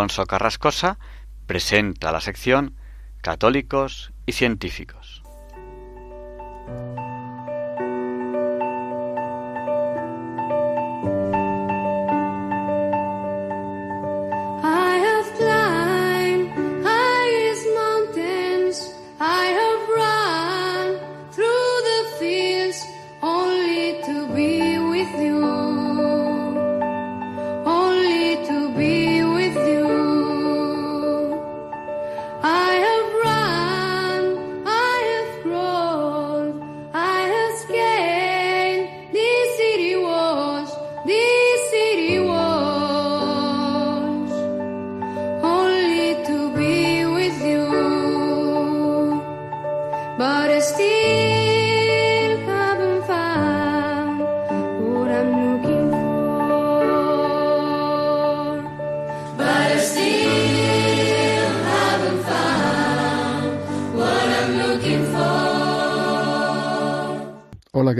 Alfonso 0.00 0.24
Carrascosa 0.24 0.98
presenta 1.46 2.10
la 2.10 2.22
sección 2.22 2.74
Católicos 3.20 4.14
y 4.24 4.32
Científicos. 4.32 4.99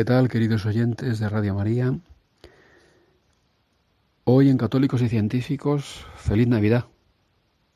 ¿Qué 0.01 0.05
tal, 0.07 0.31
queridos 0.31 0.65
oyentes 0.65 1.19
de 1.19 1.29
Radio 1.29 1.55
María? 1.55 1.95
Hoy 4.25 4.49
en 4.49 4.57
Católicos 4.57 5.03
y 5.03 5.11
Científicos, 5.11 6.07
feliz 6.17 6.49
Navidad. 6.49 6.87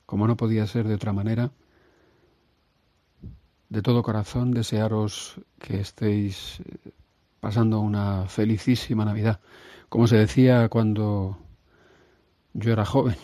Como 0.07 0.27
no 0.27 0.35
podía 0.35 0.67
ser 0.67 0.89
de 0.89 0.95
otra 0.95 1.13
manera, 1.13 1.51
de 3.69 3.83
todo 3.83 4.03
corazón 4.03 4.53
desearos 4.53 5.39
que 5.59 5.81
estéis 5.81 6.61
eh, 6.61 6.93
pasando 7.41 7.81
una 7.81 8.27
felicísima 8.27 9.05
Navidad. 9.05 9.41
Como 9.91 10.07
se 10.07 10.17
decía 10.17 10.71
cuando 10.71 11.37
yo 12.55 12.73
era 12.73 12.87
joven, 12.87 13.17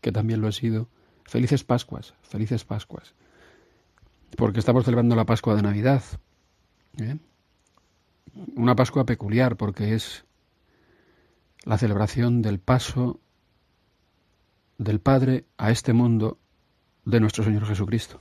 que 0.00 0.12
también 0.12 0.40
lo 0.40 0.48
he 0.48 0.52
sido, 0.52 0.88
felices 1.24 1.62
Pascuas, 1.62 2.14
felices 2.22 2.64
Pascuas. 2.64 3.12
Porque 4.34 4.60
estamos 4.60 4.86
celebrando 4.86 5.14
la 5.14 5.26
Pascua 5.26 5.56
de 5.56 5.60
Navidad. 5.60 6.02
¿eh? 6.96 7.18
Una 8.56 8.76
Pascua 8.76 9.04
peculiar 9.04 9.56
porque 9.56 9.94
es 9.94 10.24
la 11.64 11.78
celebración 11.78 12.42
del 12.42 12.58
paso 12.58 13.20
del 14.78 15.00
Padre 15.00 15.44
a 15.58 15.70
este 15.70 15.92
mundo 15.92 16.38
de 17.04 17.20
nuestro 17.20 17.44
Señor 17.44 17.66
Jesucristo. 17.66 18.20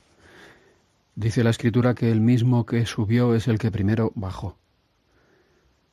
Dice 1.16 1.44
la 1.44 1.50
Escritura 1.50 1.96
que 1.96 2.12
el 2.12 2.22
mismo 2.22 2.66
que 2.66 2.86
subió 2.86 3.36
es 3.36 3.48
el 3.48 3.60
que 3.60 3.72
primero 3.72 4.12
bajó. 4.16 4.58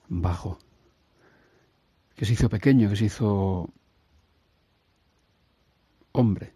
Bajó. 0.09 0.59
Que 2.15 2.25
se 2.25 2.33
hizo 2.33 2.49
pequeño, 2.49 2.89
que 2.89 2.97
se 2.97 3.07
hizo 3.07 3.71
hombre. 6.13 6.55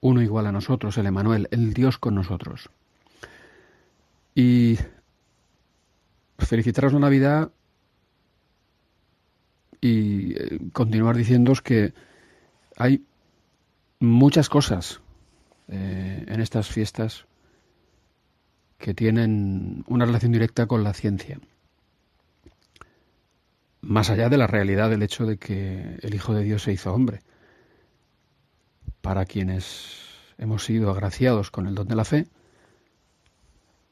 Uno 0.00 0.22
igual 0.22 0.46
a 0.46 0.52
nosotros, 0.52 0.98
el 0.98 1.06
Emanuel, 1.06 1.48
el 1.50 1.72
Dios 1.72 1.98
con 1.98 2.14
nosotros. 2.14 2.70
Y 4.34 4.78
felicitaros 6.38 6.92
la 6.92 7.00
Navidad 7.00 7.50
y 9.80 10.34
eh, 10.34 10.58
continuar 10.72 11.16
diciéndoos 11.16 11.62
que 11.62 11.94
hay 12.76 13.04
muchas 14.00 14.48
cosas 14.48 15.00
eh, 15.68 16.24
en 16.26 16.40
estas 16.40 16.68
fiestas 16.68 17.26
que 18.78 18.94
tienen 18.94 19.84
una 19.88 20.04
relación 20.04 20.32
directa 20.32 20.66
con 20.66 20.84
la 20.84 20.92
ciencia. 20.92 21.40
Más 23.80 24.10
allá 24.10 24.28
de 24.28 24.36
la 24.36 24.46
realidad 24.46 24.90
del 24.90 25.02
hecho 25.02 25.26
de 25.26 25.38
que 25.38 25.98
el 26.02 26.14
Hijo 26.14 26.34
de 26.34 26.42
Dios 26.42 26.62
se 26.62 26.72
hizo 26.72 26.92
hombre. 26.92 27.20
Para 29.00 29.24
quienes 29.24 30.02
hemos 30.38 30.64
sido 30.64 30.90
agraciados 30.90 31.50
con 31.50 31.66
el 31.66 31.74
don 31.74 31.88
de 31.88 31.96
la 31.96 32.04
fe 32.04 32.26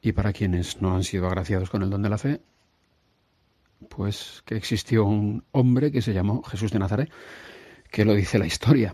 y 0.05 0.11
para 0.11 0.33
quienes 0.33 0.81
no 0.83 0.95
han 0.95 1.03
sido 1.03 1.25
agraciados 1.25 1.71
con 1.71 1.81
el 1.81 1.89
don 1.89 2.03
de 2.03 2.09
la 2.09 2.19
fe, 2.19 2.39
pues 3.89 4.43
que 4.45 4.55
existió 4.55 5.03
un 5.03 5.43
hombre 5.51 5.91
que 5.91 6.03
se 6.03 6.13
llamó 6.13 6.43
Jesús 6.43 6.71
de 6.71 6.77
Nazaret, 6.77 7.09
que 7.89 8.05
lo 8.05 8.13
dice 8.13 8.37
la 8.37 8.45
historia, 8.45 8.93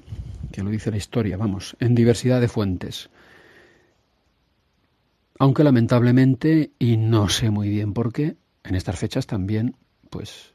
que 0.54 0.64
lo 0.64 0.70
dice 0.70 0.90
la 0.90 0.96
historia, 0.96 1.36
vamos, 1.36 1.76
en 1.82 1.96
diversidad 1.96 2.40
de 2.40 2.48
fuentes. 2.48 3.10
Aunque 5.38 5.66
lamentablemente, 5.66 6.72
y 6.80 6.96
no 6.96 7.28
sé 7.28 7.50
muy 7.50 7.68
bien 7.68 7.94
por 7.94 8.14
qué, 8.14 8.38
en 8.64 8.76
estas 8.76 8.98
fechas 8.98 9.28
también, 9.28 9.76
pues, 10.10 10.54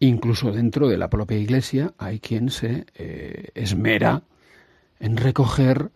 incluso 0.00 0.52
dentro 0.52 0.88
de 0.88 0.98
la 0.98 1.08
propia 1.08 1.38
Iglesia 1.38 1.94
hay 1.96 2.20
quien 2.20 2.50
se 2.50 2.84
eh, 2.94 3.52
esmera 3.54 4.24
en 5.00 5.16
recoger, 5.16 5.90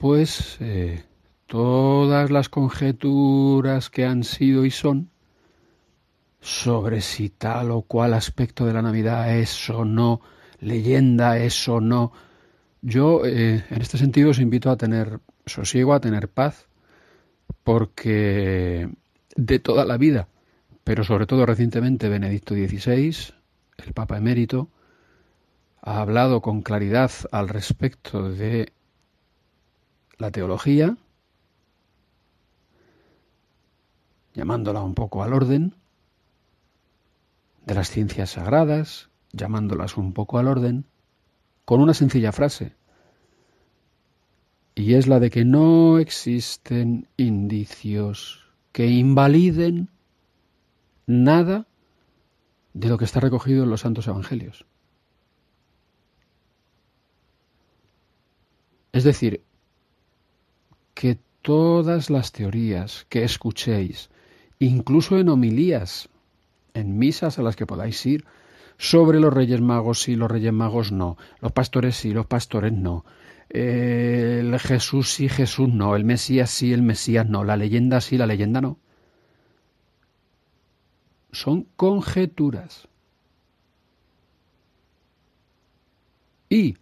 pues, 0.00 0.56
eh, 0.60 1.04
todas 1.46 2.30
las 2.30 2.48
conjeturas 2.48 3.90
que 3.90 4.06
han 4.06 4.24
sido 4.24 4.64
y 4.64 4.70
son 4.70 5.10
sobre 6.40 7.02
si 7.02 7.28
tal 7.28 7.70
o 7.70 7.82
cual 7.82 8.14
aspecto 8.14 8.64
de 8.64 8.72
la 8.72 8.80
Navidad 8.80 9.36
es 9.36 9.68
o 9.68 9.84
no 9.84 10.22
leyenda, 10.58 11.36
es 11.36 11.68
o 11.68 11.82
no. 11.82 12.12
Yo, 12.80 13.26
eh, 13.26 13.62
en 13.68 13.82
este 13.82 13.98
sentido, 13.98 14.30
os 14.30 14.38
invito 14.38 14.70
a 14.70 14.78
tener 14.78 15.20
sosiego, 15.44 15.92
a 15.92 16.00
tener 16.00 16.28
paz, 16.28 16.66
porque 17.62 18.88
de 19.36 19.58
toda 19.58 19.84
la 19.84 19.98
vida, 19.98 20.28
pero 20.82 21.04
sobre 21.04 21.26
todo 21.26 21.44
recientemente 21.44 22.08
Benedicto 22.08 22.54
XVI, 22.54 23.34
el 23.84 23.92
Papa 23.92 24.16
emérito, 24.16 24.70
ha 25.82 26.00
hablado 26.00 26.40
con 26.40 26.62
claridad 26.62 27.10
al 27.32 27.50
respecto 27.50 28.30
de 28.30 28.72
la 30.20 30.30
teología, 30.30 30.96
llamándola 34.34 34.82
un 34.82 34.94
poco 34.94 35.22
al 35.22 35.32
orden, 35.32 35.74
de 37.64 37.74
las 37.74 37.90
ciencias 37.90 38.30
sagradas, 38.30 39.08
llamándolas 39.32 39.96
un 39.96 40.12
poco 40.12 40.38
al 40.38 40.48
orden, 40.48 40.84
con 41.64 41.80
una 41.80 41.94
sencilla 41.94 42.32
frase, 42.32 42.74
y 44.74 44.94
es 44.94 45.06
la 45.08 45.20
de 45.20 45.30
que 45.30 45.44
no 45.44 45.98
existen 45.98 47.08
indicios 47.16 48.46
que 48.72 48.86
invaliden 48.86 49.88
nada 51.06 51.66
de 52.74 52.88
lo 52.88 52.98
que 52.98 53.04
está 53.04 53.20
recogido 53.20 53.64
en 53.64 53.70
los 53.70 53.80
santos 53.80 54.06
evangelios. 54.06 54.64
Es 58.92 59.04
decir, 59.04 59.44
que 61.00 61.18
todas 61.40 62.10
las 62.10 62.30
teorías 62.30 63.06
que 63.08 63.24
escuchéis, 63.24 64.10
incluso 64.58 65.18
en 65.18 65.30
homilías, 65.30 66.10
en 66.74 66.98
misas 66.98 67.38
a 67.38 67.42
las 67.42 67.56
que 67.56 67.64
podáis 67.64 68.04
ir, 68.04 68.26
sobre 68.76 69.18
los 69.18 69.32
Reyes 69.32 69.62
Magos 69.62 70.02
sí, 70.02 70.14
los 70.14 70.30
Reyes 70.30 70.52
Magos 70.52 70.92
no, 70.92 71.16
los 71.40 71.52
pastores 71.52 71.96
sí, 71.96 72.10
los 72.12 72.26
pastores 72.26 72.74
no, 72.74 73.06
el 73.48 74.58
Jesús 74.60 75.14
sí, 75.14 75.30
Jesús 75.30 75.70
no, 75.70 75.96
el 75.96 76.04
Mesías 76.04 76.50
sí, 76.50 76.70
el 76.74 76.82
Mesías 76.82 77.26
no, 77.26 77.44
la 77.44 77.56
leyenda 77.56 78.02
sí, 78.02 78.18
la 78.18 78.26
leyenda 78.26 78.60
no. 78.60 78.76
Son 81.32 81.66
conjeturas. 81.76 82.88
Y 86.50 86.76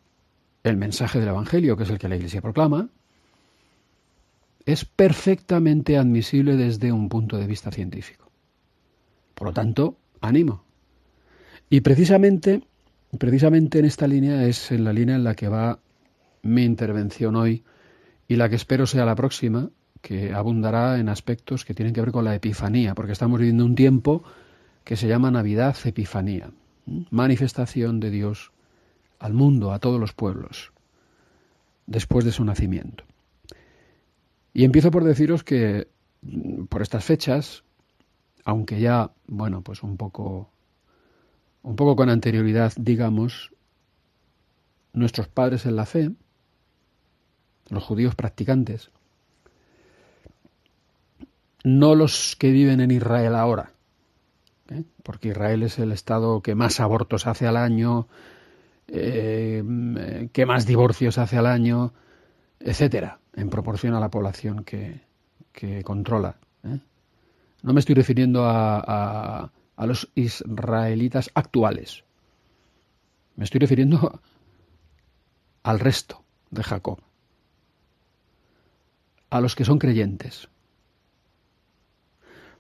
el 0.65 0.77
mensaje 0.77 1.21
del 1.21 1.29
Evangelio, 1.29 1.77
que 1.77 1.85
es 1.85 1.91
el 1.91 2.01
que 2.01 2.09
la 2.09 2.17
Iglesia 2.17 2.43
proclama, 2.43 2.89
es 4.69 4.85
perfectamente 4.85 5.97
admisible 5.97 6.55
desde 6.55 6.93
un 6.93 7.09
punto 7.09 7.39
de 7.39 7.47
vista 7.47 7.71
científico. 7.71 8.31
Por 9.35 9.49
lo 9.49 9.55
tanto, 9.55 9.97
ánimo. 10.21 10.63
Y 11.71 11.81
precisamente, 11.81 12.65
precisamente 13.19 13.79
en 13.79 13.87
esta 13.87 14.07
línea 14.07 14.45
es 14.45 14.71
en 14.71 14.85
la 14.85 14.93
línea 14.93 15.17
en 15.17 15.25
la 15.25 15.35
que 15.35 15.49
va 15.49 15.79
mi 16.43 16.65
intervención 16.65 17.35
hoy 17.35 17.65
y 18.29 18.37
la 18.37 18.51
que 18.51 18.57
espero 18.57 18.87
sea 18.87 19.07
la 19.07 19.15
próxima, 19.15 19.71
que 20.03 20.35
abundará 20.35 20.99
en 20.99 21.09
aspectos 21.09 21.65
que 21.65 21.73
tienen 21.73 21.95
que 21.95 22.03
ver 22.03 22.13
con 22.13 22.27
la 22.27 22.35
epifanía, 22.35 22.95
porque 22.95 23.13
estamos 23.13 23.39
viviendo 23.39 23.65
un 23.65 23.75
tiempo 23.75 24.23
que 24.85 24.97
se 24.97 25.09
llama 25.09 25.31
Navidad 25.31 25.79
Epifanía. 25.83 26.51
manifestación 27.11 28.01
de 28.01 28.11
Dios 28.11 28.53
al 29.19 29.33
mundo, 29.33 29.73
a 29.73 29.79
todos 29.79 29.99
los 29.99 30.13
pueblos, 30.13 30.73
después 31.87 32.27
de 32.27 32.33
su 32.33 32.45
nacimiento. 32.45 33.05
Y 34.53 34.65
empiezo 34.65 34.91
por 34.91 35.05
deciros 35.05 35.45
que 35.45 35.89
por 36.69 36.83
estas 36.83 37.05
fechas, 37.05 37.65
aunque 38.45 38.81
ya, 38.81 39.13
bueno, 39.27 39.63
pues 39.63 39.83
un 39.83 39.97
poco, 39.97 40.51
un 41.63 41.77
poco 41.77 41.97
con 41.97 42.09
anterioridad, 42.09 42.73
digamos, 42.77 43.53
nuestros 44.93 45.29
padres 45.29 45.67
en 45.67 45.77
la 45.77 45.87
fe, 45.87 46.11
los 47.69 47.85
judíos 47.85 48.15
practicantes, 48.15 48.91
no 51.65 51.95
los 51.95 52.37
que 52.37 52.51
viven 52.51 52.81
en 52.81 52.91
Israel 52.91 53.35
ahora, 53.35 53.73
¿eh? 54.71 54.85
porque 55.03 55.29
Israel 55.29 55.63
es 55.63 55.79
el 55.79 55.93
estado 55.93 56.41
que 56.41 56.55
más 56.55 56.81
abortos 56.81 57.27
hace 57.27 57.47
al 57.47 57.57
año, 57.57 58.09
eh, 58.89 59.63
que 60.33 60.47
más 60.47 60.67
divorcios 60.67 61.19
hace 61.19 61.37
al 61.37 61.47
año, 61.47 61.93
etcétera, 62.61 63.18
en 63.39 63.51
proporción 63.51 63.95
a 63.95 64.01
la 64.01 64.11
población 64.11 64.65
que, 64.65 65.07
controla. 65.85 66.37
¿eh? 66.65 66.79
No 67.63 67.73
me 67.73 67.81
estoy 67.81 67.95
refiriendo 67.95 68.45
a, 68.45 69.51
a, 69.77 69.87
los 69.87 70.11
israelitas 70.15 71.31
actuales. 71.35 72.05
Me 73.37 73.45
estoy 73.45 73.61
refiriendo 73.61 74.21
al 75.63 75.81
resto 75.81 76.23
de 76.51 76.63
Jacob, 76.63 77.01
a 79.31 79.41
los 79.41 79.55
que 79.55 79.65
son 79.65 79.79
creyentes. 79.79 80.49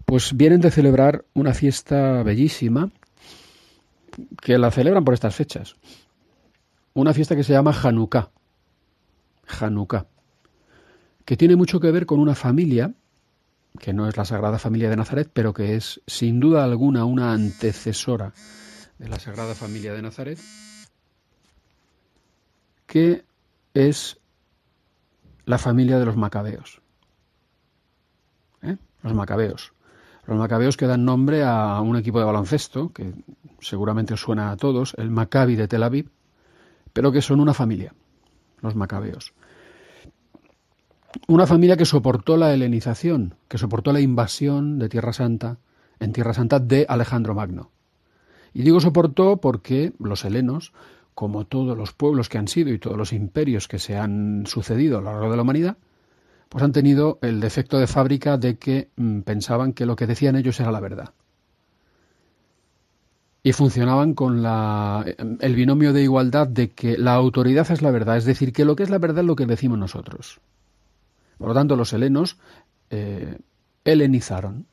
Pues 0.04 0.36
vienen 0.36 0.60
de 0.60 0.70
celebrar 0.70 1.24
una 1.34 1.54
fiesta 1.54 2.22
bellísima 2.22 2.90
que 4.40 4.58
la 4.58 4.70
celebran 4.70 5.04
por 5.04 5.14
estas 5.14 5.34
fechas. 5.34 5.76
Una 6.94 7.12
fiesta 7.12 7.36
que 7.36 7.44
se 7.44 7.52
llama 7.52 7.72
Hanukkah. 7.72 8.30
Hanukkah. 9.60 10.06
Que 11.28 11.36
tiene 11.36 11.56
mucho 11.56 11.78
que 11.78 11.90
ver 11.90 12.06
con 12.06 12.20
una 12.20 12.34
familia, 12.34 12.94
que 13.78 13.92
no 13.92 14.08
es 14.08 14.16
la 14.16 14.24
Sagrada 14.24 14.58
Familia 14.58 14.88
de 14.88 14.96
Nazaret, 14.96 15.28
pero 15.30 15.52
que 15.52 15.76
es 15.76 16.00
sin 16.06 16.40
duda 16.40 16.64
alguna 16.64 17.04
una 17.04 17.34
antecesora 17.34 18.32
de 18.98 19.10
la 19.10 19.18
Sagrada 19.18 19.54
Familia 19.54 19.92
de 19.92 20.00
Nazaret, 20.00 20.38
que 22.86 23.26
es 23.74 24.16
la 25.44 25.58
familia 25.58 25.98
de 25.98 26.06
los 26.06 26.16
macabeos. 26.16 26.80
¿Eh? 28.62 28.78
Los 29.02 29.12
macabeos. 29.12 29.74
Los 30.24 30.38
macabeos 30.38 30.78
que 30.78 30.86
dan 30.86 31.04
nombre 31.04 31.44
a 31.44 31.78
un 31.82 31.98
equipo 31.98 32.20
de 32.20 32.24
baloncesto, 32.24 32.90
que 32.94 33.12
seguramente 33.60 34.14
os 34.14 34.20
suena 34.22 34.50
a 34.50 34.56
todos, 34.56 34.94
el 34.96 35.10
Maccabi 35.10 35.56
de 35.56 35.68
Tel 35.68 35.82
Aviv, 35.82 36.08
pero 36.94 37.12
que 37.12 37.20
son 37.20 37.40
una 37.40 37.52
familia, 37.52 37.92
los 38.62 38.74
macabeos. 38.74 39.34
Una 41.26 41.46
familia 41.46 41.76
que 41.76 41.84
soportó 41.84 42.36
la 42.36 42.52
helenización, 42.52 43.34
que 43.48 43.58
soportó 43.58 43.92
la 43.92 44.00
invasión 44.00 44.78
de 44.78 44.88
Tierra 44.88 45.12
Santa, 45.12 45.58
en 46.00 46.12
Tierra 46.12 46.34
Santa 46.34 46.58
de 46.58 46.86
Alejandro 46.88 47.34
Magno. 47.34 47.70
Y 48.52 48.62
digo 48.62 48.80
soportó 48.80 49.38
porque 49.38 49.92
los 49.98 50.24
helenos, 50.24 50.72
como 51.14 51.46
todos 51.46 51.76
los 51.76 51.92
pueblos 51.92 52.28
que 52.28 52.38
han 52.38 52.48
sido 52.48 52.72
y 52.72 52.78
todos 52.78 52.96
los 52.96 53.12
imperios 53.12 53.68
que 53.68 53.78
se 53.78 53.96
han 53.96 54.44
sucedido 54.46 54.98
a 54.98 55.00
lo 55.00 55.12
largo 55.12 55.30
de 55.30 55.36
la 55.36 55.42
humanidad, 55.42 55.76
pues 56.48 56.64
han 56.64 56.72
tenido 56.72 57.18
el 57.22 57.40
defecto 57.40 57.78
de 57.78 57.86
fábrica 57.86 58.36
de 58.38 58.58
que 58.58 58.90
mm, 58.96 59.20
pensaban 59.20 59.72
que 59.72 59.86
lo 59.86 59.96
que 59.96 60.06
decían 60.06 60.36
ellos 60.36 60.60
era 60.60 60.72
la 60.72 60.80
verdad 60.80 61.12
y 63.42 63.52
funcionaban 63.52 64.14
con 64.14 64.42
la, 64.42 65.04
el 65.40 65.54
binomio 65.54 65.92
de 65.92 66.02
igualdad 66.02 66.46
de 66.48 66.70
que 66.70 66.98
la 66.98 67.14
autoridad 67.14 67.70
es 67.70 67.80
la 67.80 67.90
verdad, 67.90 68.18
es 68.18 68.26
decir, 68.26 68.52
que 68.52 68.66
lo 68.66 68.76
que 68.76 68.82
es 68.82 68.90
la 68.90 68.98
verdad 68.98 69.20
es 69.20 69.26
lo 69.26 69.36
que 69.36 69.46
decimos 69.46 69.78
nosotros. 69.78 70.40
Por 71.38 71.48
lo 71.48 71.54
tanto, 71.54 71.76
los 71.76 71.92
helenos 71.92 72.36
eh, 72.90 73.38
helenizaron, 73.84 74.66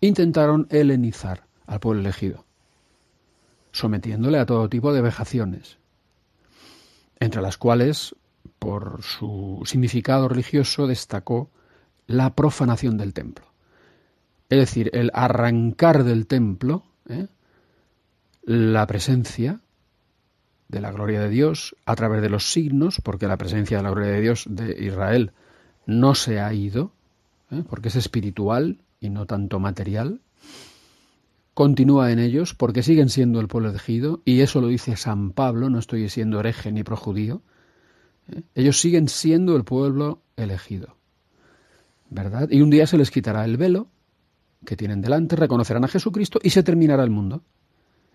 intentaron 0.00 0.66
helenizar 0.70 1.44
al 1.66 1.80
pueblo 1.80 2.02
elegido, 2.02 2.44
sometiéndole 3.72 4.38
a 4.38 4.46
todo 4.46 4.68
tipo 4.68 4.92
de 4.92 5.00
vejaciones, 5.00 5.78
entre 7.20 7.40
las 7.40 7.56
cuales, 7.56 8.14
por 8.58 9.02
su 9.02 9.62
significado 9.64 10.28
religioso, 10.28 10.86
destacó 10.86 11.50
la 12.06 12.34
profanación 12.34 12.98
del 12.98 13.14
templo. 13.14 13.46
Es 14.50 14.58
decir, 14.58 14.90
el 14.92 15.10
arrancar 15.14 16.04
del 16.04 16.26
templo, 16.26 16.84
¿eh? 17.08 17.28
la 18.42 18.86
presencia 18.86 19.60
de 20.68 20.80
la 20.80 20.92
gloria 20.92 21.20
de 21.20 21.30
Dios 21.30 21.76
a 21.86 21.94
través 21.96 22.20
de 22.20 22.28
los 22.28 22.52
signos, 22.52 23.00
porque 23.02 23.26
la 23.26 23.38
presencia 23.38 23.78
de 23.78 23.82
la 23.82 23.90
gloria 23.90 24.12
de 24.12 24.20
Dios 24.20 24.44
de 24.48 24.84
Israel 24.84 25.32
no 25.86 26.14
se 26.14 26.40
ha 26.40 26.52
ido, 26.52 26.92
¿eh? 27.50 27.62
porque 27.68 27.88
es 27.88 27.96
espiritual 27.96 28.78
y 29.00 29.10
no 29.10 29.26
tanto 29.26 29.60
material, 29.60 30.20
continúa 31.52 32.10
en 32.10 32.18
ellos 32.18 32.54
porque 32.54 32.82
siguen 32.82 33.08
siendo 33.08 33.40
el 33.40 33.48
pueblo 33.48 33.70
elegido, 33.70 34.20
y 34.24 34.40
eso 34.40 34.60
lo 34.60 34.68
dice 34.68 34.96
San 34.96 35.32
Pablo, 35.32 35.70
no 35.70 35.78
estoy 35.78 36.08
siendo 36.08 36.40
hereje 36.40 36.72
ni 36.72 36.82
projudío, 36.82 37.42
¿eh? 38.28 38.42
ellos 38.54 38.80
siguen 38.80 39.08
siendo 39.08 39.56
el 39.56 39.64
pueblo 39.64 40.22
elegido, 40.36 40.96
¿verdad? 42.10 42.48
Y 42.50 42.60
un 42.60 42.70
día 42.70 42.86
se 42.86 42.98
les 42.98 43.10
quitará 43.10 43.44
el 43.44 43.56
velo 43.56 43.88
que 44.64 44.76
tienen 44.76 45.00
delante, 45.00 45.36
reconocerán 45.36 45.84
a 45.84 45.88
Jesucristo 45.88 46.40
y 46.42 46.50
se 46.50 46.62
terminará 46.62 47.04
el 47.04 47.10
mundo 47.10 47.42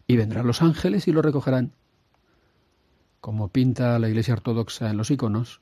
y 0.07 0.17
vendrán 0.17 0.47
los 0.47 0.61
ángeles 0.61 1.07
y 1.07 1.11
lo 1.11 1.21
recogerán. 1.21 1.73
Como 3.21 3.49
pinta 3.49 3.99
la 3.99 4.09
Iglesia 4.09 4.33
Ortodoxa 4.33 4.89
en 4.89 4.97
los 4.97 5.11
iconos, 5.11 5.61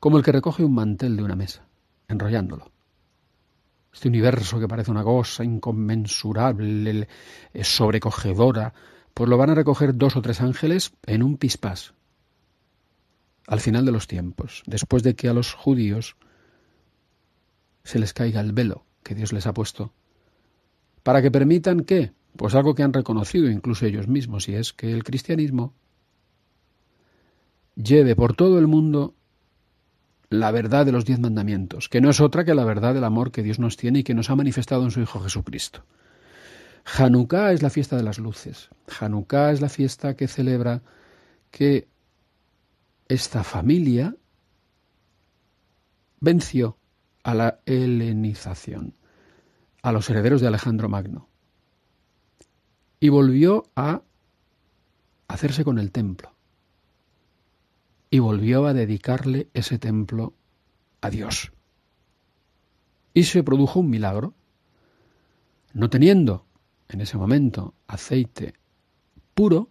como 0.00 0.18
el 0.18 0.24
que 0.24 0.32
recoge 0.32 0.64
un 0.64 0.74
mantel 0.74 1.16
de 1.16 1.22
una 1.22 1.36
mesa, 1.36 1.66
enrollándolo. 2.08 2.70
Este 3.92 4.08
universo 4.08 4.60
que 4.60 4.68
parece 4.68 4.90
una 4.90 5.02
cosa 5.02 5.44
inconmensurable, 5.44 7.08
sobrecogedora, 7.62 8.74
pues 9.14 9.28
lo 9.28 9.36
van 9.36 9.50
a 9.50 9.54
recoger 9.54 9.96
dos 9.96 10.16
o 10.16 10.22
tres 10.22 10.40
ángeles 10.40 10.92
en 11.06 11.22
un 11.22 11.36
pispás. 11.36 11.94
Al 13.46 13.60
final 13.60 13.84
de 13.86 13.92
los 13.92 14.06
tiempos, 14.06 14.62
después 14.66 15.02
de 15.02 15.16
que 15.16 15.28
a 15.28 15.32
los 15.32 15.54
judíos 15.54 16.16
se 17.82 17.98
les 17.98 18.12
caiga 18.12 18.40
el 18.40 18.52
velo 18.52 18.84
que 19.02 19.14
Dios 19.14 19.32
les 19.32 19.46
ha 19.46 19.54
puesto, 19.54 19.92
para 21.02 21.22
que 21.22 21.30
permitan 21.30 21.80
que 21.84 22.12
pues 22.36 22.54
algo 22.54 22.74
que 22.74 22.82
han 22.82 22.92
reconocido 22.92 23.50
incluso 23.50 23.86
ellos 23.86 24.06
mismos, 24.06 24.48
y 24.48 24.54
es 24.54 24.72
que 24.72 24.92
el 24.92 25.02
cristianismo 25.02 25.74
lleve 27.74 28.14
por 28.14 28.36
todo 28.36 28.58
el 28.58 28.66
mundo 28.66 29.14
la 30.30 30.50
verdad 30.50 30.84
de 30.86 30.92
los 30.92 31.04
diez 31.04 31.18
mandamientos, 31.18 31.88
que 31.88 32.00
no 32.00 32.10
es 32.10 32.20
otra 32.20 32.44
que 32.44 32.54
la 32.54 32.64
verdad 32.64 32.94
del 32.94 33.04
amor 33.04 33.32
que 33.32 33.42
Dios 33.42 33.58
nos 33.58 33.76
tiene 33.76 34.00
y 34.00 34.04
que 34.04 34.14
nos 34.14 34.30
ha 34.30 34.36
manifestado 34.36 34.84
en 34.84 34.90
su 34.90 35.00
Hijo 35.00 35.20
Jesucristo. 35.20 35.84
Hanukkah 36.96 37.52
es 37.52 37.62
la 37.62 37.70
fiesta 37.70 37.96
de 37.96 38.02
las 38.02 38.18
luces. 38.18 38.70
Hanukkah 39.00 39.52
es 39.52 39.60
la 39.60 39.68
fiesta 39.68 40.16
que 40.16 40.28
celebra 40.28 40.82
que 41.50 41.88
esta 43.08 43.44
familia 43.44 44.16
venció 46.20 46.76
a 47.22 47.34
la 47.34 47.60
helenización, 47.66 48.94
a 49.82 49.92
los 49.92 50.08
herederos 50.10 50.40
de 50.40 50.48
Alejandro 50.48 50.88
Magno 50.88 51.28
y 53.00 53.08
volvió 53.08 53.70
a 53.76 54.02
hacerse 55.28 55.64
con 55.64 55.78
el 55.78 55.92
templo. 55.92 56.32
Y 58.10 58.20
volvió 58.20 58.66
a 58.66 58.74
dedicarle 58.74 59.48
ese 59.54 59.78
templo 59.78 60.34
a 61.00 61.10
Dios. 61.10 61.52
Y 63.14 63.24
se 63.24 63.42
produjo 63.42 63.80
un 63.80 63.90
milagro. 63.90 64.34
No 65.72 65.90
teniendo 65.90 66.46
en 66.88 67.00
ese 67.00 67.18
momento 67.18 67.74
aceite 67.86 68.54
puro, 69.34 69.68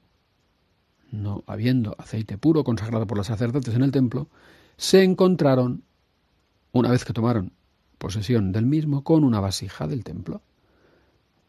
no 1.12 1.44
habiendo 1.48 1.96
aceite 1.98 2.38
puro 2.38 2.64
consagrado 2.64 3.08
por 3.08 3.18
los 3.18 3.28
sacerdotes 3.28 3.74
en 3.74 3.82
el 3.82 3.92
templo, 3.92 4.30
se 4.78 5.04
encontraron, 5.04 5.84
una 6.72 6.92
vez 6.92 7.04
que 7.04 7.14
tomaron 7.14 7.54
posesión 7.98 8.52
del 8.52 8.66
mismo, 8.66 9.04
con 9.04 9.24
una 9.24 9.40
vasija 9.40 9.88
del 9.88 10.04
templo. 10.04 10.42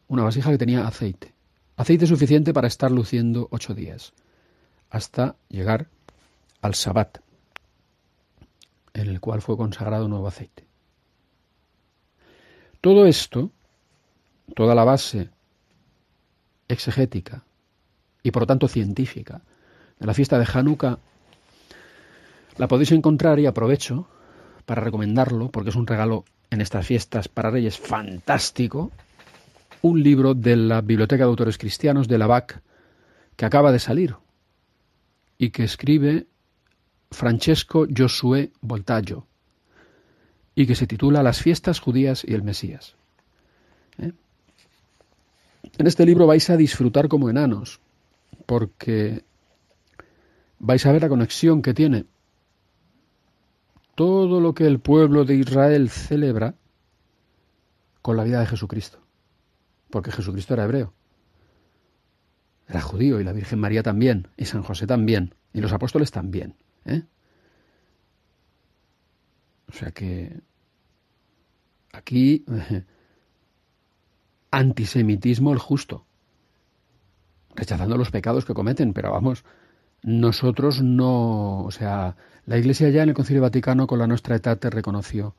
Una 0.07 0.23
vasija 0.23 0.49
que 0.49 0.57
tenía 0.57 0.87
aceite. 0.87 1.33
Aceite 1.77 2.07
suficiente 2.07 2.53
para 2.53 2.67
estar 2.67 2.91
luciendo 2.91 3.47
ocho 3.51 3.73
días, 3.73 4.13
hasta 4.89 5.37
llegar 5.47 5.87
al 6.61 6.75
Sabbat, 6.75 7.19
en 8.93 9.07
el 9.07 9.19
cual 9.19 9.41
fue 9.41 9.57
consagrado 9.57 10.07
nuevo 10.07 10.27
aceite. 10.27 10.65
Todo 12.81 13.05
esto, 13.05 13.51
toda 14.55 14.75
la 14.75 14.83
base 14.83 15.29
exegética 16.67 17.43
y 18.23 18.31
por 18.31 18.43
lo 18.43 18.47
tanto 18.47 18.67
científica 18.67 19.41
de 19.99 20.05
la 20.05 20.13
fiesta 20.13 20.39
de 20.39 20.47
Hanukkah, 20.51 20.99
la 22.57 22.67
podéis 22.67 22.91
encontrar 22.91 23.39
y 23.39 23.45
aprovecho 23.45 24.07
para 24.65 24.81
recomendarlo 24.81 25.49
porque 25.49 25.69
es 25.69 25.75
un 25.75 25.87
regalo 25.87 26.25
en 26.49 26.61
estas 26.61 26.85
fiestas 26.85 27.27
para 27.27 27.51
reyes 27.51 27.77
fantástico 27.77 28.91
un 29.81 30.03
libro 30.03 30.33
de 30.33 30.55
la 30.55 30.81
Biblioteca 30.81 31.23
de 31.23 31.29
Autores 31.29 31.57
Cristianos 31.57 32.07
de 32.07 32.17
la 32.17 32.27
BAC 32.27 32.61
que 33.35 33.45
acaba 33.45 33.71
de 33.71 33.79
salir 33.79 34.15
y 35.37 35.51
que 35.51 35.63
escribe 35.63 36.27
Francesco 37.11 37.87
Josué 37.95 38.51
Voltaggio 38.61 39.27
y 40.55 40.67
que 40.67 40.75
se 40.75 40.87
titula 40.87 41.23
Las 41.23 41.41
fiestas 41.41 41.79
judías 41.79 42.23
y 42.27 42.33
el 42.33 42.43
Mesías. 42.43 42.95
¿Eh? 43.97 44.11
En 45.77 45.87
este 45.87 46.05
libro 46.05 46.27
vais 46.27 46.49
a 46.49 46.57
disfrutar 46.57 47.07
como 47.07 47.29
enanos, 47.29 47.79
porque 48.45 49.23
vais 50.59 50.85
a 50.85 50.91
ver 50.91 51.01
la 51.01 51.09
conexión 51.09 51.61
que 51.61 51.73
tiene 51.73 52.05
todo 53.95 54.39
lo 54.39 54.53
que 54.53 54.65
el 54.65 54.79
pueblo 54.79 55.25
de 55.25 55.35
Israel 55.35 55.89
celebra 55.89 56.55
con 58.01 58.15
la 58.15 58.23
vida 58.23 58.39
de 58.39 58.45
Jesucristo, 58.45 58.99
porque 59.89 60.11
Jesucristo 60.11 60.53
era 60.53 60.63
hebreo, 60.63 60.93
era 62.69 62.79
judío 62.79 63.19
y 63.19 63.25
la 63.25 63.33
Virgen 63.33 63.59
María 63.59 63.83
también, 63.83 64.29
y 64.37 64.45
San 64.45 64.63
José 64.63 64.87
también, 64.87 65.35
y 65.51 65.59
los 65.59 65.73
apóstoles 65.73 66.11
también. 66.11 66.55
¿Eh? 66.89 67.03
O 69.69 69.73
sea 69.73 69.91
que 69.91 70.41
aquí 71.93 72.43
antisemitismo 74.51 75.53
el 75.53 75.59
justo, 75.59 76.05
rechazando 77.55 77.97
los 77.97 78.11
pecados 78.11 78.45
que 78.45 78.53
cometen, 78.53 78.93
pero 78.93 79.11
vamos, 79.11 79.43
nosotros 80.01 80.81
no, 80.81 81.63
o 81.63 81.71
sea, 81.71 82.15
la 82.45 82.57
Iglesia 82.57 82.89
ya 82.89 83.03
en 83.03 83.09
el 83.09 83.15
Concilio 83.15 83.41
Vaticano 83.41 83.85
con 83.85 83.99
la 83.99 84.07
nuestra 84.07 84.35
etate 84.35 84.69
reconoció 84.69 85.35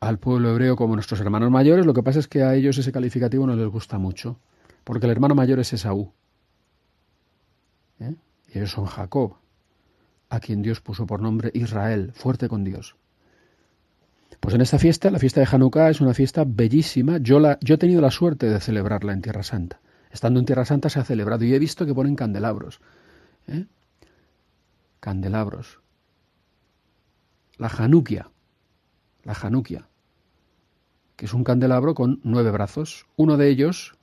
al 0.00 0.18
pueblo 0.18 0.50
hebreo 0.50 0.76
como 0.76 0.94
nuestros 0.94 1.20
hermanos 1.20 1.50
mayores, 1.50 1.86
lo 1.86 1.94
que 1.94 2.02
pasa 2.02 2.18
es 2.18 2.28
que 2.28 2.42
a 2.42 2.54
ellos 2.54 2.76
ese 2.78 2.92
calificativo 2.92 3.46
no 3.46 3.56
les 3.56 3.68
gusta 3.68 3.98
mucho, 3.98 4.38
porque 4.84 5.06
el 5.06 5.12
hermano 5.12 5.34
mayor 5.34 5.60
es 5.60 5.72
Esaú, 5.72 6.12
¿eh? 8.00 8.14
y 8.48 8.58
ellos 8.58 8.72
son 8.72 8.86
Jacob, 8.86 9.36
a 10.32 10.40
quien 10.40 10.62
Dios 10.62 10.80
puso 10.80 11.06
por 11.06 11.20
nombre 11.20 11.50
Israel, 11.52 12.12
fuerte 12.14 12.48
con 12.48 12.64
Dios. 12.64 12.96
Pues 14.40 14.54
en 14.54 14.62
esta 14.62 14.78
fiesta, 14.78 15.10
la 15.10 15.18
fiesta 15.18 15.40
de 15.40 15.48
Hanukkah 15.50 15.90
es 15.90 16.00
una 16.00 16.14
fiesta 16.14 16.44
bellísima. 16.46 17.18
Yo, 17.18 17.38
la, 17.38 17.58
yo 17.60 17.74
he 17.74 17.78
tenido 17.78 18.00
la 18.00 18.10
suerte 18.10 18.48
de 18.48 18.58
celebrarla 18.58 19.12
en 19.12 19.20
Tierra 19.20 19.42
Santa. 19.42 19.82
Estando 20.10 20.40
en 20.40 20.46
Tierra 20.46 20.64
Santa 20.64 20.88
se 20.88 20.98
ha 20.98 21.04
celebrado 21.04 21.44
y 21.44 21.54
he 21.54 21.58
visto 21.58 21.84
que 21.84 21.94
ponen 21.94 22.16
candelabros. 22.16 22.80
¿eh? 23.46 23.66
Candelabros. 25.00 25.80
La 27.58 27.68
Hanukia. 27.68 28.30
La 29.24 29.34
Hanukia. 29.34 29.86
Que 31.14 31.26
es 31.26 31.34
un 31.34 31.44
candelabro 31.44 31.94
con 31.94 32.20
nueve 32.24 32.50
brazos. 32.50 33.04
Uno 33.16 33.36
de 33.36 33.50
ellos 33.50 33.98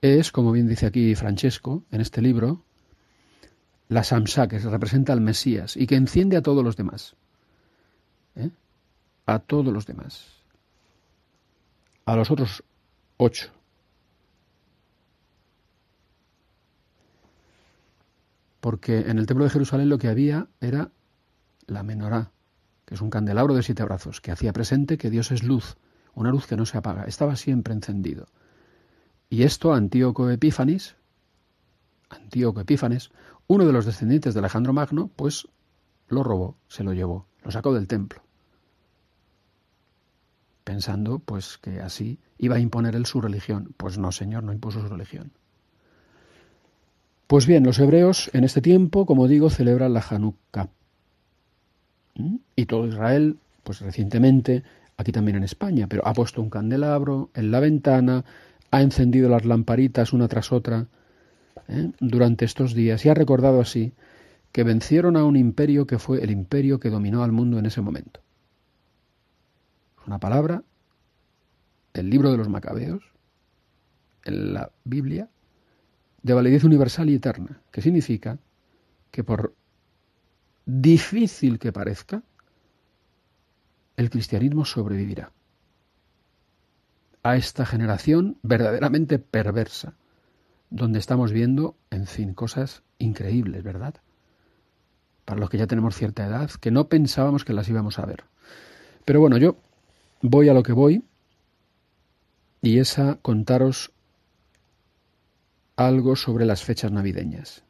es, 0.00 0.32
como 0.32 0.50
bien 0.50 0.66
dice 0.66 0.86
aquí 0.86 1.14
Francesco 1.14 1.84
en 1.90 2.00
este 2.00 2.22
libro, 2.22 2.64
la 3.94 4.02
Samsa, 4.02 4.48
que 4.48 4.58
representa 4.58 5.12
al 5.12 5.20
Mesías 5.20 5.76
y 5.76 5.86
que 5.86 5.94
enciende 5.94 6.36
a 6.36 6.42
todos 6.42 6.64
los 6.64 6.76
demás. 6.76 7.14
¿eh? 8.34 8.50
A 9.24 9.38
todos 9.38 9.72
los 9.72 9.86
demás. 9.86 10.42
A 12.04 12.16
los 12.16 12.28
otros 12.32 12.64
ocho. 13.18 13.52
Porque 18.60 18.98
en 18.98 19.18
el 19.18 19.26
templo 19.26 19.44
de 19.44 19.50
Jerusalén 19.50 19.88
lo 19.88 19.98
que 19.98 20.08
había 20.08 20.48
era 20.60 20.90
la 21.68 21.84
menorá, 21.84 22.32
que 22.86 22.96
es 22.96 23.00
un 23.00 23.10
candelabro 23.10 23.54
de 23.54 23.62
siete 23.62 23.84
brazos, 23.84 24.20
que 24.20 24.32
hacía 24.32 24.52
presente 24.52 24.98
que 24.98 25.10
Dios 25.10 25.30
es 25.30 25.44
luz, 25.44 25.76
una 26.14 26.30
luz 26.30 26.48
que 26.48 26.56
no 26.56 26.66
se 26.66 26.78
apaga, 26.78 27.04
estaba 27.04 27.36
siempre 27.36 27.74
encendido. 27.74 28.26
Y 29.30 29.44
esto 29.44 29.72
Antíoco 29.72 30.28
Epífanes, 30.30 30.96
Antíoco 32.08 32.60
Epífanes, 32.60 33.12
uno 33.46 33.66
de 33.66 33.72
los 33.72 33.86
descendientes 33.86 34.34
de 34.34 34.40
Alejandro 34.40 34.72
Magno, 34.72 35.10
pues 35.14 35.48
lo 36.08 36.22
robó, 36.22 36.56
se 36.68 36.84
lo 36.84 36.92
llevó, 36.92 37.26
lo 37.42 37.50
sacó 37.50 37.74
del 37.74 37.86
templo, 37.86 38.22
pensando 40.64 41.18
pues 41.18 41.58
que 41.58 41.80
así 41.80 42.18
iba 42.38 42.56
a 42.56 42.60
imponer 42.60 42.94
él 42.94 43.06
su 43.06 43.20
religión. 43.20 43.74
Pues 43.76 43.98
no, 43.98 44.12
Señor, 44.12 44.42
no 44.42 44.52
impuso 44.52 44.80
su 44.80 44.88
religión. 44.88 45.32
Pues 47.26 47.46
bien, 47.46 47.64
los 47.64 47.78
hebreos 47.78 48.30
en 48.34 48.44
este 48.44 48.60
tiempo, 48.60 49.06
como 49.06 49.28
digo, 49.28 49.50
celebran 49.50 49.94
la 49.94 50.04
Hanukkah. 50.08 50.68
¿Mm? 52.16 52.36
Y 52.54 52.66
todo 52.66 52.86
Israel, 52.86 53.38
pues 53.62 53.80
recientemente, 53.80 54.62
aquí 54.96 55.10
también 55.10 55.38
en 55.38 55.44
España, 55.44 55.86
pero 55.88 56.06
ha 56.06 56.12
puesto 56.12 56.42
un 56.42 56.50
candelabro 56.50 57.30
en 57.34 57.50
la 57.50 57.60
ventana, 57.60 58.24
ha 58.70 58.82
encendido 58.82 59.28
las 59.28 59.44
lamparitas 59.44 60.12
una 60.12 60.28
tras 60.28 60.52
otra, 60.52 60.86
¿eh? 61.68 61.92
durante 62.00 62.44
estos 62.44 62.74
días 62.74 63.04
y 63.04 63.08
ha 63.08 63.14
recordado 63.14 63.60
así 63.60 63.92
que 64.52 64.62
vencieron 64.62 65.16
a 65.16 65.24
un 65.24 65.36
imperio 65.36 65.86
que 65.86 65.98
fue 65.98 66.22
el 66.22 66.30
imperio 66.30 66.78
que 66.78 66.90
dominó 66.90 67.24
al 67.24 67.32
mundo 67.32 67.58
en 67.58 67.66
ese 67.66 67.80
momento. 67.80 68.20
Una 70.06 70.18
palabra, 70.18 70.62
el 71.92 72.10
libro 72.10 72.30
de 72.30 72.36
los 72.36 72.48
macabeos, 72.48 73.02
en 74.24 74.54
la 74.54 74.70
Biblia, 74.84 75.28
de 76.22 76.34
validez 76.34 76.64
universal 76.64 77.10
y 77.10 77.16
eterna, 77.16 77.60
que 77.70 77.82
significa 77.82 78.38
que 79.10 79.24
por 79.24 79.54
difícil 80.66 81.58
que 81.58 81.72
parezca, 81.72 82.22
el 83.96 84.10
cristianismo 84.10 84.64
sobrevivirá 84.64 85.32
a 87.24 87.36
esta 87.36 87.64
generación 87.64 88.38
verdaderamente 88.42 89.18
perversa, 89.18 89.94
donde 90.74 90.98
estamos 90.98 91.30
viendo, 91.30 91.76
en 91.90 92.06
fin, 92.06 92.34
cosas 92.34 92.82
increíbles, 92.98 93.62
¿verdad? 93.62 93.94
Para 95.24 95.38
los 95.38 95.48
que 95.48 95.56
ya 95.56 95.68
tenemos 95.68 95.94
cierta 95.94 96.26
edad, 96.26 96.50
que 96.50 96.72
no 96.72 96.88
pensábamos 96.88 97.44
que 97.44 97.52
las 97.52 97.68
íbamos 97.68 98.00
a 98.00 98.06
ver. 98.06 98.24
Pero 99.04 99.20
bueno, 99.20 99.36
yo 99.36 99.56
voy 100.20 100.48
a 100.48 100.52
lo 100.52 100.64
que 100.64 100.72
voy 100.72 101.04
y 102.60 102.80
es 102.80 102.98
a 102.98 103.18
contaros 103.22 103.92
algo 105.76 106.16
sobre 106.16 106.44
las 106.44 106.64
fechas 106.64 106.90
navideñas. 106.90 107.62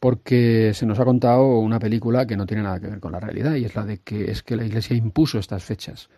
Porque 0.00 0.72
se 0.72 0.86
nos 0.86 0.98
ha 1.00 1.04
contado 1.04 1.58
una 1.58 1.78
película 1.78 2.26
que 2.26 2.38
no 2.38 2.46
tiene 2.46 2.62
nada 2.62 2.80
que 2.80 2.88
ver 2.88 3.00
con 3.00 3.12
la 3.12 3.20
realidad 3.20 3.56
y 3.56 3.66
es 3.66 3.74
la 3.74 3.84
de 3.84 3.98
que 3.98 4.30
es 4.30 4.42
que 4.42 4.56
la 4.56 4.64
Iglesia 4.64 4.96
impuso 4.96 5.38
estas 5.38 5.64
fechas 5.64 6.08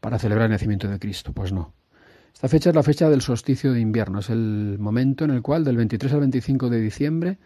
para 0.00 0.18
celebrar 0.18 0.46
el 0.46 0.52
nacimiento 0.52 0.88
de 0.88 0.98
Cristo. 0.98 1.34
Pues 1.34 1.52
no. 1.52 1.74
Esta 2.34 2.48
fecha 2.48 2.70
es 2.70 2.76
la 2.76 2.82
fecha 2.82 3.08
del 3.08 3.22
solsticio 3.22 3.72
de 3.72 3.80
invierno, 3.80 4.18
es 4.20 4.30
el 4.30 4.76
momento 4.78 5.24
en 5.24 5.30
el 5.30 5.42
cual 5.42 5.64
del 5.64 5.76
23 5.76 6.12
al 6.12 6.20
25 6.20 6.70
de 6.70 6.80
diciembre 6.80 7.38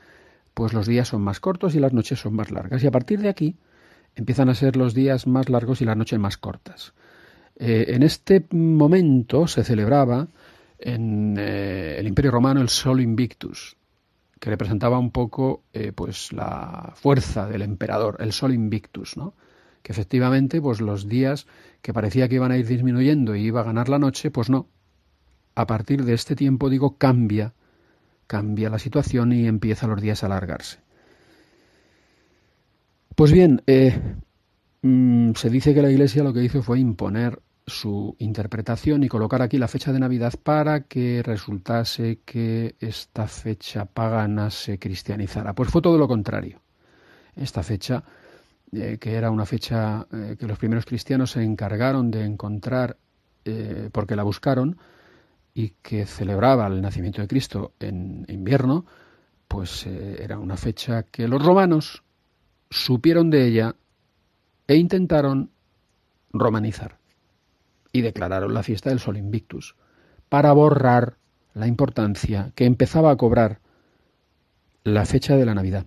pues 0.56 0.72
los 0.72 0.86
días 0.86 1.08
son 1.08 1.20
más 1.20 1.38
cortos 1.38 1.74
y 1.74 1.80
las 1.80 1.92
noches 1.92 2.18
son 2.18 2.34
más 2.34 2.50
largas 2.50 2.82
y 2.82 2.86
a 2.86 2.90
partir 2.90 3.20
de 3.20 3.28
aquí 3.28 3.56
empiezan 4.14 4.48
a 4.48 4.54
ser 4.54 4.74
los 4.76 4.94
días 4.94 5.26
más 5.26 5.50
largos 5.50 5.82
y 5.82 5.84
las 5.84 5.98
noches 5.98 6.18
más 6.18 6.38
cortas. 6.38 6.94
Eh, 7.58 7.84
en 7.88 8.02
este 8.02 8.46
momento 8.52 9.48
se 9.48 9.64
celebraba 9.64 10.28
en 10.78 11.36
eh, 11.38 11.96
el 11.98 12.06
Imperio 12.06 12.30
Romano 12.30 12.62
el 12.62 12.70
Sol 12.70 13.02
Invictus, 13.02 13.76
que 14.40 14.48
representaba 14.48 14.98
un 14.98 15.10
poco 15.10 15.62
eh, 15.74 15.92
pues 15.94 16.32
la 16.32 16.94
fuerza 16.96 17.46
del 17.46 17.60
emperador, 17.60 18.16
el 18.20 18.32
Sol 18.32 18.54
Invictus, 18.54 19.18
¿no? 19.18 19.34
que 19.82 19.92
efectivamente 19.92 20.62
pues 20.62 20.80
los 20.80 21.06
días 21.06 21.46
que 21.82 21.92
parecía 21.92 22.30
que 22.30 22.36
iban 22.36 22.50
a 22.50 22.56
ir 22.56 22.66
disminuyendo 22.66 23.36
y 23.36 23.42
iba 23.42 23.60
a 23.60 23.64
ganar 23.64 23.90
la 23.90 23.98
noche, 23.98 24.30
pues 24.30 24.48
no, 24.48 24.68
a 25.56 25.66
partir 25.66 26.04
de 26.04 26.12
este 26.14 26.36
tiempo, 26.36 26.68
digo, 26.68 26.96
cambia, 26.98 27.54
cambia 28.26 28.68
la 28.68 28.78
situación 28.78 29.32
y 29.32 29.46
empieza 29.46 29.86
los 29.86 30.00
días 30.00 30.22
a 30.22 30.26
alargarse. 30.26 30.78
Pues 33.14 33.32
bien, 33.32 33.62
eh, 33.66 33.98
mm, 34.82 35.32
se 35.32 35.48
dice 35.48 35.74
que 35.74 35.80
la 35.80 35.90
Iglesia 35.90 36.22
lo 36.22 36.34
que 36.34 36.44
hizo 36.44 36.62
fue 36.62 36.78
imponer 36.78 37.40
su 37.66 38.14
interpretación 38.18 39.02
y 39.02 39.08
colocar 39.08 39.40
aquí 39.40 39.56
la 39.56 39.66
fecha 39.66 39.92
de 39.92 39.98
Navidad 39.98 40.34
para 40.40 40.82
que 40.82 41.22
resultase 41.24 42.20
que 42.26 42.76
esta 42.78 43.26
fecha 43.26 43.86
pagana 43.86 44.50
se 44.50 44.78
cristianizara. 44.78 45.54
Pues 45.54 45.70
fue 45.70 45.80
todo 45.80 45.96
lo 45.96 46.06
contrario. 46.06 46.60
Esta 47.34 47.62
fecha, 47.62 48.04
eh, 48.72 48.98
que 49.00 49.14
era 49.14 49.30
una 49.30 49.46
fecha 49.46 50.06
eh, 50.12 50.36
que 50.38 50.46
los 50.46 50.58
primeros 50.58 50.84
cristianos 50.84 51.30
se 51.30 51.42
encargaron 51.42 52.10
de 52.10 52.24
encontrar 52.24 52.98
porque 53.92 54.16
la 54.16 54.24
buscaron, 54.24 54.76
y 55.58 55.70
que 55.80 56.04
celebraba 56.04 56.66
el 56.66 56.82
nacimiento 56.82 57.22
de 57.22 57.28
Cristo 57.28 57.72
en 57.80 58.26
invierno, 58.28 58.84
pues 59.48 59.86
eh, 59.86 60.18
era 60.22 60.38
una 60.38 60.58
fecha 60.58 61.04
que 61.04 61.26
los 61.28 61.42
romanos 61.42 62.02
supieron 62.68 63.30
de 63.30 63.46
ella 63.46 63.74
e 64.68 64.76
intentaron 64.76 65.50
romanizar 66.30 66.98
y 67.90 68.02
declararon 68.02 68.52
la 68.52 68.62
fiesta 68.62 68.90
del 68.90 69.00
Sol 69.00 69.16
Invictus 69.16 69.76
para 70.28 70.52
borrar 70.52 71.16
la 71.54 71.66
importancia 71.66 72.52
que 72.54 72.66
empezaba 72.66 73.10
a 73.10 73.16
cobrar 73.16 73.60
la 74.84 75.06
fecha 75.06 75.36
de 75.36 75.46
la 75.46 75.54
Navidad 75.54 75.86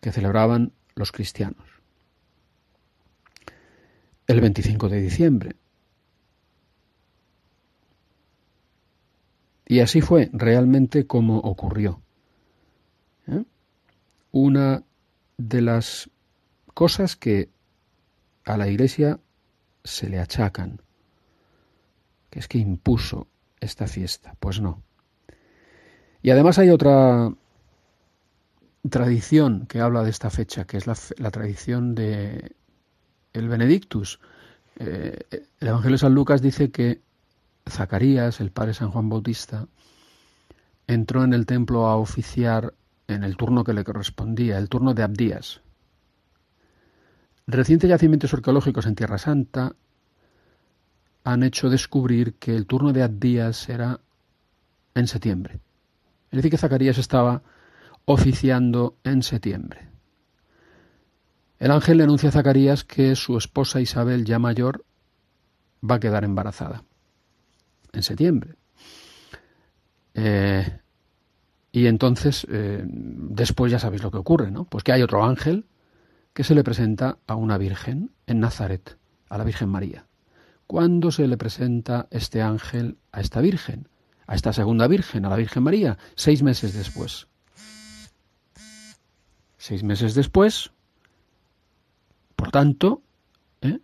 que 0.00 0.10
celebraban 0.10 0.72
los 0.96 1.12
cristianos. 1.12 1.64
El 4.26 4.40
25 4.40 4.88
de 4.88 5.00
diciembre, 5.00 5.56
Y 9.70 9.80
así 9.80 10.00
fue 10.00 10.30
realmente 10.32 11.06
como 11.06 11.40
ocurrió. 11.40 12.00
¿Eh? 13.26 13.44
Una 14.32 14.82
de 15.36 15.60
las 15.60 16.10
cosas 16.72 17.16
que 17.16 17.50
a 18.46 18.56
la 18.56 18.66
Iglesia 18.68 19.20
se 19.84 20.08
le 20.08 20.20
achacan, 20.20 20.80
que 22.30 22.38
es 22.38 22.48
que 22.48 22.56
impuso 22.56 23.28
esta 23.60 23.86
fiesta. 23.86 24.34
Pues 24.40 24.58
no. 24.58 24.82
Y 26.22 26.30
además 26.30 26.58
hay 26.58 26.70
otra 26.70 27.30
tradición 28.88 29.66
que 29.66 29.80
habla 29.80 30.02
de 30.02 30.10
esta 30.10 30.30
fecha, 30.30 30.64
que 30.64 30.78
es 30.78 30.86
la, 30.86 31.30
tradición 31.30 31.94
de 31.94 32.56
el 33.34 33.48
Benedictus. 33.48 34.18
Eh, 34.78 35.18
el 35.60 35.68
Evangelio 35.68 35.96
de 35.96 35.98
San 35.98 36.14
Lucas 36.14 36.40
dice 36.40 36.70
que 36.70 37.02
Zacarías, 37.68 38.40
el 38.40 38.50
padre 38.50 38.74
San 38.74 38.90
Juan 38.90 39.08
Bautista, 39.08 39.66
entró 40.86 41.22
en 41.22 41.34
el 41.34 41.46
templo 41.46 41.86
a 41.86 41.96
oficiar 41.96 42.74
en 43.06 43.22
el 43.22 43.36
turno 43.36 43.62
que 43.62 43.74
le 43.74 43.84
correspondía, 43.84 44.58
el 44.58 44.68
turno 44.68 44.94
de 44.94 45.02
Abdías. 45.02 45.60
Recientes 47.46 47.88
yacimientos 47.88 48.34
arqueológicos 48.34 48.86
en 48.86 48.94
Tierra 48.94 49.18
Santa 49.18 49.74
han 51.24 51.42
hecho 51.42 51.70
descubrir 51.70 52.34
que 52.34 52.56
el 52.56 52.66
turno 52.66 52.92
de 52.92 53.02
Abdías 53.02 53.68
era 53.68 54.00
en 54.94 55.06
septiembre. 55.06 55.60
Es 56.30 56.36
decir, 56.36 56.50
que 56.50 56.58
Zacarías 56.58 56.98
estaba 56.98 57.42
oficiando 58.04 58.96
en 59.04 59.22
septiembre. 59.22 59.88
El 61.58 61.70
ángel 61.70 61.98
le 61.98 62.04
anuncia 62.04 62.28
a 62.28 62.32
Zacarías 62.32 62.84
que 62.84 63.14
su 63.16 63.36
esposa 63.36 63.80
Isabel, 63.80 64.24
ya 64.24 64.38
mayor, 64.38 64.84
va 65.82 65.96
a 65.96 66.00
quedar 66.00 66.24
embarazada 66.24 66.84
en 67.92 68.02
septiembre. 68.02 68.54
Eh, 70.14 70.80
y 71.72 71.86
entonces, 71.86 72.46
eh, 72.50 72.82
después 72.84 73.70
ya 73.70 73.78
sabéis 73.78 74.02
lo 74.02 74.10
que 74.10 74.18
ocurre, 74.18 74.50
¿no? 74.50 74.64
Pues 74.64 74.84
que 74.84 74.92
hay 74.92 75.02
otro 75.02 75.24
ángel 75.24 75.66
que 76.32 76.44
se 76.44 76.54
le 76.54 76.64
presenta 76.64 77.18
a 77.26 77.34
una 77.34 77.58
virgen 77.58 78.12
en 78.26 78.40
Nazaret, 78.40 78.96
a 79.28 79.38
la 79.38 79.44
Virgen 79.44 79.68
María. 79.68 80.06
¿Cuándo 80.66 81.10
se 81.10 81.26
le 81.26 81.36
presenta 81.36 82.08
este 82.10 82.42
ángel 82.42 82.98
a 83.12 83.20
esta 83.20 83.40
virgen? 83.40 83.88
A 84.26 84.34
esta 84.34 84.52
segunda 84.52 84.86
virgen, 84.86 85.24
a 85.24 85.30
la 85.30 85.36
Virgen 85.36 85.62
María, 85.62 85.98
seis 86.14 86.42
meses 86.42 86.74
después. 86.74 87.28
Seis 89.56 89.82
meses 89.82 90.14
después, 90.14 90.70
por 92.36 92.50
tanto, 92.50 93.02
¿eh? 93.60 93.80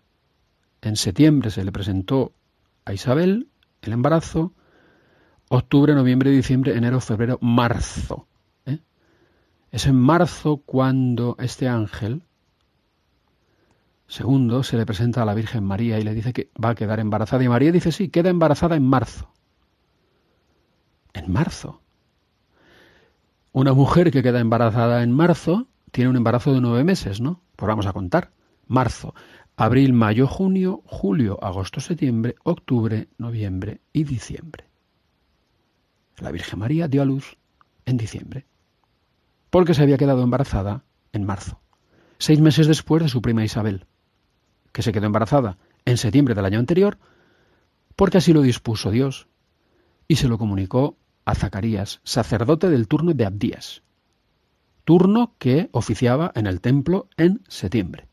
en 0.83 0.97
septiembre 0.97 1.51
se 1.51 1.65
le 1.65 1.73
presentó 1.73 2.33
a 2.85 2.93
Isabel 2.93 3.49
el 3.87 3.95
embarazo, 3.95 4.53
octubre, 5.49 5.95
noviembre, 5.95 6.31
diciembre, 6.31 6.77
enero, 6.77 7.01
febrero, 7.01 7.39
marzo. 7.41 8.27
¿eh? 8.67 8.81
Es 9.71 9.87
en 9.87 9.97
marzo 9.97 10.59
cuando 10.59 11.37
este 11.39 11.69
ángel, 11.69 12.23
segundo, 14.07 14.63
se 14.63 14.77
le 14.77 14.87
presenta 14.87 15.23
a 15.23 15.25
la 15.25 15.35
Virgen 15.35 15.65
María 15.65 15.99
y 15.99 16.03
le 16.03 16.15
dice 16.15 16.33
que 16.33 16.51
va 16.63 16.71
a 16.71 16.75
quedar 16.75 17.01
embarazada. 17.01 17.45
Y 17.45 17.49
María 17.49 17.73
dice, 17.73 17.93
sí, 17.93 18.09
queda 18.09 18.31
embarazada 18.31 18.77
en 18.77 18.87
marzo. 18.87 19.31
En 21.13 21.31
marzo. 21.31 21.81
Una 23.53 23.73
mujer 23.73 24.11
que 24.11 24.23
queda 24.23 24.41
embarazada 24.41 25.03
en 25.03 25.13
marzo 25.13 25.69
tiene 25.93 26.11
un 26.11 26.17
embarazo 26.17 26.53
de 26.53 26.61
nueve 26.61 26.83
meses, 26.83 27.21
¿no? 27.21 27.41
Pues 27.55 27.69
vamos 27.69 27.87
a 27.87 27.93
contar. 27.93 28.33
Marzo 28.67 29.15
abril, 29.57 29.93
mayo, 29.93 30.27
junio, 30.27 30.83
julio, 30.85 31.39
agosto, 31.43 31.81
septiembre, 31.81 32.35
octubre, 32.43 33.09
noviembre 33.19 33.81
y 33.93 34.05
diciembre. 34.05 34.65
La 36.19 36.33
Virgen 36.33 36.59
María 36.59 36.89
dio 36.89 37.03
a 37.03 37.05
luz 37.05 37.37
en 37.87 37.97
diciembre, 37.97 38.47
porque 39.51 39.75
se 39.75 39.83
había 39.83 39.99
quedado 39.99 40.23
embarazada 40.23 40.85
en 41.13 41.25
marzo, 41.25 41.61
seis 42.19 42.41
meses 42.41 42.67
después 42.67 43.03
de 43.03 43.09
su 43.09 43.23
prima 43.23 43.45
Isabel, 43.45 43.87
que 44.73 44.83
se 44.83 44.93
quedó 44.93 45.07
embarazada 45.07 45.59
en 45.85 45.99
septiembre 45.99 46.35
del 46.35 46.47
año 46.47 46.59
anterior, 46.59 46.99
porque 47.95 48.19
así 48.19 48.33
lo 48.33 48.43
dispuso 48.43 48.91
Dios, 48.91 49.29
y 50.09 50.17
se 50.17 50.29
lo 50.29 50.37
comunicó 50.39 50.97
a 51.25 51.35
Zacarías, 51.37 52.01
sacerdote 52.03 52.69
del 52.71 52.89
turno 52.89 53.15
de 53.15 53.25
Abdías, 53.25 53.83
turno 54.85 55.37
que 55.39 55.69
oficiaba 55.73 56.33
en 56.35 56.47
el 56.47 56.61
templo 56.61 57.09
en 57.17 57.43
septiembre 57.49 58.09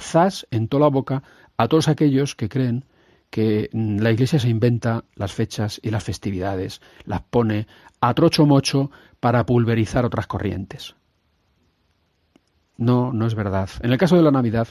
zas 0.00 0.46
en 0.50 0.68
toda 0.68 0.82
la 0.82 0.90
boca 0.90 1.22
a 1.56 1.68
todos 1.68 1.88
aquellos 1.88 2.34
que 2.34 2.48
creen 2.48 2.84
que 3.30 3.70
la 3.72 4.10
Iglesia 4.10 4.38
se 4.38 4.48
inventa 4.48 5.04
las 5.14 5.32
fechas 5.32 5.80
y 5.82 5.90
las 5.90 6.02
festividades, 6.02 6.80
las 7.04 7.22
pone 7.22 7.66
a 8.00 8.12
trocho 8.14 8.44
mocho 8.44 8.90
para 9.20 9.46
pulverizar 9.46 10.04
otras 10.04 10.26
corrientes. 10.26 10.96
No, 12.76 13.12
no 13.12 13.26
es 13.26 13.34
verdad. 13.34 13.68
En 13.82 13.92
el 13.92 13.98
caso 13.98 14.16
de 14.16 14.22
la 14.22 14.30
Navidad, 14.30 14.68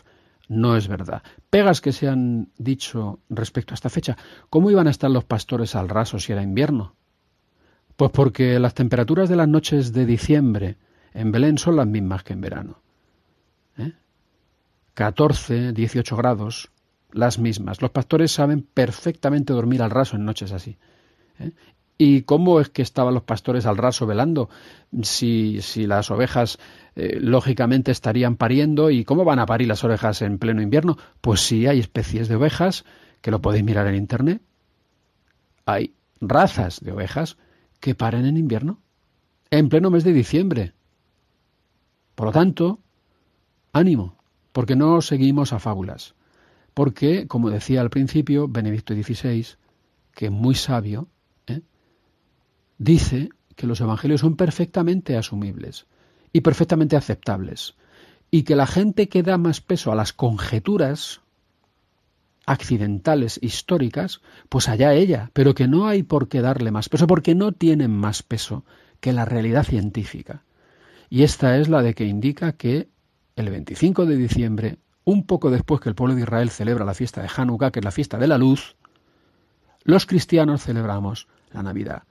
no 0.49 0.75
es 0.75 0.87
verdad. 0.87 1.21
Pegas 1.49 1.79
que 1.79 1.93
se 1.93 2.09
han 2.09 2.49
dicho 2.57 3.19
respecto 3.29 3.73
a 3.73 3.75
esta 3.75 3.89
fecha. 3.89 4.17
¿Cómo 4.49 4.71
iban 4.71 4.87
a 4.87 4.91
estar 4.91 5.11
los 5.11 5.23
pastores 5.23 5.75
al 5.75 5.87
raso 5.87 6.19
si 6.19 6.31
era 6.31 6.41
invierno? 6.41 6.95
Pues 7.95 8.11
porque 8.11 8.59
las 8.59 8.73
temperaturas 8.73 9.29
de 9.29 9.35
las 9.35 9.47
noches 9.47 9.93
de 9.93 10.05
diciembre 10.05 10.77
en 11.13 11.31
Belén 11.31 11.57
son 11.57 11.75
las 11.75 11.87
mismas 11.87 12.23
que 12.23 12.33
en 12.33 12.41
verano. 12.41 12.81
14, 14.99 15.71
18 15.71 16.17
grados, 16.17 16.71
las 17.13 17.39
mismas. 17.39 17.81
Los 17.81 17.91
pastores 17.91 18.33
saben 18.33 18.63
perfectamente 18.63 19.53
dormir 19.53 19.81
al 19.81 19.91
raso 19.91 20.17
en 20.17 20.25
noches 20.25 20.51
así. 20.51 20.77
¿eh? 21.39 21.51
¿Y 21.97 22.23
cómo 22.23 22.59
es 22.59 22.67
que 22.67 22.81
estaban 22.81 23.13
los 23.13 23.23
pastores 23.23 23.65
al 23.65 23.77
raso 23.77 24.05
velando? 24.05 24.49
Si, 25.01 25.61
si 25.61 25.87
las 25.87 26.11
ovejas 26.11 26.59
eh, 26.97 27.17
lógicamente 27.21 27.91
estarían 27.91 28.35
pariendo, 28.35 28.91
¿y 28.91 29.05
cómo 29.05 29.23
van 29.23 29.39
a 29.39 29.45
parir 29.45 29.69
las 29.69 29.85
ovejas 29.85 30.21
en 30.21 30.37
pleno 30.37 30.61
invierno? 30.61 30.97
Pues 31.21 31.39
sí, 31.39 31.65
hay 31.65 31.79
especies 31.79 32.27
de 32.27 32.35
ovejas, 32.35 32.83
que 33.21 33.31
lo 33.31 33.41
podéis 33.41 33.63
mirar 33.63 33.87
en 33.87 33.95
internet. 33.95 34.41
Hay 35.65 35.93
razas 36.19 36.81
de 36.81 36.91
ovejas 36.91 37.37
que 37.79 37.95
paren 37.95 38.25
en 38.25 38.35
invierno, 38.35 38.81
en 39.49 39.69
pleno 39.69 39.91
mes 39.91 40.03
de 40.03 40.11
diciembre. 40.11 40.73
Por 42.15 42.27
lo 42.27 42.31
tanto, 42.33 42.79
ánimo, 43.71 44.18
porque 44.59 44.75
no 44.75 44.99
seguimos 44.99 45.53
a 45.53 45.59
fábulas, 45.59 46.15
porque, 46.73 47.27
como 47.29 47.49
decía 47.49 47.79
al 47.79 47.89
principio 47.89 48.49
Benedicto 48.49 48.93
XVI, 48.93 49.55
que 50.13 50.25
es 50.25 50.31
muy 50.33 50.53
sabio, 50.53 51.07
¿eh? 51.47 51.61
dice 52.77 53.29
que 53.55 53.67
los 53.67 53.79
evangelios 53.79 54.19
son 54.19 54.35
perfectamente 54.35 55.15
asumibles 55.15 55.85
y 56.33 56.41
perfectamente 56.41 56.97
aceptables, 56.97 57.75
y 58.31 58.43
que 58.43 58.57
la 58.57 58.67
gente 58.67 59.07
que 59.07 59.23
da 59.23 59.37
más 59.37 59.61
peso 59.61 59.93
a 59.93 59.95
las 59.95 60.11
conjeturas 60.11 61.21
accidentales 62.45 63.39
históricas, 63.41 64.19
pues 64.49 64.67
allá 64.67 64.93
ella, 64.93 65.31
pero 65.31 65.55
que 65.55 65.69
no 65.69 65.87
hay 65.87 66.03
por 66.03 66.27
qué 66.27 66.41
darle 66.41 66.71
más 66.71 66.89
peso, 66.89 67.07
porque 67.07 67.33
no 67.33 67.53
tienen 67.53 67.91
más 67.91 68.23
peso 68.23 68.65
que 68.99 69.13
la 69.13 69.23
realidad 69.23 69.63
científica. 69.63 70.43
Y 71.09 71.23
esta 71.23 71.57
es 71.59 71.69
la 71.69 71.81
de 71.81 71.93
que 71.93 72.03
indica 72.03 72.51
que 72.57 72.89
el 73.39 73.49
25 73.49 74.05
de 74.05 74.15
diciembre, 74.15 74.79
un 75.03 75.25
poco 75.25 75.49
después 75.49 75.81
que 75.81 75.89
el 75.89 75.95
pueblo 75.95 76.15
de 76.15 76.21
Israel 76.21 76.49
celebra 76.49 76.85
la 76.85 76.93
fiesta 76.93 77.21
de 77.21 77.29
Hanukkah, 77.35 77.71
que 77.71 77.79
es 77.79 77.85
la 77.85 77.91
fiesta 77.91 78.17
de 78.17 78.27
la 78.27 78.37
luz, 78.37 78.75
los 79.83 80.05
cristianos 80.05 80.63
celebramos 80.63 81.27
la 81.51 81.63
Navidad, 81.63 82.03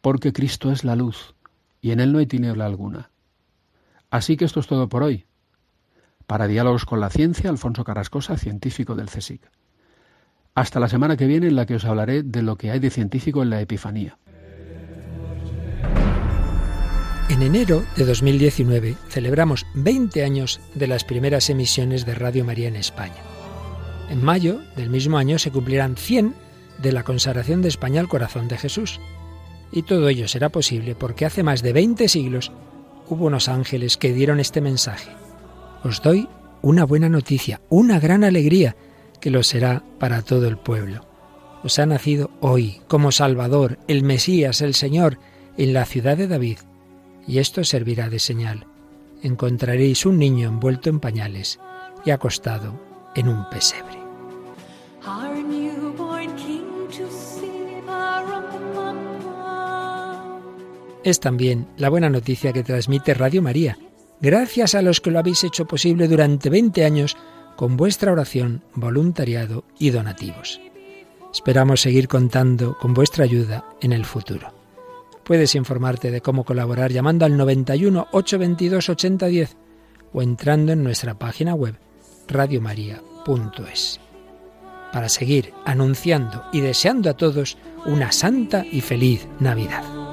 porque 0.00 0.32
Cristo 0.32 0.70
es 0.70 0.84
la 0.84 0.96
luz 0.96 1.34
y 1.80 1.90
en 1.90 2.00
Él 2.00 2.12
no 2.12 2.18
hay 2.18 2.26
tiniebla 2.26 2.64
alguna. 2.64 3.10
Así 4.10 4.36
que 4.36 4.44
esto 4.44 4.60
es 4.60 4.66
todo 4.66 4.88
por 4.88 5.02
hoy. 5.02 5.26
Para 6.26 6.46
Diálogos 6.46 6.86
con 6.86 7.00
la 7.00 7.10
Ciencia, 7.10 7.50
Alfonso 7.50 7.84
Carrascosa, 7.84 8.38
científico 8.38 8.94
del 8.94 9.10
CSIC. 9.10 9.42
Hasta 10.54 10.80
la 10.80 10.88
semana 10.88 11.16
que 11.16 11.26
viene 11.26 11.48
en 11.48 11.56
la 11.56 11.66
que 11.66 11.74
os 11.74 11.84
hablaré 11.84 12.22
de 12.22 12.42
lo 12.42 12.56
que 12.56 12.70
hay 12.70 12.78
de 12.78 12.90
científico 12.90 13.42
en 13.42 13.50
la 13.50 13.60
Epifanía. 13.60 14.16
En 17.34 17.42
enero 17.42 17.84
de 17.96 18.04
2019 18.04 18.94
celebramos 19.08 19.66
20 19.74 20.22
años 20.22 20.60
de 20.76 20.86
las 20.86 21.02
primeras 21.02 21.50
emisiones 21.50 22.06
de 22.06 22.14
Radio 22.14 22.44
María 22.44 22.68
en 22.68 22.76
España. 22.76 23.24
En 24.08 24.22
mayo 24.22 24.60
del 24.76 24.88
mismo 24.88 25.18
año 25.18 25.40
se 25.40 25.50
cumplirán 25.50 25.96
100 25.96 26.32
de 26.80 26.92
la 26.92 27.02
consagración 27.02 27.60
de 27.60 27.70
España 27.70 28.00
al 28.00 28.06
corazón 28.06 28.46
de 28.46 28.56
Jesús. 28.56 29.00
Y 29.72 29.82
todo 29.82 30.08
ello 30.08 30.28
será 30.28 30.50
posible 30.50 30.94
porque 30.94 31.26
hace 31.26 31.42
más 31.42 31.60
de 31.60 31.72
20 31.72 32.06
siglos 32.06 32.52
hubo 33.08 33.26
unos 33.26 33.48
ángeles 33.48 33.96
que 33.96 34.12
dieron 34.12 34.38
este 34.38 34.60
mensaje. 34.60 35.10
Os 35.82 36.02
doy 36.02 36.28
una 36.62 36.84
buena 36.84 37.08
noticia, 37.08 37.60
una 37.68 37.98
gran 37.98 38.22
alegría, 38.22 38.76
que 39.20 39.30
lo 39.30 39.42
será 39.42 39.82
para 39.98 40.22
todo 40.22 40.46
el 40.46 40.56
pueblo. 40.56 41.04
Os 41.64 41.80
ha 41.80 41.86
nacido 41.86 42.30
hoy 42.40 42.80
como 42.86 43.10
Salvador, 43.10 43.80
el 43.88 44.04
Mesías, 44.04 44.60
el 44.60 44.74
Señor, 44.74 45.18
en 45.56 45.72
la 45.72 45.84
ciudad 45.84 46.16
de 46.16 46.28
David 46.28 46.58
y 47.26 47.38
esto 47.38 47.64
servirá 47.64 48.08
de 48.08 48.18
señal. 48.18 48.66
Encontraréis 49.22 50.04
un 50.06 50.18
niño 50.18 50.48
envuelto 50.48 50.90
en 50.90 51.00
pañales 51.00 51.58
y 52.04 52.10
acostado 52.10 52.78
en 53.14 53.28
un 53.28 53.48
pesebre. 53.48 53.98
Es 61.02 61.20
también 61.20 61.68
la 61.76 61.90
buena 61.90 62.08
noticia 62.08 62.52
que 62.52 62.62
transmite 62.62 63.12
Radio 63.12 63.42
María, 63.42 63.78
gracias 64.20 64.74
a 64.74 64.80
los 64.80 65.02
que 65.02 65.10
lo 65.10 65.18
habéis 65.18 65.44
hecho 65.44 65.66
posible 65.66 66.08
durante 66.08 66.48
20 66.48 66.84
años 66.84 67.16
con 67.56 67.76
vuestra 67.76 68.10
oración, 68.10 68.64
voluntariado 68.74 69.64
y 69.78 69.90
donativos. 69.90 70.60
Esperamos 71.32 71.80
seguir 71.80 72.08
contando 72.08 72.78
con 72.78 72.94
vuestra 72.94 73.24
ayuda 73.24 73.64
en 73.80 73.92
el 73.92 74.04
futuro. 74.04 74.63
Puedes 75.24 75.54
informarte 75.54 76.10
de 76.10 76.20
cómo 76.20 76.44
colaborar 76.44 76.92
llamando 76.92 77.24
al 77.24 77.36
91 77.36 78.08
822 78.12 78.88
8010 78.90 79.56
o 80.12 80.22
entrando 80.22 80.72
en 80.72 80.84
nuestra 80.84 81.18
página 81.18 81.54
web 81.54 81.76
radiomaria.es. 82.28 84.00
Para 84.92 85.08
seguir 85.08 85.52
anunciando 85.64 86.44
y 86.52 86.60
deseando 86.60 87.10
a 87.10 87.14
todos 87.14 87.56
una 87.86 88.12
santa 88.12 88.64
y 88.70 88.80
feliz 88.80 89.26
Navidad. 89.40 90.03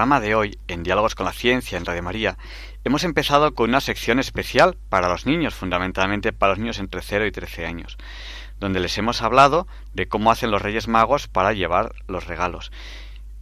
Programa 0.00 0.20
de 0.26 0.34
hoy, 0.34 0.58
en 0.66 0.82
Diálogos 0.82 1.14
con 1.14 1.26
la 1.26 1.32
Ciencia, 1.34 1.76
en 1.76 1.84
Radio 1.84 2.02
María, 2.02 2.38
hemos 2.84 3.04
empezado 3.04 3.54
con 3.54 3.68
una 3.68 3.82
sección 3.82 4.18
especial 4.18 4.78
para 4.88 5.10
los 5.10 5.26
niños, 5.26 5.52
fundamentalmente 5.54 6.32
para 6.32 6.52
los 6.52 6.58
niños 6.58 6.78
entre 6.78 7.02
0 7.02 7.26
y 7.26 7.30
13 7.30 7.66
años, 7.66 7.98
donde 8.58 8.80
les 8.80 8.96
hemos 8.96 9.20
hablado 9.20 9.66
de 9.92 10.08
cómo 10.08 10.30
hacen 10.30 10.50
los 10.50 10.62
Reyes 10.62 10.88
Magos 10.88 11.28
para 11.28 11.52
llevar 11.52 11.92
los 12.08 12.26
regalos. 12.26 12.72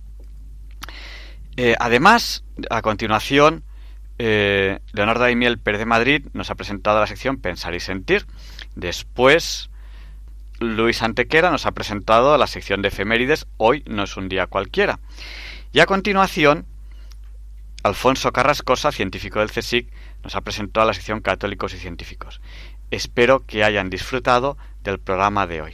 Eh, 1.57 1.75
además, 1.79 2.45
a 2.69 2.81
continuación, 2.81 3.63
eh, 4.17 4.79
Leonardo 4.93 5.23
Daimiel 5.23 5.59
Pérez 5.59 5.79
de 5.79 5.85
Madrid 5.85 6.25
nos 6.33 6.49
ha 6.51 6.55
presentado 6.55 6.99
la 6.99 7.07
sección 7.07 7.37
Pensar 7.37 7.73
y 7.73 7.79
Sentir. 7.79 8.25
Después, 8.75 9.69
Luis 10.59 11.01
Antequera 11.01 11.51
nos 11.51 11.65
ha 11.65 11.71
presentado 11.71 12.37
la 12.37 12.47
sección 12.47 12.81
de 12.81 12.89
efemérides 12.89 13.47
Hoy 13.57 13.83
no 13.87 14.03
es 14.03 14.17
un 14.17 14.27
día 14.29 14.47
cualquiera. 14.47 14.99
Y 15.71 15.79
a 15.79 15.85
continuación, 15.85 16.65
Alfonso 17.83 18.33
Carrascosa, 18.33 18.91
científico 18.91 19.39
del 19.39 19.51
CSIC, 19.51 19.87
nos 20.23 20.35
ha 20.35 20.41
presentado 20.41 20.87
la 20.87 20.93
sección 20.93 21.21
Católicos 21.21 21.73
y 21.73 21.77
Científicos. 21.77 22.41
Espero 22.91 23.45
que 23.45 23.63
hayan 23.63 23.89
disfrutado 23.89 24.57
del 24.83 24.99
programa 24.99 25.47
de 25.47 25.61
hoy. 25.61 25.73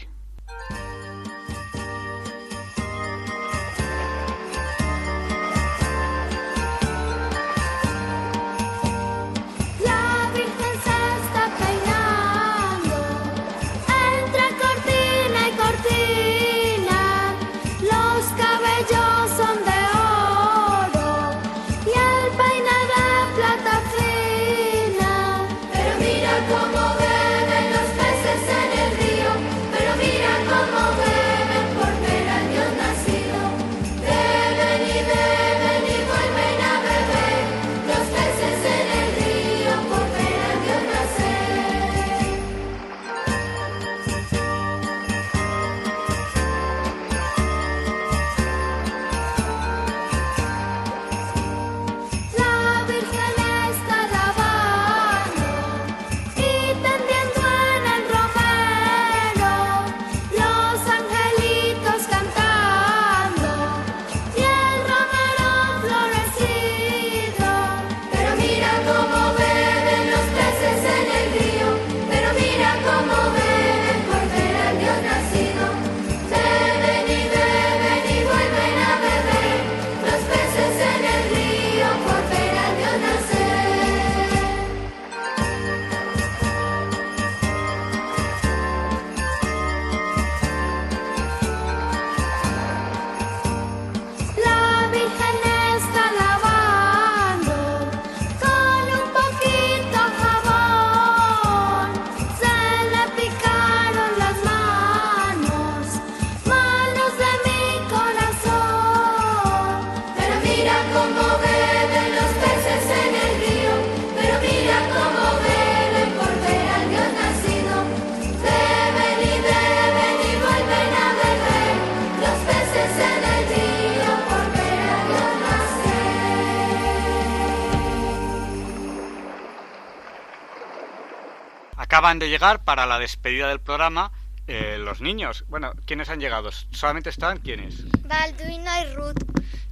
Acaban 132.06 132.19
de 132.19 132.30
llegar 132.30 132.64
para 132.64 132.86
la 132.86 132.99
despedida 132.99 133.48
del 133.48 133.60
programa 133.60 134.11
eh, 134.45 134.77
los 134.77 135.02
niños. 135.02 135.44
Bueno, 135.48 135.73
¿quiénes 135.88 136.07
han 136.10 136.19
llegado? 136.19 136.52
¿Solamente 136.69 137.10
están 137.10 137.40
quiénes? 137.40 137.90
Balduino 138.02 138.72
y 138.80 138.94
Ruth. 138.94 139.18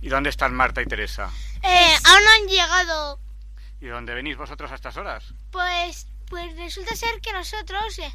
¿Y 0.02 0.10
dónde 0.10 0.32
están 0.32 0.52
Marta 0.52 0.82
y 0.82 0.88
Teresa? 0.88 1.30
Eh, 1.62 1.94
aún 2.04 2.24
no 2.24 2.32
han 2.32 2.48
llegado. 2.48 3.20
¿Y 3.82 3.86
dónde 3.86 4.16
venís 4.16 4.36
vosotros 4.36 4.72
a 4.72 4.74
estas 4.74 4.98
horas? 4.98 5.26
Pues, 5.52 6.08
pues 6.28 6.56
resulta 6.56 6.96
ser 6.96 7.22
que 7.22 7.34
nosotros 7.34 8.00
eh, 8.00 8.12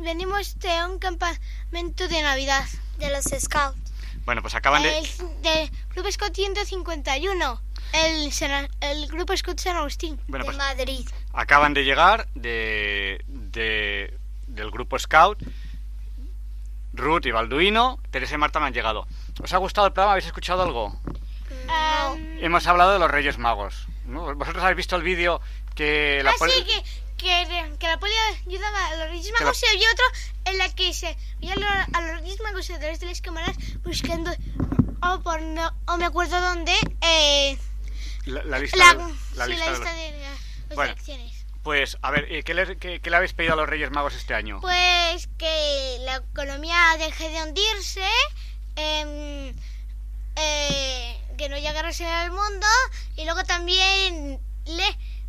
venimos 0.00 0.58
de 0.58 0.86
un 0.86 0.98
campamento 0.98 2.08
de 2.08 2.22
Navidad. 2.22 2.64
De 2.96 3.10
los 3.10 3.24
Scouts. 3.24 3.92
Bueno, 4.24 4.40
pues 4.40 4.54
acaban 4.54 4.82
de... 4.82 4.98
El 4.98 5.42
del 5.42 5.70
Club 5.88 6.10
Scott 6.10 6.34
151. 6.34 7.62
El, 7.92 8.32
el 8.80 9.08
Grupo 9.08 9.36
Scott 9.36 9.60
San 9.60 9.76
Agustín. 9.76 10.18
Bueno, 10.26 10.46
de 10.46 10.52
pues- 10.52 10.56
Madrid. 10.56 11.06
Acaban 11.38 11.72
de 11.72 11.84
llegar 11.84 12.26
de, 12.34 13.22
de- 13.28 14.12
del 14.48 14.70
grupo 14.72 14.98
Scout. 14.98 15.38
Ruth 16.94 17.26
y 17.26 17.30
Balduino, 17.30 18.00
Teresa 18.10 18.34
y 18.34 18.38
Marta 18.38 18.58
no 18.58 18.66
han 18.66 18.72
llegado. 18.74 19.06
¿Os 19.40 19.52
ha 19.52 19.58
gustado 19.58 19.86
el 19.86 19.92
programa? 19.92 20.12
¿Habéis 20.14 20.26
escuchado 20.26 20.62
algo? 20.62 20.98
Hemos 22.40 22.66
hablado 22.66 22.92
de 22.92 22.98
los 22.98 23.08
Reyes 23.08 23.38
Magos. 23.38 23.86
¿no? 24.06 24.34
¿Vosotros 24.34 24.64
habéis 24.64 24.78
visto 24.78 24.96
el 24.96 25.02
vídeo 25.04 25.40
que 25.76 26.20
la 26.24 26.30
ah, 26.32 26.34
poli- 26.38 26.52
sí, 26.54 26.64
que, 26.64 26.82
que, 27.16 27.76
que 27.78 27.86
la 27.86 28.00
poli 28.00 28.12
ayudaba 28.48 28.86
a 28.88 28.96
los 28.96 29.10
Reyes 29.10 29.32
Magos 29.38 29.62
la- 29.62 29.68
y 29.68 29.76
había 29.76 29.88
otro 29.92 30.04
en 30.46 30.58
la 30.58 30.74
que 30.74 30.92
se 30.92 31.16
veía 31.40 31.54
a 31.92 32.00
los, 32.00 32.20
Reyes 32.20 32.40
Magos 32.42 32.68
a 32.70 32.78
través 32.80 32.98
de 32.98 33.06
las 33.06 33.20
cámaras 33.20 33.56
buscando, 33.84 34.32
o 35.02 35.20
por 35.20 35.40
no, 35.42 35.70
o 35.86 35.96
me 35.98 36.04
acuerdo 36.06 36.40
dónde, 36.40 36.72
eh, 37.02 37.56
la, 38.24 38.42
la 38.42 38.58
lista, 38.58 38.76
la, 38.76 38.94
de, 38.94 39.14
la 39.36 39.44
sí, 39.44 39.50
lista 39.52 39.66
la 39.66 39.72
de- 39.72 39.78
lista 39.78 39.92
de 39.94 40.47
Bueno. 40.76 40.92
elecciones. 40.92 41.44
Pues, 41.62 41.98
a 42.02 42.10
ver, 42.10 42.30
¿y 42.32 42.42
¿qué 42.44 42.54
le, 42.54 42.78
qué- 42.78 43.00
qué 43.00 43.10
le 43.10 43.16
habéis 43.16 43.34
pedido 43.34 43.52
a 43.54 43.56
los 43.56 43.68
Reyes 43.68 43.90
Magos 43.90 44.14
este 44.14 44.32
año? 44.34 44.60
Pues 44.60 45.28
que 45.38 45.98
la 46.00 46.16
economía 46.16 46.78
deje 46.98 47.28
de 47.28 47.42
hundirse, 47.42 48.08
em, 48.76 49.54
eh, 50.36 51.18
que 51.36 51.48
no 51.48 51.56
haya 51.56 51.72
guerras 51.72 52.00
en 52.00 52.06
el 52.08 52.30
mundo 52.30 52.66
y 53.16 53.24
luego 53.24 53.42
también 53.44 54.40
le 54.66 54.84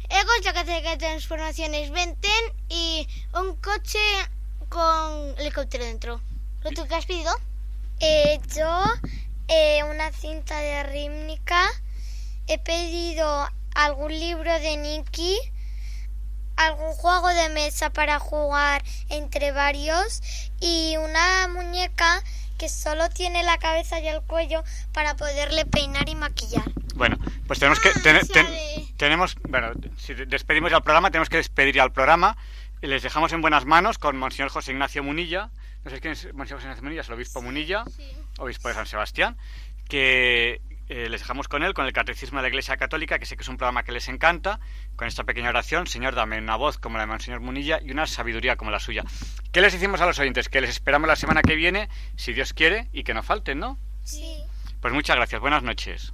egos 0.10 0.42
ya 0.44 0.54
que 0.54 0.60
hace 0.60 0.82
que 0.82 0.98
transformaciones 0.98 1.92
venten 1.92 2.32
y 2.70 3.08
un 3.34 3.56
coche 3.58 4.00
con 4.70 5.36
helicóptero 5.40 5.84
dentro. 5.86 6.22
¿Lo 6.62 6.70
tú 6.72 6.88
qué 6.88 6.96
has 6.96 7.06
pedido? 7.06 7.32
Eh, 8.00 8.40
yo 8.56 8.84
eh, 9.48 9.84
una 9.84 10.12
cinta 10.12 10.58
de 10.60 10.84
rítmica, 10.84 11.68
he 12.48 12.58
pedido 12.60 13.48
algún 13.86 14.12
libro 14.12 14.52
de 14.60 14.78
Nicky, 14.78 15.38
algún 16.56 16.92
juego 16.94 17.30
de 17.30 17.50
mesa 17.50 17.90
para 17.92 18.20
jugar 18.20 18.84
entre 19.10 19.52
varios 19.52 20.22
y 20.60 20.96
una 20.98 21.48
muñeca 21.48 22.22
que 22.58 22.68
solo 22.68 23.08
tiene 23.10 23.44
la 23.44 23.58
cabeza 23.58 24.00
y 24.02 24.08
el 24.08 24.22
cuello 24.22 24.64
para 24.92 25.16
poderle 25.16 25.66
peinar 25.66 26.10
y 26.10 26.16
maquillar. 26.16 26.64
Bueno, 26.96 27.18
pues 27.48 27.60
tenemos 27.60 27.80
que... 27.80 27.92
ten- 27.92 28.28
ten- 28.28 28.98
tenemos, 28.98 29.36
bueno, 29.48 29.72
si 29.98 30.14
de- 30.14 30.26
despedimos 30.26 30.70
ya 30.70 30.78
el 30.78 30.84
programa, 30.84 31.10
tenemos 31.10 31.30
que 31.30 31.38
despedir 31.38 31.76
ya 31.76 31.84
el 31.84 31.94
programa. 31.94 32.36
Y 32.82 32.88
les 32.88 33.02
dejamos 33.04 33.32
en 33.32 33.42
buenas 33.42 33.64
manos 33.66 33.98
con 33.98 34.18
Monseñor 34.18 34.50
José 34.52 34.72
Ignacio 34.74 35.04
Munilla. 35.04 35.50
No 35.86 35.92
sé 35.92 36.02
quién 36.02 36.12
es 36.14 36.34
Monseñor 36.34 36.60
José 36.60 36.66
Ignacio 36.68 36.84
Munilla, 36.84 37.02
es 37.02 37.08
el 37.08 37.14
obispo 37.14 37.42
Munilla, 37.42 37.86
obispo 38.38 38.68
de 38.68 38.74
San 38.74 38.86
Sebastián, 38.88 39.38
que 39.88 40.62
eh, 40.90 41.08
les 41.08 41.22
dejamos 41.22 41.48
con 41.48 41.64
él, 41.64 41.74
con 41.74 41.86
el 41.86 41.94
Catecismo 41.94 42.40
de 42.40 42.44
la 42.44 42.48
Iglesia 42.50 42.76
Católica, 42.78 43.20
que 43.20 43.26
sé 43.26 43.38
que 43.38 43.44
es 43.44 43.48
un 43.48 43.58
programa 43.58 43.84
que 43.84 43.92
les 43.92 44.10
encanta, 44.10 44.60
con 44.96 45.08
esta 45.08 45.24
pequeña 45.24 45.50
oración, 45.50 45.86
Señor, 45.86 46.16
dame 46.16 46.40
una 46.40 46.56
voz 46.56 46.80
como 46.80 46.98
la 46.98 47.04
de 47.04 47.08
Monseñor 47.08 47.42
Munilla 47.42 47.80
y 47.82 47.92
una 47.92 48.08
sabiduría 48.08 48.56
como 48.56 48.72
la 48.72 48.80
suya. 48.80 49.04
¿Qué 49.52 49.62
les 49.62 49.74
decimos 49.74 50.02
a 50.02 50.08
los 50.08 50.18
oyentes? 50.20 50.50
Que 50.50 50.62
les 50.62 50.72
esperamos 50.72 51.08
la 51.08 51.16
semana 51.16 51.44
que 51.44 51.56
viene, 51.56 51.90
si 52.16 52.34
Dios 52.34 52.54
quiere, 52.54 52.90
y 52.92 53.04
que 53.04 53.14
no 53.14 53.24
falten, 53.24 53.60
¿no? 53.60 53.78
Sí. 54.04 54.44
Pues 54.82 54.94
muchas 54.94 55.16
gracias, 55.16 55.40
buenas 55.40 55.62
noches. 55.62 56.14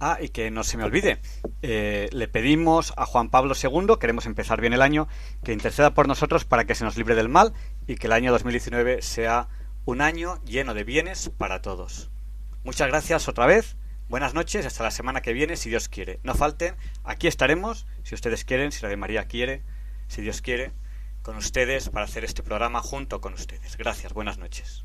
Ah, 0.00 0.18
y 0.20 0.28
que 0.30 0.50
no 0.50 0.64
se 0.64 0.76
me 0.76 0.84
olvide, 0.84 1.18
eh, 1.62 2.10
le 2.12 2.28
pedimos 2.28 2.92
a 2.96 3.06
Juan 3.06 3.30
Pablo 3.30 3.54
II, 3.54 3.94
queremos 4.00 4.26
empezar 4.26 4.60
bien 4.60 4.72
el 4.72 4.82
año, 4.82 5.08
que 5.44 5.52
interceda 5.52 5.94
por 5.94 6.08
nosotros 6.08 6.44
para 6.44 6.64
que 6.64 6.74
se 6.74 6.84
nos 6.84 6.96
libre 6.96 7.14
del 7.14 7.28
mal 7.28 7.54
y 7.86 7.94
que 7.94 8.08
el 8.08 8.12
año 8.12 8.32
2019 8.32 9.00
sea 9.00 9.48
un 9.84 10.00
año 10.00 10.42
lleno 10.44 10.74
de 10.74 10.84
bienes 10.84 11.30
para 11.30 11.62
todos. 11.62 12.10
Muchas 12.62 12.88
gracias 12.88 13.28
otra 13.28 13.46
vez, 13.46 13.76
buenas 14.08 14.34
noches, 14.34 14.64
hasta 14.64 14.82
la 14.82 14.90
semana 14.90 15.20
que 15.20 15.32
viene, 15.32 15.56
si 15.56 15.68
Dios 15.68 15.88
quiere. 15.88 16.20
No 16.22 16.34
falten, 16.34 16.76
aquí 17.02 17.26
estaremos, 17.26 17.86
si 18.02 18.14
ustedes 18.14 18.44
quieren, 18.44 18.72
si 18.72 18.82
la 18.82 18.88
de 18.88 18.96
María 18.96 19.26
quiere, 19.26 19.62
si 20.08 20.22
Dios 20.22 20.40
quiere, 20.40 20.72
con 21.22 21.36
ustedes 21.36 21.88
para 21.90 22.04
hacer 22.06 22.24
este 22.24 22.42
programa 22.42 22.80
junto 22.80 23.20
con 23.20 23.34
ustedes. 23.34 23.76
Gracias, 23.76 24.12
buenas 24.12 24.38
noches. 24.38 24.84